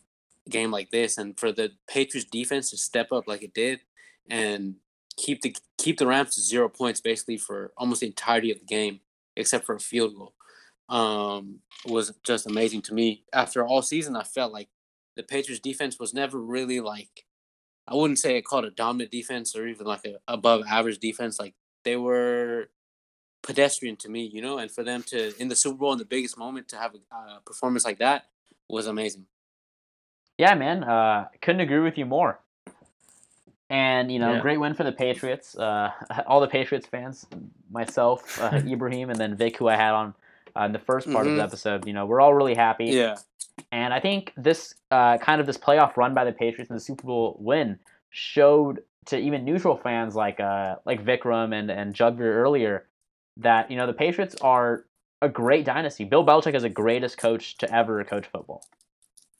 game 0.50 0.72
like 0.72 0.92
this 0.92 1.18
and 1.18 1.38
for 1.40 1.52
the 1.52 1.72
Patriots 1.88 2.30
defense 2.30 2.70
to 2.70 2.78
step 2.78 3.12
up 3.12 3.28
like 3.28 3.44
it 3.44 3.54
did 3.54 3.82
and 4.30 4.76
keep 5.18 5.42
the 5.42 5.56
keep 5.78 5.98
the 5.98 6.08
Rams 6.08 6.36
to 6.36 6.42
zero 6.42 6.70
points 6.70 7.02
basically 7.02 7.38
for 7.38 7.72
almost 7.78 8.02
the 8.02 8.08
entirety 8.08 8.52
of 8.52 8.60
the 8.60 8.66
game 8.66 9.00
except 9.36 9.66
for 9.66 9.76
a 9.76 9.80
field 9.80 10.16
goal 10.16 10.34
um 10.88 11.60
was 11.88 12.14
just 12.24 12.46
amazing 12.46 12.82
to 12.84 12.94
me 12.94 13.24
after 13.34 13.66
all 13.66 13.82
season 13.82 14.16
I 14.16 14.24
felt 14.24 14.54
like 14.54 14.70
the 15.16 15.24
Patriots 15.24 15.62
defense 15.62 16.00
was 16.00 16.14
never 16.14 16.40
really 16.40 16.80
like 16.80 17.25
I 17.88 17.96
wouldn't 17.96 18.20
say 18.20 18.38
it 18.38 18.44
called 18.46 18.66
a 18.66 18.72
dominant 18.72 19.12
defense 19.12 19.56
or 19.56 19.68
even 19.68 19.86
like 19.86 20.06
a 20.06 20.16
above 20.28 20.64
average 20.68 21.00
defense 21.00 21.40
like 21.40 21.54
they 21.84 21.96
were 21.96 22.70
pedestrian 23.44 23.96
to 23.98 24.10
me, 24.10 24.26
you 24.26 24.42
know, 24.42 24.58
and 24.58 24.72
for 24.72 24.84
them 24.84 25.04
to 25.04 25.34
in 25.40 25.48
the 25.50 25.56
Super 25.56 25.78
Bowl 25.78 25.94
in 25.94 26.00
the 26.00 26.06
biggest 26.06 26.38
moment 26.38 26.68
to 26.70 26.78
have 26.78 26.96
a 26.96 27.16
uh, 27.16 27.40
performance 27.46 27.86
like 27.86 28.00
that 28.00 28.26
was 28.68 28.88
amazing. 28.88 29.26
Yeah, 30.38 30.56
man. 30.56 30.84
Uh, 30.84 31.28
couldn't 31.42 31.62
agree 31.62 31.80
with 31.80 31.98
you 31.98 32.06
more. 32.06 32.40
And 33.70 34.12
you 34.12 34.20
know, 34.20 34.34
Yeah. 34.34 34.42
great 34.42 34.58
win 34.60 34.74
for 34.74 34.84
the 34.84 34.92
Patriots. 34.92 35.56
Uh, 35.58 35.92
all 36.28 36.42
the 36.42 36.48
Patriots 36.48 36.88
fans, 36.88 37.26
myself, 37.72 38.40
uh, 38.42 38.62
Ibrahim, 38.68 39.10
and 39.12 39.20
then 39.20 39.36
Vic, 39.36 39.58
who 39.58 39.68
I 39.68 39.76
had 39.76 39.94
on 39.94 40.14
uh, 40.58 40.64
in 40.64 40.72
the 40.72 40.80
first 40.80 41.12
part 41.12 41.28
of 41.28 41.34
Mhm. 41.34 41.38
the 41.38 41.44
episode. 41.44 41.86
You 41.88 41.94
know, 41.94 42.06
we're 42.06 42.22
all 42.22 42.34
really 42.34 42.56
happy. 42.56 42.86
Yeah, 42.86 43.18
And 43.72 43.94
I 43.94 44.00
think 44.00 44.34
this 44.38 44.76
uh, 44.92 45.18
kind 45.18 45.42
of 45.42 45.48
this 45.48 45.58
playoff 45.58 45.98
run 45.98 46.14
by 46.14 46.26
the 46.26 46.32
Patriots 46.32 46.70
and 46.70 46.80
the 46.80 46.84
Super 46.84 47.04
Bowl 47.04 47.38
win 47.40 47.80
showed 48.10 48.82
to 49.06 49.18
even 49.18 49.46
neutral 49.46 49.78
fans 49.78 50.16
like 50.16 50.40
uh, 50.40 50.76
like 50.86 51.04
Vikram 51.04 51.54
and 51.54 51.70
and 51.70 51.94
Jugveer 51.94 52.22
earlier 52.22 52.88
that 53.38 53.70
you 53.70 53.78
know 53.78 53.88
the 53.88 53.94
Patriots 53.94 54.36
are 54.42 54.86
a 55.22 55.30
great 55.30 55.66
dynasty. 55.66 56.04
Bill 56.04 56.26
Belichick 56.26 56.56
is 56.56 56.64
the 56.64 56.70
greatest 56.70 57.18
coach 57.18 57.58
to 57.58 57.74
ever 57.74 58.04
coach 58.04 58.26
football. 58.28 58.64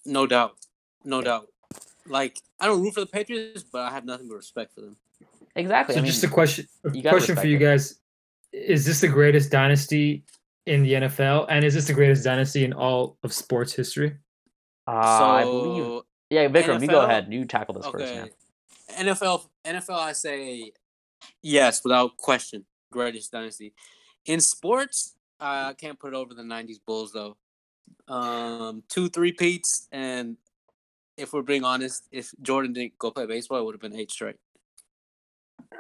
no 0.06 0.28
doubt, 0.28 0.56
no 1.04 1.22
doubt. 1.22 1.48
Like 2.08 2.40
I 2.60 2.66
don't 2.68 2.82
root 2.82 2.94
for 2.94 3.00
the 3.00 3.08
Patriots, 3.08 3.64
but 3.64 3.82
I 3.82 3.92
have 3.92 4.06
nothing 4.06 4.28
but 4.28 4.36
respect 4.36 4.74
for 4.74 4.82
them. 4.82 4.98
exactly. 5.56 5.96
So 5.96 6.00
I 6.00 6.04
mean, 6.04 6.12
just 6.12 6.24
a 6.24 6.28
question, 6.28 6.68
a 6.84 7.02
question 7.02 7.36
for 7.36 7.48
you 7.48 7.58
respect 7.58 7.58
guys: 7.58 8.00
Is 8.52 8.86
this 8.86 9.02
the 9.02 9.08
greatest 9.08 9.52
dynasty 9.52 10.24
in 10.66 10.84
the 10.84 10.94
NFL, 10.94 11.46
and 11.50 11.64
is 11.64 11.74
this 11.74 11.88
the 11.88 11.94
greatest 11.94 12.24
dynasty 12.24 12.64
in 12.64 12.74
all 12.74 13.18
of 13.24 13.32
sports 13.34 13.74
history? 13.74 14.18
uh, 14.88 14.92
I 14.92 15.44
believe. 15.44 15.84
So 15.84 16.06
Yeah, 16.30 16.48
Vikram, 16.48 16.82
you 16.82 16.88
go 16.88 17.00
NFL 17.00 17.06
ahead. 17.06 17.28
You 17.30 17.46
tackle 17.46 17.74
this 17.76 17.86
first. 17.88 18.06
okay, 18.06 18.16
Man. 18.16 18.30
NFL 19.08 19.48
NFL 19.66 19.98
I 19.98 20.12
say 20.12 20.72
yes 21.42 21.84
without 21.84 22.18
question, 22.18 22.66
greatest 22.92 23.32
dynasty. 23.32 23.74
In 24.26 24.40
sports, 24.40 25.16
I 25.40 25.74
can't 25.74 26.00
put 26.00 26.14
it 26.14 26.16
over 26.16 26.34
the 26.34 26.44
'90s 26.44 26.80
Bulls 26.86 27.12
though. 27.12 27.38
Um, 28.08 28.84
two 28.90 29.10
three 29.10 29.32
peats, 29.32 29.88
and 29.92 30.38
if 31.18 31.34
we're 31.34 31.42
being 31.42 31.64
honest, 31.64 32.08
if 32.12 32.32
Jordan 32.42 32.74
didn't 32.74 32.98
go 32.98 33.12
play 33.12 33.26
baseball, 33.26 33.60
it 33.60 33.66
would 33.66 33.76
have 33.76 33.82
been 33.82 34.00
eight 34.00 34.12
straight. 34.12 34.36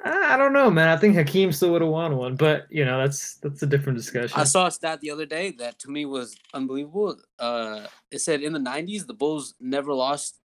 I 0.03 0.37
don't 0.37 0.53
know, 0.53 0.69
man. 0.69 0.89
I 0.89 0.97
think 0.97 1.15
Hakeem 1.15 1.51
still 1.51 1.71
would 1.71 1.81
have 1.81 1.89
won 1.89 2.17
one, 2.17 2.35
but 2.35 2.65
you 2.69 2.85
know 2.85 2.97
that's 2.99 3.35
that's 3.35 3.63
a 3.63 3.67
different 3.67 3.97
discussion. 3.97 4.39
I 4.39 4.43
saw 4.43 4.67
a 4.67 4.71
stat 4.71 5.01
the 5.01 5.09
other 5.11 5.25
day 5.25 5.51
that 5.59 5.79
to 5.79 5.89
me 5.89 6.05
was 6.05 6.35
unbelievable. 6.53 7.17
Uh, 7.39 7.87
it 8.11 8.19
said 8.19 8.41
in 8.41 8.53
the 8.53 8.59
'90s 8.59 9.07
the 9.07 9.13
Bulls 9.13 9.55
never 9.59 9.93
lost 9.93 10.39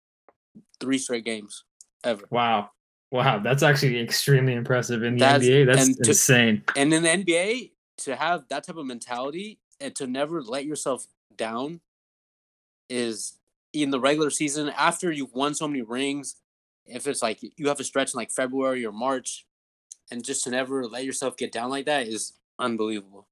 three 0.81 0.99
straight 0.99 1.25
games 1.25 1.65
ever, 2.05 2.25
Wow, 2.31 2.71
wow, 3.11 3.39
that's 3.39 3.63
actually 3.63 3.99
extremely 4.01 4.55
impressive 4.55 5.03
in 5.03 5.15
the 5.15 5.21
That's- 5.21 5.43
NBA. 5.45 5.67
That's 5.67 5.87
and 5.87 5.97
to- 6.05 6.11
insane. 6.11 6.63
and 6.77 6.95
in 6.95 7.03
the 7.03 7.09
NBA 7.11 7.73
to 7.99 8.17
have 8.17 8.45
that 8.49 8.65
type 8.65 8.77
of 8.77 8.87
mentality 8.87 9.59
and 9.81 9.95
to 9.97 10.07
never 10.07 10.43
let 10.43 10.65
yourself 10.65 11.07
down 11.37 11.81
is 12.89 13.35
in 13.73 13.91
the 13.91 14.01
regular 14.01 14.31
season 14.31 14.71
after 14.71 15.13
you've 15.13 15.33
won 15.35 15.55
so 15.55 15.69
many 15.69 15.83
rings. 15.83 16.37
If 16.91 17.07
it's 17.07 17.23
like 17.23 17.39
you 17.43 17.69
have 17.69 17.81
a 17.81 17.85
stretch 17.85 18.15
in 18.15 18.19
like 18.19 18.31
February 18.31 18.85
or 18.85 18.93
March, 18.93 19.47
and 20.11 20.25
just 20.25 20.45
to 20.45 20.51
never 20.51 20.87
let 20.87 21.05
yourself 21.05 21.37
get 21.37 21.53
down 21.53 21.71
like 21.71 21.87
that 21.87 22.07
is 22.07 22.33
unbelievable. 22.59 23.27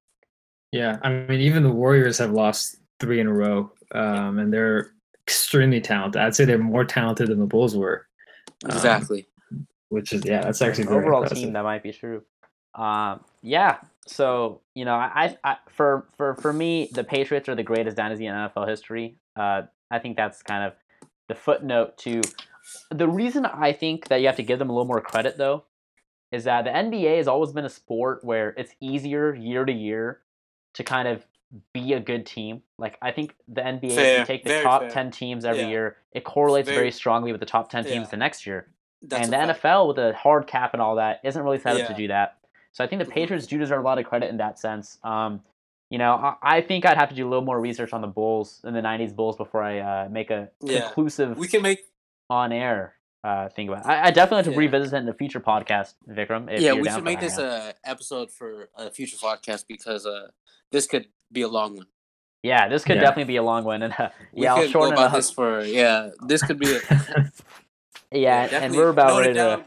Yeah, 0.72 0.98
I 1.02 1.08
mean, 1.10 1.40
even 1.40 1.62
the 1.62 1.70
Warriors 1.72 2.18
have 2.18 2.32
lost 2.32 2.76
three 3.00 3.20
in 3.20 3.26
a 3.26 3.32
row, 3.32 3.72
um, 3.92 4.38
and 4.38 4.52
they're 4.52 4.92
extremely 5.26 5.80
talented. 5.80 6.20
I'd 6.20 6.34
say 6.34 6.44
they're 6.44 6.58
more 6.58 6.84
talented 6.84 7.28
than 7.28 7.38
the 7.38 7.46
Bulls 7.46 7.76
were, 7.76 8.06
Um, 8.64 8.70
Exactly. 8.72 9.26
which 9.88 10.12
is 10.12 10.24
yeah, 10.24 10.42
that's 10.42 10.60
actually 10.62 10.84
An 10.84 10.88
very 10.90 11.02
overall 11.04 11.22
impressive. 11.22 11.38
team 11.44 11.52
that 11.54 11.62
might 11.64 11.82
be 11.82 11.92
true. 11.92 12.22
Um, 12.74 13.24
yeah. 13.42 13.78
So 14.06 14.60
you 14.74 14.84
know, 14.84 14.94
I, 14.94 15.36
I 15.44 15.56
for 15.70 16.06
for 16.16 16.34
for 16.36 16.52
me, 16.52 16.90
the 16.92 17.04
Patriots 17.04 17.48
are 17.48 17.54
the 17.54 17.62
greatest 17.62 17.96
dynasty 17.96 18.26
in 18.26 18.34
NFL 18.34 18.68
history. 18.68 19.16
Uh, 19.36 19.62
I 19.90 19.98
think 19.98 20.16
that's 20.16 20.42
kind 20.42 20.64
of 20.64 20.74
the 21.28 21.34
footnote 21.34 21.96
to 21.98 22.20
the 22.90 23.08
reason 23.08 23.46
I 23.46 23.72
think 23.72 24.08
that 24.08 24.20
you 24.20 24.26
have 24.26 24.36
to 24.36 24.42
give 24.42 24.58
them 24.58 24.70
a 24.70 24.72
little 24.72 24.86
more 24.86 25.00
credit 25.00 25.36
though 25.36 25.64
is 26.32 26.44
that 26.44 26.64
the 26.64 26.70
NBA 26.70 27.16
has 27.16 27.28
always 27.28 27.52
been 27.52 27.64
a 27.64 27.68
sport 27.70 28.22
where 28.22 28.50
it's 28.58 28.72
easier 28.80 29.34
year 29.34 29.64
to 29.64 29.72
year 29.72 30.20
to 30.74 30.84
kind 30.84 31.08
of 31.08 31.26
be 31.72 31.94
a 31.94 32.00
good 32.00 32.26
team. 32.26 32.62
Like 32.78 32.98
I 33.00 33.10
think 33.12 33.34
the 33.48 33.62
NBA, 33.62 33.84
if 33.96 34.18
you 34.20 34.24
take 34.26 34.44
the 34.44 34.60
top 34.62 34.82
fair. 34.82 34.90
ten 34.90 35.10
teams 35.10 35.44
every 35.46 35.62
Yeah. 35.62 35.68
year, 35.68 35.96
it 36.12 36.24
correlates 36.24 36.66
very, 36.68 36.76
Very- 36.78 36.90
strongly 36.90 37.32
with 37.32 37.40
the 37.40 37.46
top 37.46 37.70
ten 37.70 37.84
teams 37.84 37.94
Yeah. 37.94 38.10
the 38.10 38.16
next 38.18 38.46
year 38.46 38.68
That's 39.00 39.24
and 39.24 39.32
the 39.32 39.38
fact. 39.54 39.64
NFL 39.64 39.88
with 39.88 39.98
a 39.98 40.12
hard 40.12 40.46
cap 40.46 40.74
and 40.74 40.82
all 40.82 40.96
that 40.96 41.20
isn't 41.24 41.42
really 41.42 41.58
set 41.58 41.80
up 41.80 41.86
to 41.86 41.94
do 41.94 42.08
that. 42.08 42.36
So 42.72 42.84
I 42.84 42.86
think 42.86 43.00
the 43.02 43.10
Mhm. 43.10 43.14
Patriots 43.14 43.46
do 43.46 43.56
deserve 43.56 43.80
a 43.80 43.82
lot 43.84 43.98
of 43.98 44.04
credit 44.04 44.28
in 44.28 44.36
that 44.36 44.58
sense. 44.58 44.98
Um, 45.02 45.42
you 45.88 45.96
know, 45.96 46.12
I, 46.12 46.34
I 46.42 46.60
think 46.60 46.84
I'd 46.84 46.98
have 46.98 47.08
to 47.08 47.14
do 47.14 47.26
a 47.26 47.30
little 47.30 47.44
more 47.44 47.58
research 47.58 47.94
on 47.94 48.02
the 48.02 48.06
Bulls 48.08 48.60
in 48.64 48.74
the 48.74 48.82
'90s 48.82 49.14
Bulls 49.16 49.38
before 49.38 49.62
I 49.62 49.78
uh, 49.78 50.08
make 50.10 50.30
a 50.30 50.50
Yeah. 50.60 50.80
conclusive 50.82 51.38
We 51.38 51.48
can 51.48 51.62
make 51.62 51.86
on 52.30 52.52
air 52.52 52.94
uh, 53.24 53.48
thing 53.48 53.68
about. 53.68 53.84
It. 53.84 53.88
I, 53.88 54.06
I 54.06 54.10
definitely 54.10 54.36
have 54.38 54.44
to 54.46 54.50
Yeah. 54.52 54.58
revisit 54.58 54.92
it 54.94 54.96
in 54.98 55.08
a 55.08 55.14
future 55.14 55.40
podcast, 55.40 55.94
Vikram. 56.08 56.50
If 56.52 56.60
yeah, 56.62 56.74
we 56.74 56.88
should 56.88 57.04
make 57.04 57.20
this 57.20 57.38
man. 57.38 57.74
a 57.84 57.88
episode 57.88 58.30
for 58.30 58.68
a 58.76 58.90
future 58.90 59.16
podcast 59.16 59.64
because 59.68 60.06
uh 60.06 60.28
this 60.70 60.86
could 60.86 61.06
be 61.32 61.42
a 61.42 61.48
long 61.48 61.76
one. 61.76 61.86
yeah, 62.42 62.68
this 62.68 62.84
could 62.84 62.96
Yeah. 62.96 63.02
definitely 63.02 63.32
be 63.32 63.36
a 63.36 63.42
long 63.42 63.64
one, 63.64 63.82
and 63.82 63.94
uh, 63.98 64.10
We 64.32 64.44
yeah, 64.44 64.54
I'll 64.54 64.68
shorten 64.68 64.92
about 64.94 65.12
this 65.12 65.30
for 65.30 65.62
yeah. 65.64 66.10
This 66.26 66.42
could 66.42 66.58
be 66.58 66.76
a, 66.76 66.80
yeah, 68.12 68.48
and 68.52 68.74
we're 68.74 68.88
about 68.90 69.18
ready 69.20 69.30
it 69.30 69.34
to. 69.34 69.64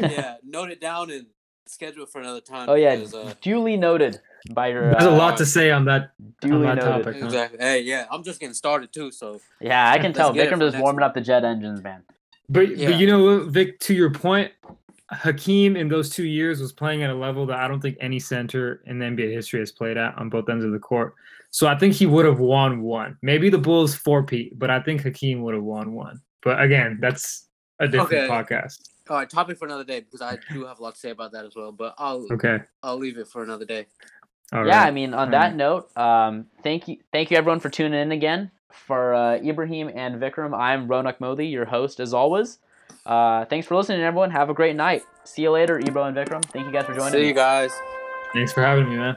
yeah, 0.00 0.36
note 0.44 0.70
it 0.70 0.80
down 0.80 1.10
and 1.10 1.26
schedule 1.66 2.02
it 2.04 2.08
for 2.10 2.20
another 2.20 2.40
time. 2.40 2.68
oh 2.68 2.74
yeah, 2.74 2.96
because, 2.96 3.14
uh, 3.14 3.34
duly 3.40 3.76
noted 3.76 4.20
by 4.52 4.68
your. 4.68 4.90
There's 4.92 5.04
a 5.04 5.10
uh, 5.10 5.16
lot 5.16 5.36
to 5.38 5.46
say 5.46 5.70
on 5.70 5.84
that. 5.86 6.12
Duly 6.40 6.66
that 6.66 6.80
topic. 6.80 7.16
huh? 7.20 7.26
exactly. 7.26 7.58
Hey, 7.58 7.80
yeah, 7.82 8.06
I'm 8.10 8.22
just 8.22 8.40
getting 8.40 8.54
started 8.54 8.92
too. 8.92 9.10
So 9.10 9.40
Yeah, 9.60 9.90
I 9.90 9.98
can 9.98 10.12
tell 10.12 10.32
get 10.32 10.50
Vikram 10.50 10.58
for 10.58 10.64
is 10.66 10.74
warming 10.74 11.00
one. 11.00 11.02
up 11.02 11.14
the 11.14 11.20
jet 11.20 11.44
engines, 11.44 11.82
man. 11.82 12.02
But 12.48 12.76
Yeah. 12.76 12.90
but 12.90 12.98
you 12.98 13.06
know 13.06 13.44
Vic, 13.44 13.78
to 13.80 13.94
your 13.94 14.10
point, 14.10 14.52
Hakeem 15.10 15.76
in 15.76 15.88
those 15.88 16.10
two 16.10 16.24
years 16.24 16.60
was 16.60 16.72
playing 16.72 17.02
at 17.02 17.10
a 17.10 17.14
level 17.14 17.46
that 17.46 17.58
I 17.58 17.68
don't 17.68 17.80
think 17.80 17.96
any 18.00 18.18
center 18.18 18.82
in 18.86 18.98
NBA 18.98 19.32
history 19.32 19.60
has 19.60 19.72
played 19.72 19.96
at 19.96 20.16
on 20.18 20.28
both 20.28 20.48
ends 20.48 20.64
of 20.64 20.72
the 20.72 20.78
court. 20.78 21.14
So 21.50 21.66
I 21.66 21.78
think 21.78 21.94
he 21.94 22.04
would 22.06 22.26
have 22.26 22.40
won 22.40 22.82
one. 22.82 23.16
Maybe 23.22 23.48
the 23.48 23.58
Bulls 23.58 23.94
four 23.94 24.22
Pete, 24.22 24.58
but 24.58 24.70
I 24.70 24.80
think 24.80 25.02
Hakeem 25.02 25.42
would 25.42 25.54
have 25.54 25.64
won 25.64 25.92
one. 25.92 26.20
But 26.42 26.60
again, 26.60 26.98
that's 27.00 27.48
a 27.80 27.88
different 27.88 28.24
Okay. 28.24 28.28
podcast. 28.28 28.80
all 29.08 29.16
right, 29.16 29.30
topic 29.30 29.56
for 29.56 29.64
another 29.64 29.84
day 29.84 30.00
because 30.00 30.20
I 30.20 30.36
do 30.52 30.66
have 30.66 30.78
a 30.80 30.82
lot 30.82 30.94
to 30.94 31.00
say 31.00 31.08
about 31.10 31.32
that 31.32 31.46
as 31.46 31.56
well. 31.56 31.72
But 31.72 31.94
I'll 31.96 32.26
Okay. 32.30 32.58
I'll 32.82 32.98
leave 32.98 33.16
it 33.16 33.26
for 33.28 33.42
another 33.42 33.64
day. 33.64 33.86
All 34.52 34.66
yeah, 34.66 34.80
right. 34.80 34.88
I 34.88 34.90
mean, 34.90 35.14
on 35.14 35.28
All 35.28 35.32
that 35.32 35.48
right. 35.48 35.54
note, 35.56 35.96
um, 35.96 36.46
thank 36.62 36.88
you, 36.88 36.98
thank 37.12 37.30
you 37.30 37.36
everyone 37.36 37.60
for 37.60 37.68
tuning 37.68 38.00
in 38.00 38.12
again. 38.12 38.50
For 38.70 39.14
uh, 39.14 39.36
Ibrahim 39.36 39.90
and 39.94 40.20
Vikram, 40.20 40.56
I'm 40.58 40.88
Ronak 40.88 41.20
Modi, 41.20 41.46
your 41.46 41.66
host 41.66 42.00
as 42.00 42.14
always. 42.14 42.58
Uh, 43.04 43.44
thanks 43.46 43.66
for 43.66 43.76
listening, 43.76 44.00
everyone. 44.00 44.30
Have 44.30 44.48
a 44.48 44.54
great 44.54 44.76
night. 44.76 45.02
See 45.24 45.42
you 45.42 45.50
later, 45.50 45.78
Ibro 45.78 46.08
and 46.08 46.16
Vikram. 46.16 46.44
Thank 46.44 46.66
you 46.66 46.72
guys 46.72 46.86
for 46.86 46.94
joining 46.94 47.12
See 47.12 47.20
me. 47.20 47.28
you 47.28 47.34
guys. 47.34 47.70
Thanks 48.32 48.52
for 48.52 48.62
having 48.62 48.88
me, 48.88 48.96
man. 48.96 49.16